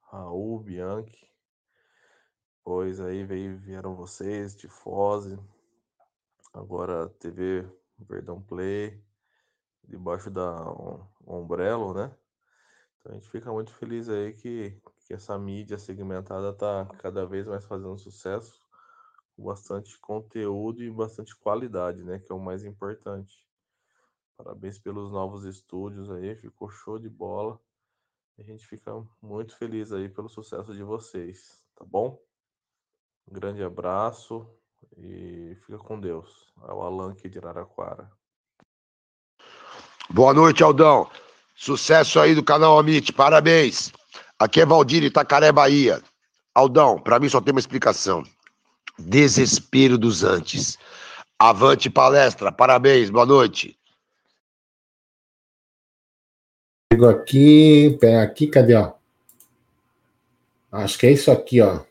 Raul 0.01 0.59
Bianchi. 0.59 1.31
Pois 2.63 2.99
aí 2.99 3.23
veio, 3.23 3.57
vieram 3.57 3.95
vocês, 3.95 4.55
Tifose, 4.55 5.37
agora 6.53 7.09
TV 7.09 7.69
Verdão 7.99 8.41
Play, 8.41 9.01
debaixo 9.83 10.29
da 10.29 10.65
Ombrello, 11.25 11.93
né? 11.93 12.15
Então 13.03 13.11
a 13.11 13.15
gente 13.15 13.29
fica 13.29 13.51
muito 13.51 13.73
feliz 13.73 14.07
aí 14.07 14.31
que, 14.31 14.81
que 15.05 15.13
essa 15.13 15.37
mídia 15.37 15.77
segmentada 15.77 16.51
está 16.51 16.85
cada 16.99 17.25
vez 17.25 17.45
mais 17.45 17.65
fazendo 17.65 17.97
sucesso, 17.97 18.57
com 19.35 19.43
bastante 19.43 19.99
conteúdo 19.99 20.81
e 20.81 20.89
bastante 20.89 21.35
qualidade, 21.35 22.01
né? 22.01 22.19
Que 22.19 22.31
é 22.31 22.35
o 22.35 22.39
mais 22.39 22.63
importante. 22.63 23.45
Parabéns 24.37 24.79
pelos 24.79 25.11
novos 25.11 25.43
estúdios 25.43 26.09
aí, 26.09 26.33
ficou 26.37 26.69
show 26.69 26.97
de 26.97 27.09
bola. 27.09 27.59
A 28.39 28.41
gente 28.41 28.65
fica 28.65 28.91
muito 29.21 29.55
feliz 29.57 29.91
aí 29.91 30.07
pelo 30.07 30.29
sucesso 30.29 30.73
de 30.73 30.81
vocês, 30.81 31.61
tá 31.75 31.83
bom? 31.83 32.17
Um 33.27 33.33
grande 33.33 33.61
abraço 33.61 34.49
e 34.97 35.57
fica 35.65 35.77
com 35.77 35.99
Deus. 35.99 36.53
É 36.69 36.71
o 36.71 36.81
Alan 36.81 37.11
aqui 37.11 37.29
de 37.29 37.37
Araraquara. 37.37 38.09
Boa 40.09 40.33
noite, 40.33 40.63
Aldão. 40.63 41.09
Sucesso 41.55 42.19
aí 42.19 42.33
do 42.35 42.43
canal 42.43 42.77
Amit, 42.77 43.13
parabéns. 43.13 43.91
Aqui 44.39 44.61
é 44.61 44.65
Valdir 44.65 45.03
Itacaré, 45.03 45.51
Bahia. 45.51 46.01
Aldão, 46.53 46.99
para 46.99 47.19
mim 47.19 47.29
só 47.29 47.39
tem 47.39 47.51
uma 47.51 47.59
explicação. 47.59 48.23
Desespero 48.97 49.97
dos 49.97 50.23
antes. 50.23 50.77
Avante 51.39 51.89
palestra, 51.89 52.51
parabéns, 52.51 53.09
boa 53.09 53.25
noite. 53.25 53.77
Chegou 56.91 57.09
aqui, 57.09 57.97
pega 57.99 58.21
aqui, 58.21 58.47
cadê, 58.47 58.75
ó? 58.75 58.93
Acho 60.71 60.97
que 60.97 61.07
é 61.07 61.11
isso 61.11 61.31
aqui, 61.31 61.61
ó. 61.61 61.81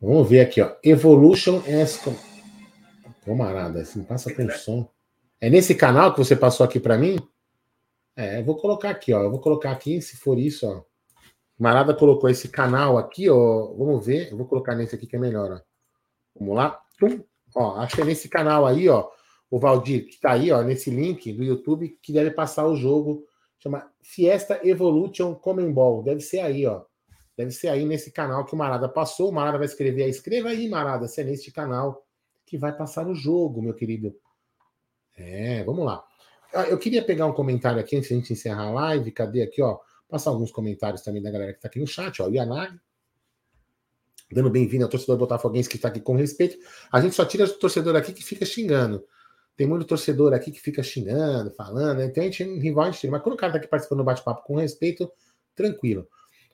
Vamos 0.00 0.28
ver 0.28 0.40
aqui, 0.40 0.62
ó. 0.62 0.74
Evolution 0.82 1.62
S. 1.66 2.00
Camarada, 3.24 3.82
assim, 3.82 4.02
passa 4.02 4.34
com 4.34 4.48
som. 4.50 4.88
É 5.40 5.50
nesse 5.50 5.74
canal 5.74 6.12
que 6.12 6.18
você 6.18 6.34
passou 6.34 6.64
aqui 6.64 6.80
para 6.80 6.96
mim? 6.96 7.18
É, 8.20 8.38
eu 8.38 8.44
vou 8.44 8.54
colocar 8.56 8.90
aqui, 8.90 9.14
ó. 9.14 9.22
Eu 9.22 9.30
vou 9.30 9.40
colocar 9.40 9.70
aqui, 9.70 10.02
se 10.02 10.14
for 10.18 10.38
isso, 10.38 10.68
ó. 10.68 10.84
Marada 11.58 11.94
colocou 11.94 12.28
esse 12.28 12.48
canal 12.50 12.98
aqui, 12.98 13.30
ó. 13.30 13.72
Vamos 13.72 14.04
ver. 14.04 14.30
Eu 14.30 14.36
vou 14.36 14.46
colocar 14.46 14.74
nesse 14.74 14.94
aqui 14.94 15.06
que 15.06 15.16
é 15.16 15.18
melhor, 15.18 15.50
ó. 15.50 15.60
Vamos 16.38 16.54
lá. 16.54 16.78
Tum. 16.98 17.24
Ó, 17.54 17.76
acho 17.76 17.96
que 17.96 18.02
é 18.02 18.04
nesse 18.04 18.28
canal 18.28 18.66
aí, 18.66 18.90
ó. 18.90 19.08
O 19.50 19.58
Valdir, 19.58 20.06
que 20.06 20.20
tá 20.20 20.32
aí, 20.32 20.52
ó, 20.52 20.62
nesse 20.62 20.90
link 20.90 21.32
do 21.32 21.42
YouTube, 21.42 21.98
que 22.02 22.12
deve 22.12 22.30
passar 22.30 22.66
o 22.66 22.76
jogo. 22.76 23.24
Chama 23.58 23.90
Fiesta 24.02 24.60
Evolution 24.62 25.34
Common 25.34 25.72
Ball. 25.72 26.02
Deve 26.02 26.20
ser 26.20 26.40
aí, 26.40 26.66
ó. 26.66 26.82
Deve 27.38 27.52
ser 27.52 27.68
aí 27.68 27.86
nesse 27.86 28.12
canal 28.12 28.44
que 28.44 28.52
o 28.52 28.58
Marada 28.58 28.86
passou. 28.86 29.30
O 29.30 29.32
Marada 29.32 29.56
vai 29.56 29.66
escrever 29.66 30.02
aí. 30.02 30.10
Escreva 30.10 30.50
aí, 30.50 30.68
Marada, 30.68 31.08
se 31.08 31.22
é 31.22 31.24
neste 31.24 31.50
canal 31.50 32.04
que 32.44 32.58
vai 32.58 32.76
passar 32.76 33.08
o 33.08 33.14
jogo, 33.14 33.62
meu 33.62 33.72
querido. 33.72 34.14
É, 35.16 35.64
vamos 35.64 35.86
lá. 35.86 36.04
Ah, 36.52 36.64
eu 36.64 36.78
queria 36.78 37.02
pegar 37.02 37.26
um 37.26 37.32
comentário 37.32 37.80
aqui 37.80 37.96
antes 37.96 38.08
de 38.08 38.14
a 38.14 38.18
gente 38.18 38.32
encerrar 38.32 38.64
a 38.64 38.70
live. 38.70 39.12
Cadê 39.12 39.42
aqui, 39.42 39.62
ó? 39.62 39.78
Passar 40.08 40.30
alguns 40.30 40.50
comentários 40.50 41.02
também 41.02 41.22
da 41.22 41.30
galera 41.30 41.52
que 41.52 41.58
está 41.58 41.68
aqui 41.68 41.78
no 41.78 41.86
chat, 41.86 42.20
ó. 42.20 42.28
O 42.28 42.34
Yanag. 42.34 42.78
Dando 44.32 44.50
bem-vindo 44.50 44.84
ao 44.84 44.90
torcedor 44.90 45.16
botafoguense 45.16 45.68
que 45.68 45.76
está 45.76 45.88
aqui 45.88 46.00
com 46.00 46.14
respeito. 46.14 46.56
A 46.90 47.00
gente 47.00 47.14
só 47.14 47.24
tira 47.24 47.44
o 47.44 47.48
torcedor 47.48 47.96
aqui 47.96 48.12
que 48.12 48.22
fica 48.22 48.44
xingando. 48.44 49.04
Tem 49.56 49.66
muito 49.66 49.84
torcedor 49.84 50.32
aqui 50.32 50.50
que 50.50 50.60
fica 50.60 50.82
xingando, 50.82 51.50
falando, 51.50 51.98
né? 51.98 52.06
Então 52.06 52.22
a 52.22 52.26
gente 52.26 52.44
rival 52.44 52.84
a 52.84 52.90
gente 52.90 53.00
tira. 53.00 53.12
Mas 53.12 53.22
quando 53.22 53.34
o 53.34 53.36
cara 53.36 53.50
está 53.50 53.58
aqui 53.58 53.68
participando 53.68 53.98
do 53.98 54.04
bate-papo 54.04 54.42
com 54.44 54.56
respeito, 54.56 55.10
tranquilo. 55.54 56.08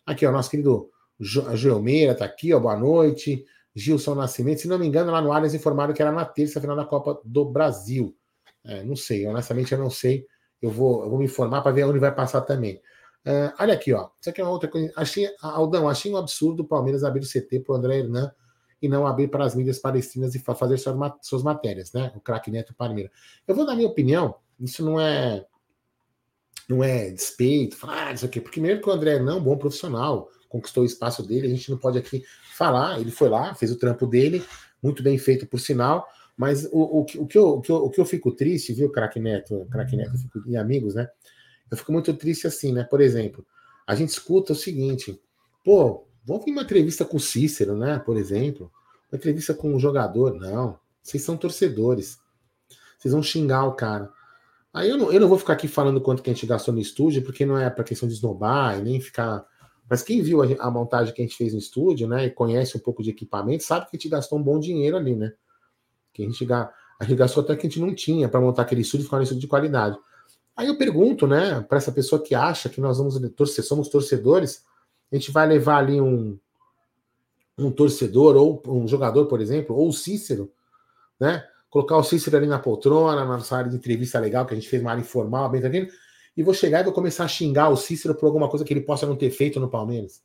Aqui, 0.05 0.27
ó, 0.27 0.33
nosso 0.33 0.51
querido 0.51 0.91
Geomeira 1.19 2.13
está 2.13 2.25
aqui, 2.25 2.53
ó. 2.53 2.61
Boa 2.61 2.77
noite. 2.77 3.45
Gilson 3.75 4.15
Nascimento. 4.15 4.63
Se 4.63 4.69
não 4.69 4.79
me 4.79 4.87
engano, 4.87 5.13
lá 5.13 5.21
no 5.21 5.33
Arias 5.33 5.55
informaram 5.55 5.93
que 5.93 6.01
era 6.01 6.11
na 6.11 6.25
terça 6.25 6.61
final 6.61 6.77
da 6.77 6.85
Copa 6.85 7.21
do 7.25 7.45
Brasil. 7.45 8.17
É, 8.67 8.83
não 8.83 8.97
sei, 8.97 9.27
honestamente 9.27 9.73
eu 9.73 9.79
não 9.79 9.91
sei. 9.91 10.27
Eu 10.61 10.71
vou, 10.71 11.05
eu 11.05 11.11
vou 11.11 11.19
me 11.19 11.25
informar 11.25 11.63
para 11.63 11.73
ver 11.73 11.85
onde 11.85 11.99
vai 11.99 12.15
passar 12.15 12.41
também. 12.43 12.81
Uh, 13.27 13.53
olha 13.59 13.75
aqui, 13.75 13.93
ó. 13.93 14.09
Isso 14.21 14.31
aqui 14.31 14.41
é 14.41 14.45
uma 14.45 14.53
outra 14.53 14.69
coisa. 14.69 14.93
Achei, 14.97 15.29
Aldão, 15.41 15.89
achei 15.89 16.13
um 16.13 16.17
absurdo 16.17 16.63
o 16.63 16.67
Palmeiras 16.67 17.05
abrir 17.05 17.23
o 17.23 17.29
CT 17.29 17.61
para 17.61 17.75
o 17.75 17.77
André 17.77 17.99
Hernan 17.99 18.33
e 18.81 18.89
não 18.89 19.07
abrir 19.07 19.29
para 19.29 19.45
as 19.45 19.55
mídias 19.55 19.79
palestinas 19.79 20.35
e 20.35 20.39
fazer 20.39 20.79
suas, 20.79 20.97
suas 21.23 21.43
matérias, 21.43 21.93
né? 21.93 22.13
O 22.15 22.21
craque 22.21 22.51
Neto 22.51 22.75
Palmeiras. 22.75 23.13
Eu 23.47 23.55
vou 23.55 23.67
dar 23.67 23.75
minha 23.75 23.89
opinião. 23.89 24.37
Isso 24.61 24.85
não 24.85 25.01
é 25.01 25.45
não 26.69 26.83
é 26.83 27.11
despeito, 27.11 27.77
falar 27.77 28.09
ah, 28.09 28.13
isso 28.13 28.27
aqui, 28.27 28.41
porque 28.41 28.61
mesmo 28.61 28.83
que 28.83 28.89
o 28.89 28.93
André 28.93 29.15
Hernan 29.15 29.35
é 29.35 29.37
um 29.37 29.43
bom 29.43 29.57
profissional, 29.57 30.29
conquistou 30.49 30.83
o 30.83 30.87
espaço 30.87 31.23
dele, 31.23 31.47
a 31.47 31.51
gente 31.51 31.71
não 31.71 31.79
pode 31.79 31.97
aqui 31.97 32.25
falar. 32.57 33.01
Ele 33.01 33.11
foi 33.11 33.29
lá, 33.29 33.55
fez 33.55 33.71
o 33.71 33.79
trampo 33.79 34.07
dele, 34.07 34.45
muito 34.83 35.03
bem 35.03 35.17
feito 35.19 35.47
por 35.47 35.61
sinal. 35.61 36.09
Mas 36.37 36.67
o, 36.67 36.79
o, 36.79 37.01
o, 37.01 37.05
que, 37.05 37.39
eu, 37.39 37.49
o, 37.49 37.61
que, 37.61 37.71
eu, 37.71 37.77
o 37.77 37.91
que 37.91 38.01
eu 38.01 38.05
fico 38.05 38.31
triste, 38.31 38.73
viu, 38.73 38.91
craque 38.91 39.19
Neto, 39.19 39.67
craque 39.71 39.97
Neto 39.97 40.13
e 40.47 40.57
amigos, 40.57 40.95
né? 40.95 41.09
Eu 41.71 41.77
fico 41.77 41.93
muito 41.93 42.13
triste 42.15 42.47
assim, 42.47 42.73
né? 42.73 42.85
Por 42.85 43.01
exemplo, 43.01 43.45
a 43.87 43.95
gente 43.95 44.11
escuta 44.11 44.53
o 44.53 44.57
seguinte: 44.57 45.19
pô, 45.65 46.07
vamos 46.25 46.45
vir 46.45 46.53
uma 46.53 46.63
entrevista 46.63 47.05
com 47.05 47.17
o 47.17 47.21
Cícero, 47.21 47.77
né? 47.77 47.99
Por 47.99 48.17
exemplo, 48.17 48.71
uma 49.11 49.17
entrevista 49.17 49.55
com 49.55 49.75
um 49.75 49.79
jogador. 49.79 50.35
Não, 50.35 50.79
vocês 51.03 51.23
são 51.23 51.37
torcedores. 51.37 52.19
Vocês 52.99 53.13
vão 53.13 53.23
xingar 53.23 53.65
o 53.65 53.75
cara. 53.75 54.11
Aí 54.73 54.91
eu 54.91 54.99
não, 54.99 55.11
eu 55.11 55.21
não 55.21 55.29
vou 55.29 55.39
ficar 55.39 55.55
aqui 55.55 55.67
falando 55.67 56.03
quanto 56.03 56.23
que 56.23 56.29
a 56.29 56.35
gente 56.35 56.47
gastou 56.47 56.75
no 56.75 56.81
estúdio, 56.81 57.23
porque 57.23 57.47
não 57.47 57.59
é 57.59 57.71
para 57.71 57.83
questão 57.83 58.07
de 58.07 58.15
esnobar 58.15 58.79
e 58.79 58.83
nem 58.83 59.01
ficar. 59.01 59.47
Mas 59.89 60.03
quem 60.03 60.21
viu 60.21 60.43
a, 60.43 60.47
a, 60.59 60.71
montagem 60.71 61.15
que 61.15 61.23
a 61.23 61.25
gente 61.25 61.37
fez 61.37 61.55
no 61.55 61.59
estúdio, 61.59 62.07
né, 62.07 62.27
e 62.27 62.31
conhece 62.31 62.77
um 62.77 62.81
pouco 62.81 63.03
de 63.03 63.11
equipamento, 63.11 63.65
sabe 63.65 63.87
que 63.87 63.97
a 63.97 63.99
gente 63.99 64.11
gastou 64.11 64.39
um 64.39 64.43
bom 64.43 64.59
dinheiro 64.59 64.97
ali, 64.97 65.17
né? 65.17 65.33
Que 66.17 66.23
a 66.23 66.27
gente, 66.27 66.51
a 66.51 67.05
gente 67.05 67.15
gastou 67.15 67.43
até 67.43 67.55
que 67.55 67.67
a 67.67 67.69
gente 67.69 67.79
não 67.79 67.95
tinha 67.95 68.27
para 68.27 68.41
montar 68.41 68.63
aquele 68.63 68.81
estúdio 68.81 69.03
e 69.03 69.05
ficar 69.05 69.19
um 69.19 69.23
estúdio 69.23 69.43
de 69.43 69.47
qualidade. 69.47 69.99
Aí 70.57 70.67
eu 70.67 70.79
pergunto, 70.79 71.27
né, 71.27 71.61
para 71.61 71.77
essa 71.77 71.93
pessoa 71.93 72.23
que 72.23 72.35
acha 72.35 72.71
que 72.71 72.81
nós 72.81 72.97
vamos 72.97 73.21
torcer, 73.33 73.63
somos 73.63 73.91
torcedores, 73.91 74.65
a 75.13 75.17
gente 75.17 75.31
vai 75.31 75.47
levar 75.47 75.77
ali 75.77 76.01
um, 76.01 76.39
um 77.59 77.71
torcedor 77.71 78.35
ou 78.35 78.63
um 78.67 78.89
jogador, 78.89 79.27
por 79.27 79.43
exemplo, 79.43 79.77
ou 79.77 79.89
o 79.89 79.93
Cícero, 79.93 80.51
né? 81.21 81.45
Colocar 81.69 81.99
o 81.99 82.03
Cícero 82.03 82.39
ali 82.39 82.47
na 82.47 82.59
poltrona, 82.59 83.17
na 83.17 83.37
nossa 83.37 83.55
área 83.55 83.71
de 83.71 83.77
entrevista 83.77 84.19
legal, 84.19 84.47
que 84.47 84.55
a 84.55 84.57
gente 84.57 84.69
fez 84.69 84.81
uma 84.81 84.93
área 84.93 85.03
informal, 85.03 85.51
bem 85.51 85.61
tranquilo, 85.61 85.89
e 86.35 86.43
vou 86.43 86.55
chegar 86.55 86.81
e 86.81 86.85
vou 86.85 86.93
começar 86.95 87.25
a 87.25 87.29
xingar 87.29 87.69
o 87.69 87.77
Cícero 87.77 88.15
por 88.15 88.25
alguma 88.25 88.49
coisa 88.49 88.65
que 88.65 88.73
ele 88.73 88.81
possa 88.81 89.07
não 89.07 89.17
ter 89.17 89.31
feito 89.31 89.61
no 89.61 89.69
Palmeiras. 89.69 90.23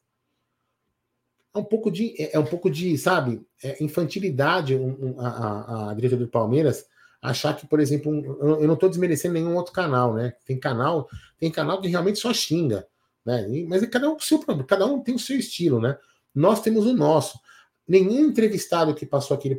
É 1.54 1.60
um 1.60 1.64
pouco 1.64 1.92
de, 1.92 2.16
é, 2.22 2.36
é 2.36 2.40
um 2.40 2.46
pouco 2.46 2.70
de, 2.70 2.98
sabe, 2.98 3.46
é 3.62 3.84
infantilidade 3.84 4.76
um, 4.76 5.16
um, 5.16 5.20
a, 5.20 5.28
a, 5.28 5.92
a 5.92 5.94
diretoria 5.94 6.26
do 6.26 6.32
Palmeiras 6.32 6.86
achar 7.22 7.56
que, 7.56 7.68
por 7.68 7.80
exemplo, 7.80 8.12
um, 8.12 8.62
eu 8.62 8.68
não 8.68 8.74
estou 8.74 8.90
desmerecendo 8.90 9.36
nenhum 9.36 9.56
outro 9.56 9.72
canal, 9.72 10.14
né? 10.14 10.34
Tem 10.46 10.60
canal, 10.60 11.08
tem 11.40 11.52
canal 11.52 11.80
que 11.80 11.88
realmente 11.88 12.20
só 12.20 12.34
xinga, 12.34 12.88
né? 13.26 13.46
Mas 13.68 13.86
cada 13.88 14.10
um 14.10 14.20
seu 14.20 14.40
problema, 14.40 14.64
cada 14.64 14.86
um 14.86 15.02
tem 15.02 15.14
o 15.14 15.20
seu 15.20 15.38
estilo, 15.38 15.80
né? 15.80 15.98
Nós 16.34 16.62
temos 16.62 16.86
o 16.86 16.94
nosso. 16.94 17.40
Nenhum 17.88 18.26
entrevistado 18.26 18.96
que 18.96 19.06
passou 19.06 19.36
aqui 19.36 19.56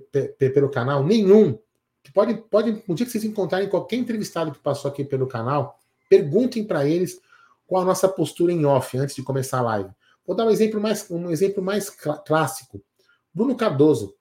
pelo 0.55 0.71
canal, 0.71 1.05
nenhum, 1.05 1.59
pode, 2.15 2.35
pode, 2.51 2.83
um 2.89 2.95
dia 2.95 3.05
que 3.05 3.13
vocês 3.13 3.25
encontrarem 3.25 3.69
qualquer 3.69 3.97
entrevistado 3.97 4.51
que 4.51 4.59
passou 4.59 4.91
aqui 4.91 5.05
pelo 5.05 5.27
canal, 5.27 5.79
perguntem 6.09 6.65
para 6.65 6.87
eles 6.87 7.21
qual 7.67 7.83
a 7.83 7.85
nossa 7.85 8.09
postura 8.09 8.53
em 8.53 8.65
off 8.65 8.97
antes 8.97 9.15
de 9.15 9.23
começar 9.23 9.59
a 9.59 9.63
live. 9.63 9.91
Vou 10.27 10.37
dar 10.37 10.47
um 10.47 10.51
exemplo 10.51 10.81
mais, 10.81 11.11
um 11.11 11.31
exemplo 11.31 11.63
mais 11.63 11.91
clássico. 11.91 12.83
Bruno 13.35 13.57
Cardoso. 13.57 14.15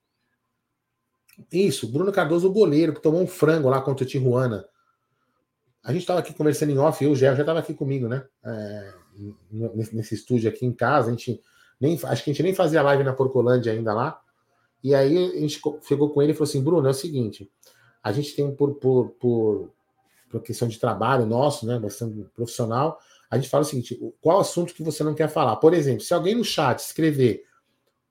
Isso, 1.50 1.90
Bruno 1.90 2.12
Cardoso, 2.12 2.48
o 2.48 2.52
goleiro, 2.52 2.94
que 2.94 3.00
tomou 3.00 3.20
um 3.20 3.26
frango 3.26 3.68
lá 3.68 3.80
contra 3.80 4.04
o 4.04 4.08
Tijuana. 4.08 4.66
A 5.82 5.92
gente 5.92 6.02
estava 6.02 6.20
aqui 6.20 6.32
conversando 6.32 6.70
em 6.70 6.78
off, 6.78 7.04
eu, 7.04 7.12
o 7.12 7.16
já 7.16 7.32
estava 7.32 7.58
aqui 7.58 7.74
comigo, 7.74 8.06
né? 8.06 8.24
É, 8.44 8.94
nesse, 9.50 9.96
nesse, 9.96 10.14
estúdio 10.14 10.48
aqui 10.48 10.64
em 10.64 10.72
casa, 10.72 11.08
a 11.08 11.10
gente 11.10 11.40
nem, 11.80 11.94
acho 11.94 12.24
que 12.24 12.30
a 12.30 12.32
gente 12.32 12.42
nem 12.42 12.54
fazia 12.54 12.82
live 12.82 13.02
na 13.02 13.12
Porcolândia 13.12 13.72
ainda 13.72 13.92
lá. 13.92 14.20
E 14.82 14.94
aí 14.94 15.16
a 15.16 15.40
gente 15.40 15.60
chegou 15.82 16.10
com 16.10 16.22
ele 16.22 16.32
e 16.32 16.34
falou 16.34 16.48
assim: 16.48 16.62
Bruno, 16.62 16.86
é 16.86 16.90
o 16.90 16.94
seguinte, 16.94 17.50
a 18.02 18.12
gente 18.12 18.34
tem 18.34 18.54
por, 18.54 18.74
por, 18.76 19.10
por, 19.10 19.70
por 20.30 20.42
questão 20.42 20.68
de 20.68 20.78
trabalho 20.78 21.26
nosso, 21.26 21.66
né? 21.66 21.78
Bastante 21.78 22.24
profissional, 22.34 23.00
a 23.32 23.36
gente 23.36 23.48
fala 23.48 23.62
o 23.62 23.64
seguinte: 23.64 23.98
qual 24.20 24.40
assunto 24.40 24.74
que 24.74 24.82
você 24.82 25.02
não 25.02 25.14
quer 25.14 25.26
falar? 25.26 25.56
Por 25.56 25.72
exemplo, 25.72 26.02
se 26.02 26.12
alguém 26.12 26.34
no 26.34 26.44
chat 26.44 26.80
escrever 26.80 27.42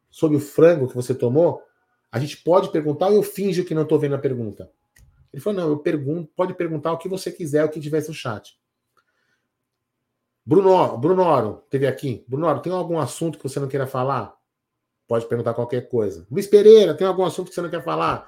sobre 0.09 0.35
o 0.35 0.39
frango 0.39 0.87
que 0.87 0.95
você 0.95 1.13
tomou, 1.13 1.61
a 2.11 2.19
gente 2.19 2.37
pode 2.37 2.71
perguntar 2.71 3.09
ou 3.09 3.13
eu 3.13 3.23
finjo 3.23 3.63
que 3.63 3.75
não 3.75 3.83
estou 3.83 3.99
vendo 3.99 4.15
a 4.15 4.17
pergunta? 4.17 4.71
Ele 5.31 5.39
falou: 5.39 5.61
não, 5.61 5.69
eu 5.69 5.77
pergunto, 5.77 6.31
pode 6.35 6.55
perguntar 6.55 6.91
o 6.91 6.97
que 6.97 7.07
você 7.07 7.31
quiser, 7.31 7.63
o 7.63 7.69
que 7.69 7.79
tivesse 7.79 8.07
no 8.07 8.15
chat. 8.15 8.59
Bruno, 10.43 10.97
Bruno 10.97 11.63
teve 11.69 11.85
aqui. 11.85 12.25
Bruno 12.27 12.47
Oro, 12.47 12.59
tem 12.59 12.73
algum 12.73 12.97
assunto 12.97 13.37
que 13.37 13.43
você 13.43 13.59
não 13.59 13.67
queira 13.67 13.85
falar? 13.85 14.35
Pode 15.07 15.27
perguntar 15.27 15.53
qualquer 15.53 15.87
coisa. 15.87 16.25
Luiz 16.31 16.47
Pereira, 16.47 16.95
tem 16.95 17.05
algum 17.05 17.23
assunto 17.23 17.49
que 17.49 17.53
você 17.53 17.61
não 17.61 17.69
quer 17.69 17.83
falar? 17.83 18.27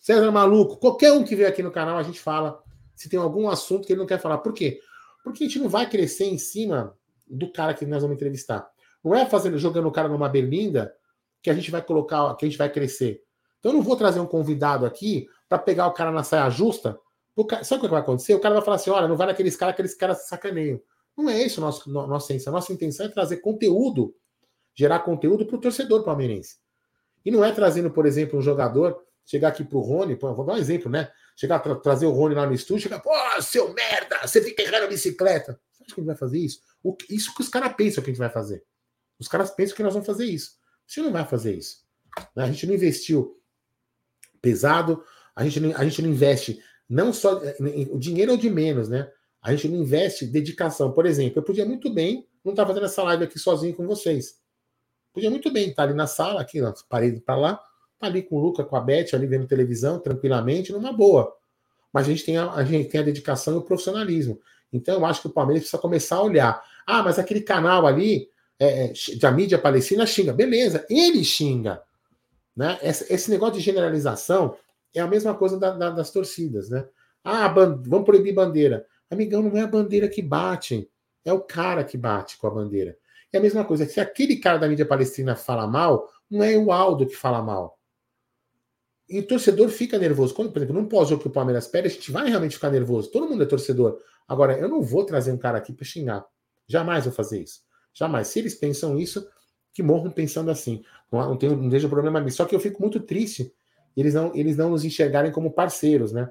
César 0.00 0.32
Maluco, 0.32 0.76
qualquer 0.78 1.12
um 1.12 1.22
que 1.22 1.36
vier 1.36 1.48
aqui 1.48 1.62
no 1.62 1.70
canal, 1.70 1.98
a 1.98 2.02
gente 2.02 2.18
fala 2.18 2.60
se 2.96 3.08
tem 3.08 3.18
algum 3.18 3.48
assunto 3.48 3.86
que 3.86 3.92
ele 3.92 4.00
não 4.00 4.06
quer 4.06 4.18
falar. 4.18 4.38
Por 4.38 4.52
quê? 4.52 4.80
Porque 5.22 5.44
a 5.44 5.46
gente 5.46 5.58
não 5.58 5.68
vai 5.68 5.88
crescer 5.88 6.24
em 6.24 6.38
cima 6.38 6.96
do 7.26 7.52
cara 7.52 7.74
que 7.74 7.86
nós 7.86 8.02
vamos 8.02 8.16
entrevistar. 8.16 8.68
Não 9.04 9.14
é 9.14 9.24
fazendo, 9.26 9.58
jogando 9.58 9.88
o 9.88 9.92
cara 9.92 10.08
numa 10.08 10.28
berlinda 10.28 10.94
que 11.42 11.50
a 11.50 11.54
gente 11.54 11.70
vai 11.70 11.82
colocar, 11.82 12.34
que 12.36 12.44
a 12.44 12.48
gente 12.48 12.58
vai 12.58 12.70
crescer. 12.70 13.22
Então 13.58 13.72
eu 13.72 13.76
não 13.76 13.82
vou 13.82 13.96
trazer 13.96 14.20
um 14.20 14.26
convidado 14.26 14.84
aqui 14.84 15.28
para 15.48 15.58
pegar 15.58 15.86
o 15.86 15.92
cara 15.92 16.10
na 16.10 16.22
saia 16.22 16.48
justa. 16.50 16.98
Cara, 17.48 17.64
sabe 17.64 17.80
o 17.80 17.84
que 17.84 17.90
vai 17.90 18.00
acontecer? 18.00 18.34
O 18.34 18.40
cara 18.40 18.54
vai 18.54 18.64
falar 18.64 18.76
assim: 18.76 18.90
olha, 18.90 19.08
não 19.08 19.16
vai 19.16 19.26
naqueles 19.26 19.56
caras, 19.56 19.74
aqueles 19.74 19.94
caras 19.94 20.26
sacaneiam. 20.26 20.80
Não 21.16 21.28
é 21.28 21.42
isso 21.42 21.60
a 21.60 21.64
nossa, 21.64 21.90
nossa 21.90 22.32
intenção. 22.32 22.52
A 22.52 22.56
nossa 22.56 22.72
intenção 22.72 23.06
é 23.06 23.08
trazer 23.08 23.38
conteúdo, 23.38 24.14
gerar 24.74 25.00
conteúdo 25.00 25.46
para 25.46 25.56
o 25.56 25.60
torcedor 25.60 26.04
palmeirense. 26.04 26.58
E 27.24 27.30
não 27.30 27.44
é 27.44 27.52
trazendo, 27.52 27.90
por 27.90 28.06
exemplo, 28.06 28.38
um 28.38 28.42
jogador, 28.42 29.02
chegar 29.30 29.48
aqui 29.48 29.62
para 29.62 29.78
o 29.78 29.80
Rony, 29.80 30.16
vou 30.16 30.44
dar 30.44 30.54
um 30.54 30.56
exemplo, 30.56 30.90
né? 30.90 31.08
Chegar 31.36 31.60
tra 31.60 31.76
trazer 31.76 32.04
o 32.04 32.10
Rony 32.10 32.34
lá 32.34 32.46
no 32.46 32.52
estúdio, 32.52 32.82
chegar, 32.82 32.98
pô, 32.98 33.12
seu 33.40 33.72
merda, 33.72 34.26
você 34.26 34.42
fica 34.42 34.60
errando 34.60 34.86
a 34.86 34.88
bicicleta. 34.88 35.60
Você 35.70 35.84
acha 35.84 35.94
que 35.94 36.00
a 36.00 36.02
gente 36.02 36.06
vai 36.06 36.16
fazer 36.16 36.38
isso? 36.40 36.60
O, 36.82 36.96
isso 37.08 37.32
que 37.32 37.40
os 37.40 37.48
caras 37.48 37.72
pensam 37.74 38.02
que 38.02 38.10
a 38.10 38.12
gente 38.12 38.18
vai 38.18 38.28
fazer. 38.28 38.64
Os 39.20 39.28
caras 39.28 39.52
pensam 39.52 39.76
que 39.76 39.84
nós 39.84 39.92
vamos 39.92 40.06
fazer 40.06 40.24
isso. 40.24 40.58
Você 40.84 41.00
não 41.00 41.12
vai 41.12 41.24
fazer 41.24 41.54
isso. 41.54 41.84
Né? 42.34 42.42
A 42.42 42.46
gente 42.48 42.66
não 42.66 42.74
investiu 42.74 43.40
pesado, 44.42 45.04
a 45.36 45.44
gente 45.44 45.60
não, 45.60 45.76
a 45.76 45.84
gente 45.84 46.02
não 46.02 46.10
investe 46.10 46.60
não 46.88 47.12
só. 47.12 47.40
O 47.92 47.98
dinheiro 48.00 48.32
é 48.32 48.34
o 48.34 48.38
de 48.38 48.50
menos, 48.50 48.88
né? 48.88 49.08
A 49.40 49.52
gente 49.54 49.68
não 49.68 49.78
investe 49.78 50.26
dedicação. 50.26 50.90
Por 50.90 51.06
exemplo, 51.06 51.38
eu 51.38 51.44
podia 51.44 51.64
muito 51.64 51.88
bem 51.94 52.26
não 52.44 52.52
estar 52.52 52.66
fazendo 52.66 52.86
essa 52.86 53.02
live 53.04 53.24
aqui 53.24 53.38
sozinho 53.38 53.76
com 53.76 53.86
vocês. 53.86 54.40
Podia 55.12 55.30
muito 55.30 55.52
bem 55.52 55.70
estar 55.70 55.84
ali 55.84 55.94
na 55.94 56.08
sala, 56.08 56.40
aqui, 56.40 56.60
na 56.60 56.74
parede 56.88 57.20
para 57.20 57.36
lá, 57.36 57.69
ali 58.00 58.22
com 58.22 58.36
o 58.36 58.40
Luca, 58.40 58.64
com 58.64 58.76
a 58.76 58.80
Beth, 58.80 59.08
ali 59.12 59.26
vendo 59.26 59.46
televisão, 59.46 59.98
tranquilamente, 59.98 60.72
numa 60.72 60.92
boa. 60.92 61.36
Mas 61.92 62.06
a 62.06 62.10
gente 62.10 62.24
tem 62.24 62.36
a, 62.38 62.50
a 62.52 62.64
gente 62.64 62.88
tem 62.88 63.00
a 63.00 63.04
dedicação 63.04 63.54
e 63.54 63.58
o 63.58 63.62
profissionalismo. 63.62 64.40
Então 64.72 64.94
eu 64.94 65.04
acho 65.04 65.22
que 65.22 65.26
o 65.26 65.32
Palmeiras 65.32 65.62
precisa 65.62 65.80
começar 65.80 66.16
a 66.16 66.22
olhar. 66.22 66.62
Ah, 66.86 67.02
mas 67.02 67.18
aquele 67.18 67.40
canal 67.40 67.86
ali 67.86 68.28
é, 68.58 68.86
é, 68.86 68.92
da 69.20 69.30
mídia 69.30 69.58
palestina 69.58 70.06
xinga. 70.06 70.32
Beleza, 70.32 70.86
ele 70.88 71.24
xinga. 71.24 71.82
Né? 72.56 72.78
Esse, 72.82 73.12
esse 73.12 73.30
negócio 73.30 73.54
de 73.54 73.60
generalização 73.60 74.56
é 74.94 75.00
a 75.00 75.06
mesma 75.06 75.34
coisa 75.34 75.58
da, 75.58 75.70
da, 75.70 75.90
das 75.90 76.10
torcidas, 76.10 76.68
né? 76.68 76.86
Ah, 77.22 77.48
vamos 77.48 78.04
proibir 78.04 78.34
bandeira. 78.34 78.86
Amigão, 79.10 79.42
não 79.42 79.56
é 79.56 79.62
a 79.62 79.66
bandeira 79.66 80.08
que 80.08 80.22
bate, 80.22 80.88
é 81.24 81.32
o 81.32 81.40
cara 81.40 81.84
que 81.84 81.96
bate 81.96 82.38
com 82.38 82.46
a 82.46 82.50
bandeira. 82.50 82.96
É 83.32 83.38
a 83.38 83.40
mesma 83.40 83.64
coisa, 83.64 83.86
se 83.86 84.00
aquele 84.00 84.36
cara 84.36 84.58
da 84.58 84.68
mídia 84.68 84.86
palestina 84.86 85.36
fala 85.36 85.66
mal, 85.66 86.08
não 86.30 86.42
é 86.42 86.56
o 86.56 86.72
Aldo 86.72 87.06
que 87.06 87.14
fala 87.14 87.42
mal. 87.42 87.78
E 89.10 89.18
o 89.18 89.26
torcedor 89.26 89.68
fica 89.68 89.98
nervoso. 89.98 90.32
Quando, 90.32 90.52
por 90.52 90.58
exemplo, 90.58 90.80
num 90.80 90.88
pós-jogo 90.88 91.20
que 91.20 91.28
o 91.28 91.32
Palmeiras 91.32 91.66
perde, 91.66 91.88
a 91.88 91.90
gente 91.90 92.12
vai 92.12 92.28
realmente 92.28 92.54
ficar 92.54 92.70
nervoso. 92.70 93.10
Todo 93.10 93.28
mundo 93.28 93.42
é 93.42 93.46
torcedor. 93.46 93.98
Agora, 94.28 94.56
eu 94.58 94.68
não 94.68 94.80
vou 94.80 95.04
trazer 95.04 95.32
um 95.32 95.38
cara 95.38 95.58
aqui 95.58 95.72
para 95.72 95.84
xingar. 95.84 96.24
Jamais 96.68 97.04
vou 97.04 97.12
fazer 97.12 97.42
isso. 97.42 97.62
Jamais. 97.92 98.28
Se 98.28 98.38
eles 98.38 98.54
pensam 98.54 98.98
isso, 98.98 99.28
que 99.72 99.82
morram 99.82 100.10
pensando 100.10 100.50
assim. 100.50 100.84
Não, 101.10 101.20
não, 101.30 101.36
tenho, 101.36 101.56
não 101.56 101.68
vejo 101.68 101.88
problema 101.88 102.20
nisso. 102.20 102.36
Só 102.36 102.44
que 102.44 102.54
eu 102.54 102.60
fico 102.60 102.80
muito 102.80 103.00
triste 103.00 103.52
eles 103.96 104.14
não, 104.14 104.34
eles 104.34 104.56
não 104.56 104.70
nos 104.70 104.84
enxergarem 104.84 105.32
como 105.32 105.52
parceiros, 105.52 106.12
né? 106.12 106.30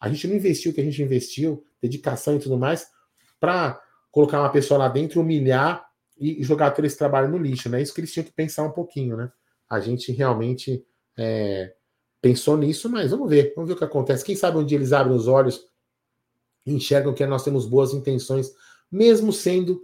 A 0.00 0.08
gente 0.08 0.26
não 0.26 0.36
investiu 0.36 0.72
o 0.72 0.74
que 0.74 0.80
a 0.80 0.84
gente 0.84 1.02
investiu, 1.02 1.64
dedicação 1.80 2.36
e 2.36 2.38
tudo 2.38 2.58
mais, 2.58 2.88
para 3.38 3.80
colocar 4.10 4.40
uma 4.40 4.50
pessoa 4.50 4.78
lá 4.78 4.88
dentro, 4.88 5.20
humilhar 5.20 5.84
e 6.18 6.42
jogar 6.42 6.72
todo 6.72 6.84
esse 6.84 6.96
trabalho 6.96 7.28
no 7.28 7.38
lixo, 7.38 7.68
né? 7.68 7.80
Isso 7.80 7.94
que 7.94 8.00
eles 8.00 8.12
tinham 8.12 8.24
que 8.24 8.32
pensar 8.32 8.62
um 8.64 8.72
pouquinho, 8.72 9.16
né? 9.16 9.30
A 9.68 9.80
gente 9.80 10.12
realmente 10.12 10.84
é, 11.16 11.74
pensou 12.22 12.56
nisso, 12.56 12.88
mas 12.88 13.10
vamos 13.10 13.28
ver, 13.28 13.52
vamos 13.56 13.68
ver 13.68 13.74
o 13.74 13.76
que 13.76 13.84
acontece. 13.84 14.24
Quem 14.24 14.36
sabe 14.36 14.56
um 14.56 14.64
dia 14.64 14.78
eles 14.78 14.92
abrem 14.92 15.14
os 15.14 15.26
olhos 15.26 15.66
e 16.64 16.72
enxergam 16.72 17.12
que 17.12 17.26
nós 17.26 17.42
temos 17.42 17.66
boas 17.66 17.92
intenções, 17.92 18.52
mesmo 18.90 19.32
sendo 19.32 19.82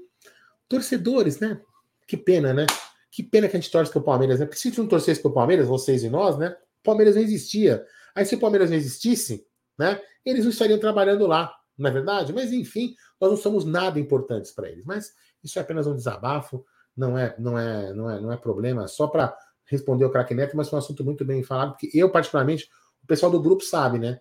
torcedores, 0.69 1.41
né? 1.41 1.61
Que 2.07 2.17
pena, 2.17 2.55
né? 2.55 2.65
Que 3.11 3.25
pena 3.25 3.49
que 3.49 3.57
a 3.57 3.61
gente 3.61 3.73
torce 3.73 3.91
pro 3.91 4.01
Palmeiras, 4.01 4.39
né? 4.39 4.47
Porque 4.47 4.61
se 4.61 4.79
não 4.79 4.87
torcesse 4.87 5.21
pro 5.21 5.33
Palmeiras, 5.35 5.67
vocês 5.67 6.05
e 6.05 6.09
nós, 6.09 6.39
né? 6.39 6.57
O 6.81 6.85
Palmeiras 6.85 7.17
não 7.17 7.23
existia. 7.23 7.85
Aí 8.15 8.25
se 8.25 8.37
o 8.37 8.41
Palmeiras 8.41 8.71
não 8.71 8.77
existisse, 8.77 9.45
né? 9.77 10.01
Eles 10.25 10.45
não 10.45 10.51
estariam 10.53 10.79
trabalhando 10.79 11.27
lá, 11.27 11.53
não 11.77 11.91
é 11.91 11.93
verdade? 11.93 12.33
Mas 12.33 12.53
enfim, 12.53 12.95
nós 13.21 13.31
não 13.31 13.37
somos 13.37 13.65
nada 13.65 13.99
importantes 13.99 14.53
para 14.53 14.69
eles. 14.69 14.85
Mas 14.85 15.13
isso 15.43 15.59
é 15.59 15.63
apenas 15.63 15.89
um 15.89 15.97
desabafo, 15.97 16.65
não 16.97 17.19
é, 17.19 17.35
não 17.37 17.59
é, 17.59 17.93
não 17.93 18.09
é, 18.09 18.21
não 18.21 18.33
é 18.33 18.37
problema. 18.37 18.87
Só 18.87 19.09
para 19.09 19.37
responder 19.69 20.05
o 20.05 20.11
craque 20.11 20.35
Neto, 20.35 20.57
mas 20.57 20.69
foi 20.69 20.79
um 20.79 20.83
assunto 20.83 21.05
muito 21.05 21.25
bem 21.25 21.43
falado, 21.43 21.73
porque 21.73 21.91
eu 21.95 22.11
particularmente, 22.11 22.69
o 23.03 23.07
pessoal 23.07 23.31
do 23.31 23.41
grupo 23.41 23.63
sabe, 23.63 23.99
né? 23.99 24.21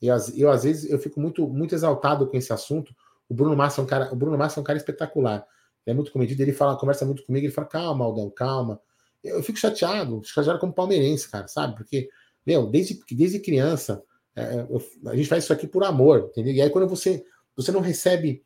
Eu, 0.00 0.16
eu 0.36 0.50
às 0.50 0.64
vezes 0.64 0.90
eu 0.90 0.98
fico 0.98 1.20
muito, 1.20 1.48
muito 1.48 1.74
exaltado 1.74 2.26
com 2.26 2.36
esse 2.36 2.52
assunto. 2.52 2.94
O 3.28 3.34
Bruno 3.34 3.56
Massa 3.56 3.80
é 3.80 3.84
um 3.84 3.86
cara, 3.86 4.12
o 4.12 4.16
Bruno 4.16 4.36
Massa 4.36 4.58
é 4.58 4.62
um 4.62 4.64
cara 4.64 4.78
espetacular. 4.78 5.46
Ele 5.86 5.92
é 5.92 5.94
muito 5.94 6.12
comedido, 6.12 6.42
ele 6.42 6.52
fala, 6.52 6.76
conversa 6.76 7.04
muito 7.04 7.24
comigo, 7.24 7.46
ele 7.46 7.52
fala: 7.52 7.66
"Calma, 7.66 8.04
Aldão, 8.04 8.30
calma". 8.30 8.80
Eu 9.22 9.42
fico 9.42 9.58
chateado, 9.58 10.22
chateado 10.24 10.58
como 10.58 10.72
palmeirense, 10.72 11.28
cara, 11.28 11.48
sabe? 11.48 11.76
Porque, 11.76 12.08
meu, 12.46 12.66
desde, 12.70 13.00
desde 13.12 13.40
criança, 13.40 14.02
é, 14.34 14.66
eu, 14.68 14.82
a 15.06 15.16
gente 15.16 15.28
faz 15.28 15.44
isso 15.44 15.52
aqui 15.52 15.66
por 15.66 15.82
amor, 15.84 16.28
entendeu? 16.30 16.52
E 16.54 16.62
aí 16.62 16.70
quando 16.70 16.88
você, 16.88 17.24
você 17.56 17.72
não 17.72 17.80
recebe 17.80 18.44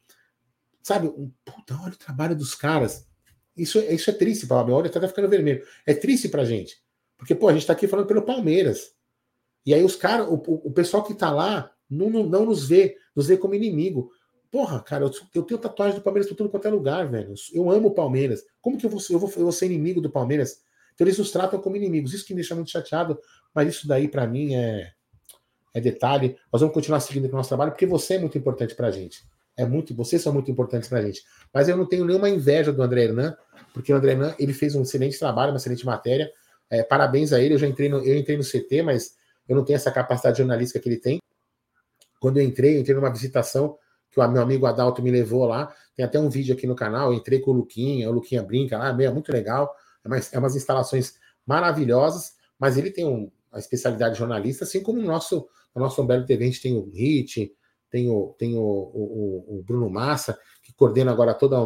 Sabe? 0.82 1.08
Um, 1.08 1.32
puta, 1.44 1.74
olha 1.82 1.92
o 1.92 1.98
trabalho 1.98 2.36
dos 2.36 2.54
caras. 2.54 3.06
Isso, 3.60 3.78
isso 3.78 4.10
é 4.10 4.12
triste, 4.12 4.46
para 4.46 4.72
Olha, 4.72 4.88
até 4.88 4.98
tá 4.98 5.06
ficando 5.06 5.28
vermelho. 5.28 5.62
É 5.86 5.92
triste 5.92 6.28
pra 6.28 6.44
gente. 6.44 6.78
Porque, 7.18 7.34
pô, 7.34 7.48
a 7.48 7.52
gente 7.52 7.66
tá 7.66 7.74
aqui 7.74 7.86
falando 7.86 8.06
pelo 8.06 8.22
Palmeiras. 8.22 8.92
E 9.66 9.74
aí 9.74 9.84
os 9.84 9.94
caras, 9.94 10.26
o, 10.28 10.34
o, 10.34 10.72
pessoal 10.72 11.04
que 11.04 11.12
tá 11.12 11.30
lá, 11.30 11.70
não, 11.88 12.08
não, 12.08 12.24
não, 12.24 12.46
nos 12.46 12.66
vê, 12.66 12.96
nos 13.14 13.26
vê 13.26 13.36
como 13.36 13.54
inimigo. 13.54 14.10
Porra, 14.50 14.80
cara, 14.80 15.04
eu, 15.04 15.10
eu 15.34 15.42
tenho 15.42 15.60
tatuagem 15.60 15.98
do 15.98 16.02
Palmeiras 16.02 16.28
por 16.28 16.34
tudo 16.34 16.48
quanto 16.48 16.66
é 16.66 16.70
lugar, 16.70 17.08
velho. 17.10 17.34
Eu 17.52 17.70
amo 17.70 17.88
o 17.88 17.94
Palmeiras. 17.94 18.42
Como 18.62 18.78
que 18.78 18.86
eu 18.86 18.90
vou, 18.90 19.00
eu 19.10 19.18
vou, 19.18 19.28
eu 19.36 19.42
vou 19.42 19.52
ser 19.52 19.66
inimigo 19.66 20.00
do 20.00 20.10
Palmeiras? 20.10 20.62
Então 20.94 21.06
eles 21.06 21.18
nos 21.18 21.30
tratam 21.30 21.60
como 21.60 21.76
inimigos. 21.76 22.14
Isso 22.14 22.24
que 22.24 22.32
me 22.32 22.40
deixa 22.40 22.54
muito 22.54 22.70
chateado, 22.70 23.18
mas 23.54 23.68
isso 23.68 23.86
daí 23.86 24.08
para 24.08 24.26
mim 24.26 24.54
é, 24.54 24.90
é 25.74 25.80
detalhe. 25.80 26.36
Nós 26.50 26.62
vamos 26.62 26.74
continuar 26.74 27.00
seguindo 27.00 27.28
com 27.28 27.34
o 27.34 27.36
nosso 27.36 27.50
trabalho, 27.50 27.72
porque 27.72 27.86
você 27.86 28.14
é 28.14 28.18
muito 28.18 28.38
importante 28.38 28.74
pra 28.74 28.90
gente. 28.90 29.22
É 29.60 29.66
muito, 29.66 29.94
vocês 29.94 30.22
são 30.22 30.32
muito 30.32 30.50
importantes 30.50 30.88
para 30.88 31.00
a 31.00 31.02
gente. 31.02 31.22
Mas 31.52 31.68
eu 31.68 31.76
não 31.76 31.84
tenho 31.84 32.06
nenhuma 32.06 32.30
inveja 32.30 32.72
do 32.72 32.82
André 32.82 33.04
Hernan, 33.04 33.36
porque 33.74 33.92
o 33.92 33.96
André 33.96 34.12
Hernan 34.12 34.34
ele 34.38 34.54
fez 34.54 34.74
um 34.74 34.80
excelente 34.80 35.18
trabalho, 35.18 35.52
uma 35.52 35.58
excelente 35.58 35.84
matéria. 35.84 36.32
É, 36.70 36.82
parabéns 36.82 37.30
a 37.34 37.38
ele. 37.38 37.52
Eu 37.54 37.58
já 37.58 37.66
entrei 37.66 37.90
no, 37.90 37.98
eu 37.98 38.16
entrei 38.16 38.38
no 38.38 38.42
CT, 38.42 38.82
mas 38.82 39.16
eu 39.46 39.54
não 39.54 39.62
tenho 39.62 39.76
essa 39.76 39.90
capacidade 39.90 40.38
jornalística 40.38 40.80
que 40.80 40.88
ele 40.88 40.96
tem. 40.96 41.20
Quando 42.18 42.38
eu 42.38 42.42
entrei, 42.42 42.76
eu 42.76 42.80
entrei 42.80 42.96
numa 42.96 43.12
visitação 43.12 43.76
que 44.10 44.18
o 44.18 44.28
meu 44.28 44.40
amigo 44.40 44.64
Adalto 44.64 45.02
me 45.02 45.10
levou 45.10 45.44
lá. 45.44 45.70
Tem 45.94 46.06
até 46.06 46.18
um 46.18 46.30
vídeo 46.30 46.54
aqui 46.54 46.66
no 46.66 46.74
canal. 46.74 47.12
Eu 47.12 47.18
entrei 47.18 47.40
com 47.40 47.50
o 47.50 47.54
Luquinha, 47.54 48.08
o 48.08 48.12
Luquinha 48.12 48.42
brinca 48.42 48.78
lá, 48.78 48.88
é 48.88 49.10
muito 49.10 49.30
legal. 49.30 49.76
É, 50.02 50.08
mais, 50.08 50.32
é 50.32 50.38
umas 50.38 50.56
instalações 50.56 51.16
maravilhosas, 51.46 52.32
mas 52.58 52.78
ele 52.78 52.90
tem 52.90 53.04
um, 53.04 53.30
uma 53.52 53.58
especialidade 53.58 54.18
jornalista, 54.18 54.64
assim 54.64 54.82
como 54.82 55.00
o 55.00 55.04
nosso, 55.04 55.46
o 55.74 55.80
nosso 55.80 56.00
Umberto 56.00 56.26
TV, 56.26 56.44
a 56.44 56.46
gente 56.46 56.62
tem 56.62 56.74
o 56.78 56.90
HIT, 56.94 57.52
tem 57.90 58.08
o, 58.08 58.34
tem 58.38 58.56
o, 58.56 58.60
o, 58.60 59.58
o 59.58 59.62
Bruno 59.62 59.90
Massa, 59.90 60.38
que 60.62 60.72
coordena 60.72 61.10
agora 61.10 61.34
toda 61.34 61.56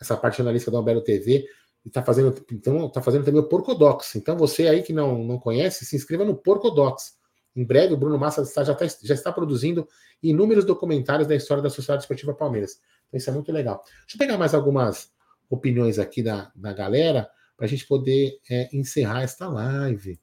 essa 0.00 0.16
parte 0.16 0.38
jornalística 0.38 0.70
da 0.70 0.80
Umbelo 0.80 1.00
TV, 1.00 1.46
e 1.84 1.88
está 1.88 2.02
fazendo, 2.02 2.34
então, 2.52 2.88
tá 2.88 3.00
fazendo 3.00 3.24
também 3.24 3.40
o 3.40 3.48
Porcodox. 3.48 4.14
Então, 4.16 4.36
você 4.36 4.68
aí 4.68 4.82
que 4.82 4.92
não, 4.92 5.24
não 5.24 5.38
conhece, 5.38 5.84
se 5.84 5.96
inscreva 5.96 6.24
no 6.24 6.34
Porcodox. 6.34 7.18
Em 7.56 7.64
breve, 7.64 7.94
o 7.94 7.96
Bruno 7.96 8.18
Massa 8.18 8.42
está, 8.42 8.62
já, 8.62 8.72
está, 8.72 8.86
já 9.02 9.14
está 9.14 9.32
produzindo 9.32 9.88
inúmeros 10.22 10.64
documentários 10.64 11.26
da 11.26 11.34
história 11.34 11.62
da 11.62 11.70
Sociedade 11.70 12.02
Esportiva 12.02 12.34
Palmeiras. 12.34 12.78
Então, 13.08 13.18
isso 13.18 13.30
é 13.30 13.32
muito 13.32 13.50
legal. 13.50 13.82
Deixa 14.02 14.14
eu 14.14 14.18
pegar 14.18 14.38
mais 14.38 14.54
algumas 14.54 15.10
opiniões 15.48 15.98
aqui 15.98 16.22
da, 16.22 16.52
da 16.54 16.72
galera 16.72 17.28
para 17.56 17.66
a 17.66 17.68
gente 17.68 17.86
poder 17.86 18.38
é, 18.48 18.68
encerrar 18.72 19.22
esta 19.22 19.48
live. 19.48 20.20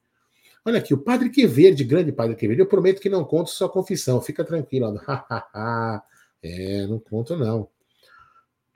Olha 0.68 0.80
aqui, 0.80 0.94
o 0.94 0.98
Padre 0.98 1.30
Queverde, 1.30 1.86
grande 1.86 2.12
Padre 2.12 2.36
Queverde, 2.36 2.62
eu 2.62 2.68
prometo 2.68 3.00
que 3.00 3.08
não 3.08 3.24
conto 3.24 3.50
sua 3.50 3.70
confissão, 3.70 4.22
fica 4.22 4.44
tranquilo. 4.44 5.00
é, 6.44 6.86
não 6.86 7.00
conto 7.00 7.38
não. 7.38 7.70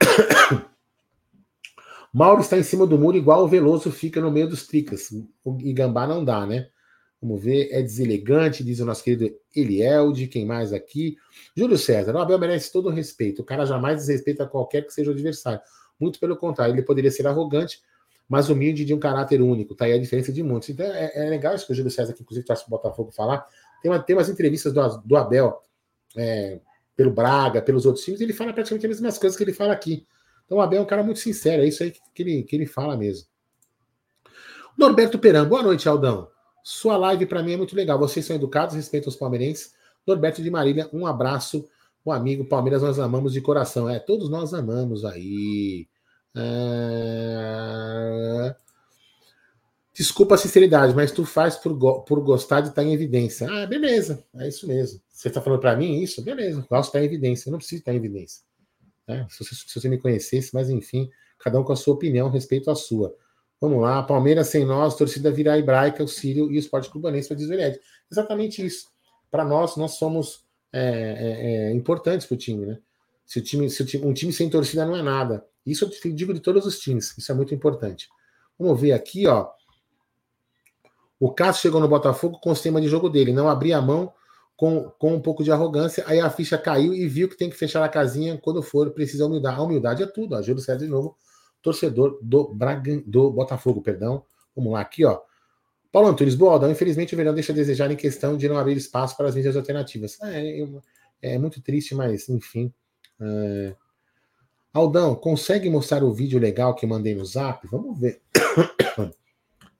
Mauro 2.10 2.40
está 2.40 2.56
em 2.56 2.62
cima 2.62 2.86
do 2.86 2.96
muro, 2.96 3.18
igual 3.18 3.44
o 3.44 3.46
Veloso 3.46 3.92
fica 3.92 4.22
no 4.22 4.30
meio 4.30 4.48
dos 4.48 4.66
tricas. 4.66 5.10
E 5.60 5.72
Gambá 5.74 6.06
não 6.06 6.24
dá, 6.24 6.46
né? 6.46 6.70
Vamos 7.20 7.44
ver, 7.44 7.68
é 7.70 7.82
deselegante, 7.82 8.64
diz 8.64 8.80
o 8.80 8.86
nosso 8.86 9.04
querido 9.04 9.30
Elielde, 9.54 10.28
quem 10.28 10.46
mais 10.46 10.72
aqui? 10.72 11.18
Júlio 11.54 11.76
César, 11.76 12.14
o 12.14 12.18
Abel 12.20 12.38
merece 12.38 12.72
todo 12.72 12.88
o 12.88 12.90
respeito. 12.90 13.42
O 13.42 13.44
cara 13.44 13.66
jamais 13.66 13.98
desrespeita 13.98 14.46
qualquer 14.46 14.86
que 14.86 14.94
seja 14.94 15.10
o 15.10 15.12
adversário. 15.12 15.60
Muito 16.00 16.18
pelo 16.18 16.38
contrário, 16.38 16.74
ele 16.74 16.80
poderia 16.80 17.10
ser 17.10 17.26
arrogante, 17.26 17.82
mas 18.28 18.48
humilde 18.48 18.84
de 18.84 18.94
um 18.94 18.98
caráter 18.98 19.40
único. 19.40 19.74
Tá 19.74 19.84
aí 19.84 19.92
a 19.92 19.98
diferença 19.98 20.32
de 20.32 20.42
muitos. 20.42 20.68
Então 20.68 20.86
é, 20.86 21.12
é 21.14 21.28
legal 21.28 21.54
isso 21.54 21.66
que 21.66 21.72
o 21.72 21.74
Júlio 21.74 21.90
César, 21.90 22.12
que 22.12 22.22
inclusive 22.22 22.46
traz 22.46 22.62
o 22.66 22.70
Botafogo 22.70 23.10
falar. 23.12 23.46
Tem, 23.82 23.90
uma, 23.90 23.98
tem 23.98 24.16
umas 24.16 24.28
entrevistas 24.28 24.72
do, 24.72 24.98
do 25.04 25.16
Abel 25.16 25.60
é, 26.16 26.60
pelo 26.96 27.10
Braga, 27.10 27.60
pelos 27.62 27.86
outros 27.86 28.04
times, 28.04 28.20
ele 28.20 28.32
fala 28.32 28.52
praticamente 28.52 28.86
as 28.86 28.92
mesmas 28.92 29.18
coisas 29.18 29.36
que 29.36 29.44
ele 29.44 29.52
fala 29.52 29.72
aqui. 29.72 30.06
Então 30.44 30.58
o 30.58 30.60
Abel 30.60 30.80
é 30.80 30.82
um 30.82 30.86
cara 30.86 31.02
muito 31.02 31.20
sincero, 31.20 31.62
é 31.62 31.66
isso 31.66 31.82
aí 31.82 31.90
que, 31.90 32.00
que 32.14 32.22
ele, 32.22 32.42
que 32.42 32.56
ele 32.56 32.66
fala 32.66 32.96
mesmo. 32.96 33.26
Norberto 34.76 35.18
Peram, 35.18 35.46
boa 35.46 35.62
noite, 35.62 35.88
Aldão. 35.88 36.28
Sua 36.62 36.96
live 36.96 37.26
para 37.26 37.42
mim 37.42 37.52
é 37.52 37.56
muito 37.56 37.74
legal. 37.74 37.98
Vocês 37.98 38.24
são 38.24 38.36
educados, 38.36 38.74
respeitam 38.74 39.08
os 39.08 39.16
palmeirenses. 39.16 39.74
Norberto 40.06 40.42
de 40.42 40.50
Marília, 40.50 40.88
um 40.92 41.06
abraço. 41.06 41.68
O 42.04 42.10
amigo 42.10 42.44
Palmeiras 42.44 42.82
nós 42.82 42.98
amamos 42.98 43.32
de 43.32 43.40
coração. 43.40 43.88
É, 43.88 43.98
todos 43.98 44.28
nós 44.28 44.54
amamos 44.54 45.04
aí. 45.04 45.88
É... 46.36 47.82
Desculpa 49.94 50.36
a 50.36 50.38
sinceridade, 50.38 50.94
mas 50.94 51.12
tu 51.12 51.24
faz 51.26 51.56
por, 51.56 51.74
go 51.74 52.02
por 52.02 52.18
gostar 52.20 52.62
de 52.62 52.70
estar 52.70 52.82
em 52.82 52.94
evidência. 52.94 53.46
Ah, 53.50 53.66
beleza, 53.66 54.24
é 54.34 54.48
isso 54.48 54.66
mesmo. 54.66 55.00
Você 55.08 55.28
está 55.28 55.42
falando 55.42 55.60
para 55.60 55.76
mim 55.76 56.00
isso? 56.00 56.22
Beleza, 56.22 56.66
gosto 56.68 56.84
de 56.84 56.88
estar 56.88 57.00
em 57.02 57.04
evidência. 57.04 57.48
Eu 57.48 57.52
não 57.52 57.58
preciso 57.58 57.80
estar 57.80 57.92
em 57.92 57.96
evidência. 57.96 58.42
Né? 59.06 59.26
Se, 59.28 59.44
você, 59.44 59.54
se, 59.54 59.80
você, 59.80 59.88
me 59.88 59.98
conhecesse, 59.98 60.54
mas 60.54 60.70
enfim, 60.70 61.10
cada 61.38 61.60
um 61.60 61.64
com 61.64 61.72
a 61.72 61.76
sua 61.76 61.94
opinião, 61.94 62.30
respeito 62.30 62.70
à 62.70 62.74
sua. 62.74 63.14
Vamos 63.60 63.80
lá, 63.80 64.02
Palmeiras 64.02 64.48
sem 64.48 64.64
nós, 64.64 64.96
torcida 64.96 65.30
virar 65.30 65.58
hebraica, 65.58 66.02
o 66.02 66.08
Sírio 66.08 66.50
e 66.50 66.56
o 66.56 66.58
Esporte 66.58 66.90
Clubanense, 66.90 67.34
diz 67.36 67.48
o 67.48 67.52
Eliade. 67.52 67.78
Exatamente 68.10 68.64
isso. 68.64 68.86
Para 69.30 69.44
nós, 69.44 69.76
nós 69.76 69.92
somos 69.92 70.44
é, 70.72 70.80
é, 70.80 71.68
é, 71.68 71.72
importantes 71.72 72.26
para 72.26 72.34
o 72.34 72.38
time, 72.38 72.66
né? 72.66 72.78
Se, 73.24 73.38
o 73.38 73.42
time, 73.42 73.70
se 73.70 73.82
o 73.82 73.86
time, 73.86 74.06
um 74.06 74.12
time 74.12 74.32
sem 74.32 74.50
torcida 74.50 74.84
não 74.84 74.96
é 74.96 75.02
nada. 75.02 75.46
Isso 75.64 75.84
eu 75.84 76.12
digo 76.12 76.34
de 76.34 76.40
todos 76.40 76.66
os 76.66 76.78
times, 76.78 77.16
isso 77.16 77.30
é 77.30 77.34
muito 77.34 77.54
importante. 77.54 78.08
Vamos 78.58 78.80
ver 78.80 78.92
aqui, 78.92 79.26
ó. 79.26 79.48
O 81.18 81.32
Cássio 81.32 81.62
chegou 81.62 81.80
no 81.80 81.88
Botafogo 81.88 82.40
com 82.40 82.50
o 82.50 82.54
sistema 82.54 82.80
de 82.80 82.88
jogo 82.88 83.08
dele, 83.08 83.32
não 83.32 83.48
abria 83.48 83.78
a 83.78 83.82
mão 83.82 84.12
com, 84.56 84.90
com 84.98 85.14
um 85.14 85.20
pouco 85.20 85.42
de 85.42 85.50
arrogância, 85.50 86.04
aí 86.06 86.20
a 86.20 86.30
ficha 86.30 86.58
caiu 86.58 86.92
e 86.92 87.06
viu 87.08 87.28
que 87.28 87.36
tem 87.36 87.48
que 87.48 87.56
fechar 87.56 87.82
a 87.84 87.88
casinha 87.88 88.38
quando 88.38 88.62
for 88.62 88.90
precisa 88.90 89.26
humildade. 89.26 89.58
A 89.58 89.62
humildade 89.62 90.02
é 90.02 90.06
tudo, 90.06 90.34
ó. 90.34 90.42
Júlio 90.42 90.60
César 90.60 90.78
de 90.78 90.88
novo, 90.88 91.16
torcedor 91.60 92.18
do, 92.22 92.52
Braga, 92.52 93.02
do 93.06 93.30
Botafogo, 93.30 93.80
perdão. 93.82 94.24
Vamos 94.54 94.72
lá, 94.72 94.80
aqui, 94.80 95.04
ó. 95.04 95.20
Paulo 95.90 96.08
Antunes, 96.08 96.34
Boaldão, 96.34 96.70
infelizmente 96.70 97.14
o 97.14 97.16
verão 97.16 97.34
deixa 97.34 97.52
a 97.52 97.54
desejar 97.54 97.90
em 97.90 97.96
questão 97.96 98.36
de 98.36 98.48
não 98.48 98.56
abrir 98.56 98.76
espaço 98.76 99.16
para 99.16 99.28
as 99.28 99.34
mídias 99.34 99.56
alternativas. 99.56 100.18
É, 100.22 100.60
é, 100.60 101.34
é 101.34 101.38
muito 101.38 101.60
triste, 101.60 101.94
mas 101.94 102.28
enfim. 102.28 102.72
É... 103.20 103.76
Aldão, 104.72 105.14
consegue 105.14 105.68
mostrar 105.68 106.02
o 106.02 106.12
vídeo 106.12 106.38
legal 106.38 106.74
que 106.74 106.86
mandei 106.86 107.14
no 107.14 107.24
zap? 107.24 107.66
Vamos 107.66 107.98
ver. 107.98 108.20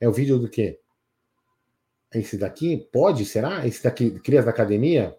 É 0.00 0.08
o 0.08 0.12
vídeo 0.12 0.36
do 0.36 0.48
quê? 0.48 0.80
Esse 2.12 2.36
daqui 2.36 2.76
pode, 2.92 3.24
será? 3.24 3.64
Esse 3.64 3.84
daqui, 3.84 4.18
Crias 4.18 4.44
da 4.44 4.50
Academia? 4.50 5.16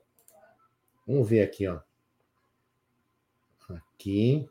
Vamos 1.07 1.29
ver 1.29 1.41
aqui, 1.41 1.65
ó. 1.65 1.79
Aqui. 3.69 4.45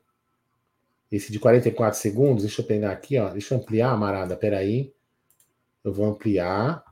Esse 1.11 1.31
de 1.31 1.39
44 1.39 2.01
segundos, 2.01 2.45
deixa 2.45 2.62
eu 2.62 2.66
pegar 2.66 2.93
aqui, 2.93 3.18
ó. 3.18 3.29
Deixa 3.29 3.55
eu 3.55 3.59
ampliar, 3.59 3.91
amarada, 3.91 4.35
peraí. 4.35 4.95
Eu 5.85 5.93
vou 5.93 6.07
ampliar. 6.07 6.83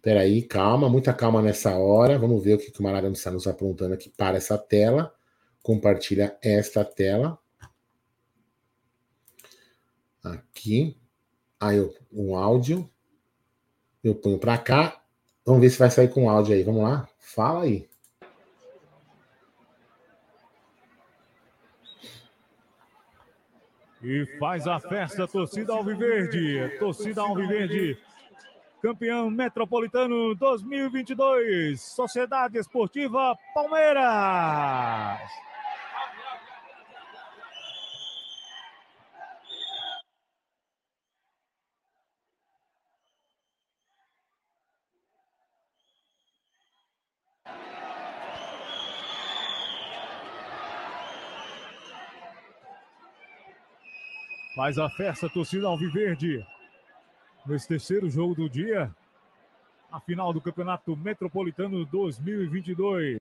Peraí, 0.00 0.40
calma, 0.40 0.88
muita 0.88 1.12
calma 1.12 1.42
nessa 1.42 1.76
hora. 1.76 2.18
Vamos 2.18 2.42
ver 2.42 2.54
o 2.54 2.58
que, 2.58 2.70
que 2.70 2.80
o 2.80 2.82
Marada 2.82 3.08
está 3.10 3.30
nos 3.30 3.46
apontando 3.46 3.92
aqui 3.92 4.08
para 4.08 4.38
essa 4.38 4.56
tela. 4.56 5.14
Compartilha 5.62 6.38
esta 6.42 6.82
tela. 6.82 7.38
Aqui. 10.22 10.96
Aí 11.58 11.76
eu, 11.76 11.94
um 12.12 12.36
áudio. 12.36 12.88
Eu 14.02 14.14
ponho 14.14 14.38
para 14.38 14.56
cá. 14.58 15.00
Vamos 15.44 15.60
ver 15.60 15.70
se 15.70 15.78
vai 15.78 15.90
sair 15.90 16.08
com 16.08 16.30
áudio 16.30 16.54
aí. 16.54 16.62
Vamos 16.62 16.82
lá? 16.82 17.08
Fala 17.18 17.64
aí. 17.64 17.88
E 24.02 24.24
faz 24.38 24.66
a 24.66 24.80
festa, 24.80 25.28
torcida 25.28 25.74
Alviverde. 25.74 26.78
Torcida 26.78 27.20
Alviverde. 27.20 27.98
Campeão 28.80 29.30
Metropolitano 29.30 30.34
2022. 30.34 31.80
Sociedade 31.80 32.56
Esportiva 32.56 33.36
Palmeiras. 33.52 35.20
Faz 54.60 54.76
a 54.76 54.90
festa, 54.90 55.26
torcida 55.26 55.66
Alviverde. 55.66 56.46
Nesse 57.46 57.66
terceiro 57.66 58.10
jogo 58.10 58.34
do 58.34 58.46
dia, 58.46 58.94
a 59.90 59.98
final 59.98 60.34
do 60.34 60.40
Campeonato 60.42 60.94
Metropolitano 60.94 61.86
2022. 61.86 63.19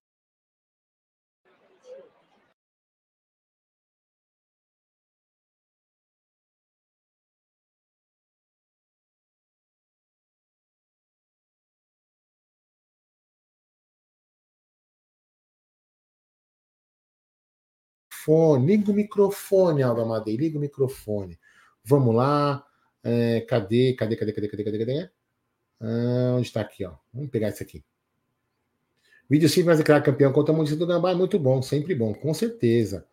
Microfone, 18.30 18.65
liga 18.65 18.91
o 18.91 18.93
microfone, 18.93 19.84
Aldo 19.84 20.01
Amadei, 20.01 20.36
liga 20.36 20.57
o 20.57 20.61
microfone. 20.61 21.39
Vamos 21.84 22.15
lá. 22.15 22.63
É, 23.03 23.41
cadê, 23.41 23.93
cadê, 23.93 24.15
cadê, 24.15 24.34
cadê, 24.34 24.47
cadê, 24.47 24.63
cadê, 24.63 24.77
cadê? 24.80 25.09
Ah, 25.82 26.36
onde 26.36 26.47
está 26.47 26.61
aqui, 26.61 26.86
ó? 26.86 26.95
Vamos 27.13 27.30
pegar 27.30 27.49
esse 27.49 27.63
aqui. 27.63 27.84
Vídeo 29.30 29.47
simples 29.47 29.77
declarar 29.77 30.01
campeão 30.01 30.34
contra 30.34 30.51
o 30.51 30.55
Município 30.55 30.86
do 30.86 30.88
Gambá 30.88 31.13
muito 31.13 31.38
bom, 31.39 31.61
sempre 31.61 31.93
bom, 31.95 32.13
com 32.13 32.34
certeza. 32.34 33.05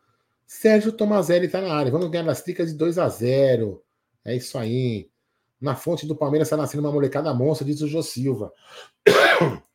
Sérgio 0.46 0.92
Tomazelli 0.92 1.46
está 1.46 1.60
na 1.60 1.74
área. 1.74 1.92
Vamos 1.92 2.08
ganhar 2.10 2.28
as 2.30 2.42
tricas 2.42 2.70
de 2.70 2.78
2 2.78 2.98
a 2.98 3.08
0 3.08 3.82
É 4.24 4.34
isso 4.34 4.58
aí. 4.58 5.10
Na 5.60 5.74
fonte 5.74 6.06
do 6.06 6.16
Palmeiras 6.16 6.48
está 6.48 6.56
nascendo 6.56 6.86
uma 6.86 6.92
molecada 6.92 7.32
monstra, 7.34 7.66
diz 7.66 7.80
o 7.80 7.88
Jô 7.88 8.02
Silva. 8.02 8.52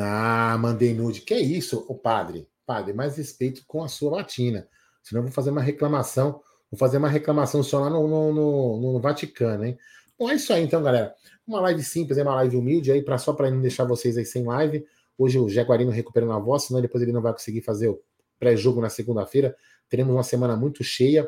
Ah, 0.00 0.56
mandei 0.60 0.94
nude. 0.94 1.22
Que 1.22 1.34
é 1.34 1.40
isso, 1.40 1.84
o 1.88 1.94
padre? 1.96 2.48
Padre, 2.68 2.92
mais 2.92 3.16
respeito 3.16 3.64
com 3.66 3.82
a 3.82 3.88
sua 3.88 4.10
latina. 4.10 4.68
Senão 5.02 5.20
eu 5.20 5.24
vou 5.24 5.32
fazer 5.32 5.48
uma 5.48 5.62
reclamação. 5.62 6.42
Vou 6.70 6.78
fazer 6.78 6.98
uma 6.98 7.08
reclamação 7.08 7.62
só 7.62 7.80
lá 7.80 7.88
no, 7.88 8.06
no, 8.06 8.34
no, 8.34 8.92
no 8.92 9.00
Vaticano, 9.00 9.64
hein? 9.64 9.78
Bom, 10.18 10.30
é 10.30 10.34
isso 10.34 10.52
aí 10.52 10.62
então, 10.62 10.82
galera. 10.82 11.14
Uma 11.46 11.60
live 11.62 11.82
simples, 11.82 12.18
é 12.18 12.22
uma 12.22 12.34
live 12.34 12.58
humilde 12.58 12.92
aí, 12.92 13.00
pra, 13.00 13.16
só 13.16 13.32
para 13.32 13.50
não 13.50 13.62
deixar 13.62 13.84
vocês 13.84 14.18
aí 14.18 14.26
sem 14.26 14.44
live. 14.44 14.84
Hoje 15.16 15.38
o 15.38 15.48
Jaguarino 15.48 15.90
recuperando 15.90 16.32
a 16.32 16.38
voz, 16.38 16.64
senão 16.64 16.82
depois 16.82 17.02
ele 17.02 17.10
não 17.10 17.22
vai 17.22 17.32
conseguir 17.32 17.62
fazer 17.62 17.88
o 17.88 18.02
pré-jogo 18.38 18.82
na 18.82 18.90
segunda-feira. 18.90 19.56
Teremos 19.88 20.14
uma 20.14 20.22
semana 20.22 20.54
muito 20.54 20.84
cheia. 20.84 21.26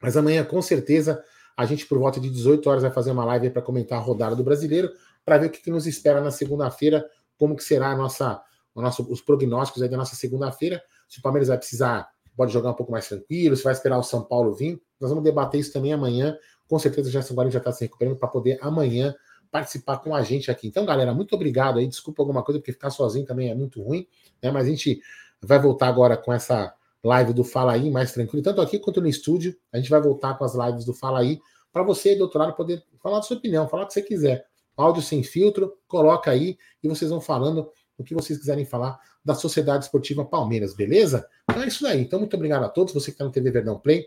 Mas 0.00 0.16
amanhã, 0.16 0.44
com 0.44 0.62
certeza, 0.62 1.20
a 1.56 1.66
gente, 1.66 1.86
por 1.86 1.98
volta 1.98 2.20
de 2.20 2.30
18 2.30 2.70
horas, 2.70 2.82
vai 2.82 2.92
fazer 2.92 3.10
uma 3.10 3.24
live 3.24 3.50
para 3.50 3.62
comentar 3.62 3.98
a 3.98 4.00
rodada 4.00 4.36
do 4.36 4.44
brasileiro, 4.44 4.92
para 5.24 5.38
ver 5.38 5.46
o 5.46 5.50
que, 5.50 5.60
que 5.60 5.72
nos 5.72 5.88
espera 5.88 6.20
na 6.20 6.30
segunda-feira, 6.30 7.04
como 7.36 7.56
que 7.56 7.64
será 7.64 7.90
a 7.90 7.96
nossa 7.96 8.40
nosso, 8.80 9.02
os 9.10 9.20
prognósticos 9.20 9.82
aí 9.82 9.88
da 9.88 9.96
nossa 9.96 10.16
segunda-feira. 10.16 10.82
Se 11.08 11.18
o 11.18 11.22
Palmeiras 11.22 11.48
vai 11.48 11.58
precisar, 11.58 12.08
pode 12.36 12.52
jogar 12.52 12.70
um 12.70 12.74
pouco 12.74 12.92
mais 12.92 13.08
tranquilo, 13.08 13.56
se 13.56 13.64
vai 13.64 13.72
esperar 13.72 13.98
o 13.98 14.02
São 14.02 14.22
Paulo 14.22 14.54
vir. 14.54 14.80
Nós 15.00 15.10
vamos 15.10 15.24
debater 15.24 15.60
isso 15.60 15.72
também 15.72 15.92
amanhã. 15.92 16.36
Com 16.68 16.78
certeza 16.78 17.08
o 17.08 17.12
Gerson 17.12 17.34
Guarani 17.34 17.52
já 17.52 17.58
está 17.58 17.72
se 17.72 17.84
recuperando 17.84 18.16
para 18.16 18.28
poder 18.28 18.58
amanhã 18.62 19.14
participar 19.50 19.98
com 19.98 20.14
a 20.14 20.22
gente 20.22 20.50
aqui. 20.50 20.68
Então, 20.68 20.84
galera, 20.84 21.12
muito 21.12 21.34
obrigado 21.34 21.78
aí. 21.78 21.86
Desculpa 21.86 22.22
alguma 22.22 22.42
coisa, 22.42 22.60
porque 22.60 22.72
ficar 22.72 22.90
sozinho 22.90 23.26
também 23.26 23.50
é 23.50 23.54
muito 23.54 23.82
ruim, 23.82 24.06
né? 24.42 24.50
Mas 24.50 24.66
a 24.66 24.70
gente 24.70 25.00
vai 25.42 25.58
voltar 25.58 25.88
agora 25.88 26.16
com 26.16 26.32
essa 26.32 26.72
live 27.02 27.32
do 27.32 27.42
Fala 27.42 27.72
Aí, 27.72 27.90
mais 27.90 28.12
tranquilo, 28.12 28.42
tanto 28.42 28.60
aqui 28.60 28.78
quanto 28.78 29.00
no 29.00 29.08
estúdio. 29.08 29.56
A 29.72 29.78
gente 29.78 29.90
vai 29.90 30.00
voltar 30.00 30.34
com 30.34 30.44
as 30.44 30.54
lives 30.54 30.84
do 30.84 30.94
Fala 30.94 31.20
Aí, 31.20 31.40
para 31.72 31.82
você, 31.82 32.14
doutorado, 32.14 32.54
poder 32.54 32.84
falar 33.02 33.16
da 33.16 33.22
sua 33.22 33.36
opinião, 33.36 33.68
falar 33.68 33.84
o 33.84 33.86
que 33.86 33.94
você 33.94 34.02
quiser. 34.02 34.46
Áudio 34.76 35.02
sem 35.02 35.22
filtro, 35.22 35.76
coloca 35.86 36.30
aí 36.30 36.56
e 36.82 36.88
vocês 36.88 37.10
vão 37.10 37.20
falando 37.20 37.70
o 38.00 38.04
que 38.04 38.14
vocês 38.14 38.38
quiserem 38.38 38.64
falar 38.64 38.98
da 39.24 39.34
Sociedade 39.34 39.84
Esportiva 39.84 40.24
Palmeiras, 40.24 40.74
beleza? 40.74 41.26
Então 41.48 41.62
é 41.62 41.66
isso 41.66 41.82
daí. 41.82 42.00
Então, 42.00 42.18
muito 42.18 42.34
obrigado 42.34 42.64
a 42.64 42.68
todos. 42.68 42.94
Você 42.94 43.06
que 43.06 43.14
está 43.14 43.24
no 43.24 43.30
TV 43.30 43.50
Verdão 43.50 43.78
Play, 43.78 44.06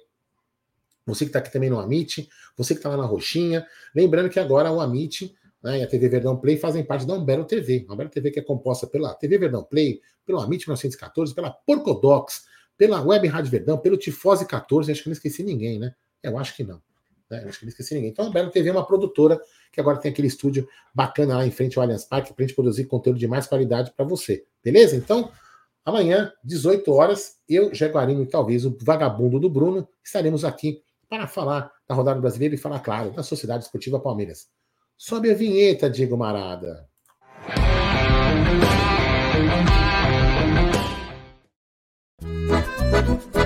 você 1.06 1.26
que 1.26 1.30
está 1.30 1.40
aqui 1.40 1.52
também 1.52 1.70
no 1.70 1.80
Amit, 1.80 2.28
você 2.58 2.74
que 2.74 2.80
está 2.80 2.90
lá 2.90 2.98
na 2.98 3.06
Roxinha. 3.06 3.66
Lembrando 3.96 4.30
que 4.30 4.40
agora 4.40 4.72
o 4.72 4.80
Amit 4.80 5.36
né, 5.62 5.80
e 5.80 5.84
a 5.84 5.88
TV 5.88 6.10
Verdão 6.10 6.38
Play 6.38 6.58
fazem 6.58 6.84
parte 6.84 7.06
da 7.06 7.14
Umbelo 7.14 7.46
TV. 7.46 7.86
A 7.88 7.94
Umbelo 7.94 8.10
TV 8.10 8.32
que 8.32 8.40
é 8.40 8.44
composta 8.44 8.88
pela 8.88 9.14
TV 9.14 9.38
Verdão 9.38 9.64
Play, 9.64 10.02
pelo 10.26 10.40
Amit 10.40 10.68
1914, 10.68 11.36
pela 11.36 11.52
Porcodox, 11.52 12.46
pela 12.78 13.02
Web 13.02 13.28
Rádio 13.28 13.52
Verdão, 13.52 13.78
pelo 13.78 13.98
Tifose 13.98 14.46
14. 14.46 14.92
Acho 14.92 15.04
que 15.04 15.10
não 15.10 15.14
esqueci 15.14 15.44
ninguém, 15.44 15.78
né? 15.78 15.94
Eu 16.22 16.38
acho 16.38 16.56
que 16.56 16.64
não. 16.64 16.82
Né? 17.42 17.50
Acho 17.50 17.60
que 17.60 17.66
não 17.66 17.70
esqueci 17.70 17.94
ninguém. 17.94 18.10
Então 18.12 18.26
a 18.26 18.30
Umbelo 18.30 18.52
TV 18.52 18.70
é 18.70 18.72
uma 18.72 18.86
produtora 18.86 19.40
que 19.72 19.80
agora 19.80 19.98
tem 19.98 20.12
aquele 20.12 20.28
estúdio 20.28 20.68
bacana 20.94 21.38
lá 21.38 21.46
em 21.46 21.52
frente 21.52 21.78
ao 21.78 21.84
Allianz 21.84 22.06
Parque 22.06 22.34
para 22.34 22.44
a 22.44 22.48
gente 22.48 22.56
produzir 22.56 22.86
conteúdo 22.86 23.20
de 23.20 23.28
mais 23.28 23.48
qualidade 23.48 23.92
para 23.96 24.06
você. 24.06 24.46
Beleza? 24.64 24.96
Então, 24.96 25.32
amanhã, 25.84 26.32
18 26.44 26.92
horas, 26.92 27.38
eu, 27.50 27.74
Jaguarino 27.74 28.24
e 28.24 28.28
talvez 28.28 28.66
o 28.66 28.78
vagabundo 28.82 29.40
do 29.40 29.50
Bruno 29.50 29.88
estaremos 30.04 30.46
aqui 30.46 30.82
para 31.10 31.28
falar 31.28 31.72
da 31.88 31.96
rodada 31.96 32.20
brasileira 32.20 32.56
e 32.56 32.58
falar, 32.58 32.80
claro, 32.80 33.12
da 33.12 33.24
Sociedade 33.24 33.64
Esportiva 33.64 34.00
Palmeiras. 34.00 34.48
Sobe 34.98 35.32
a 35.32 35.36
vinheta, 35.36 35.90
Diego 35.90 36.18
Marada. 36.18 36.88
Música 43.04 43.43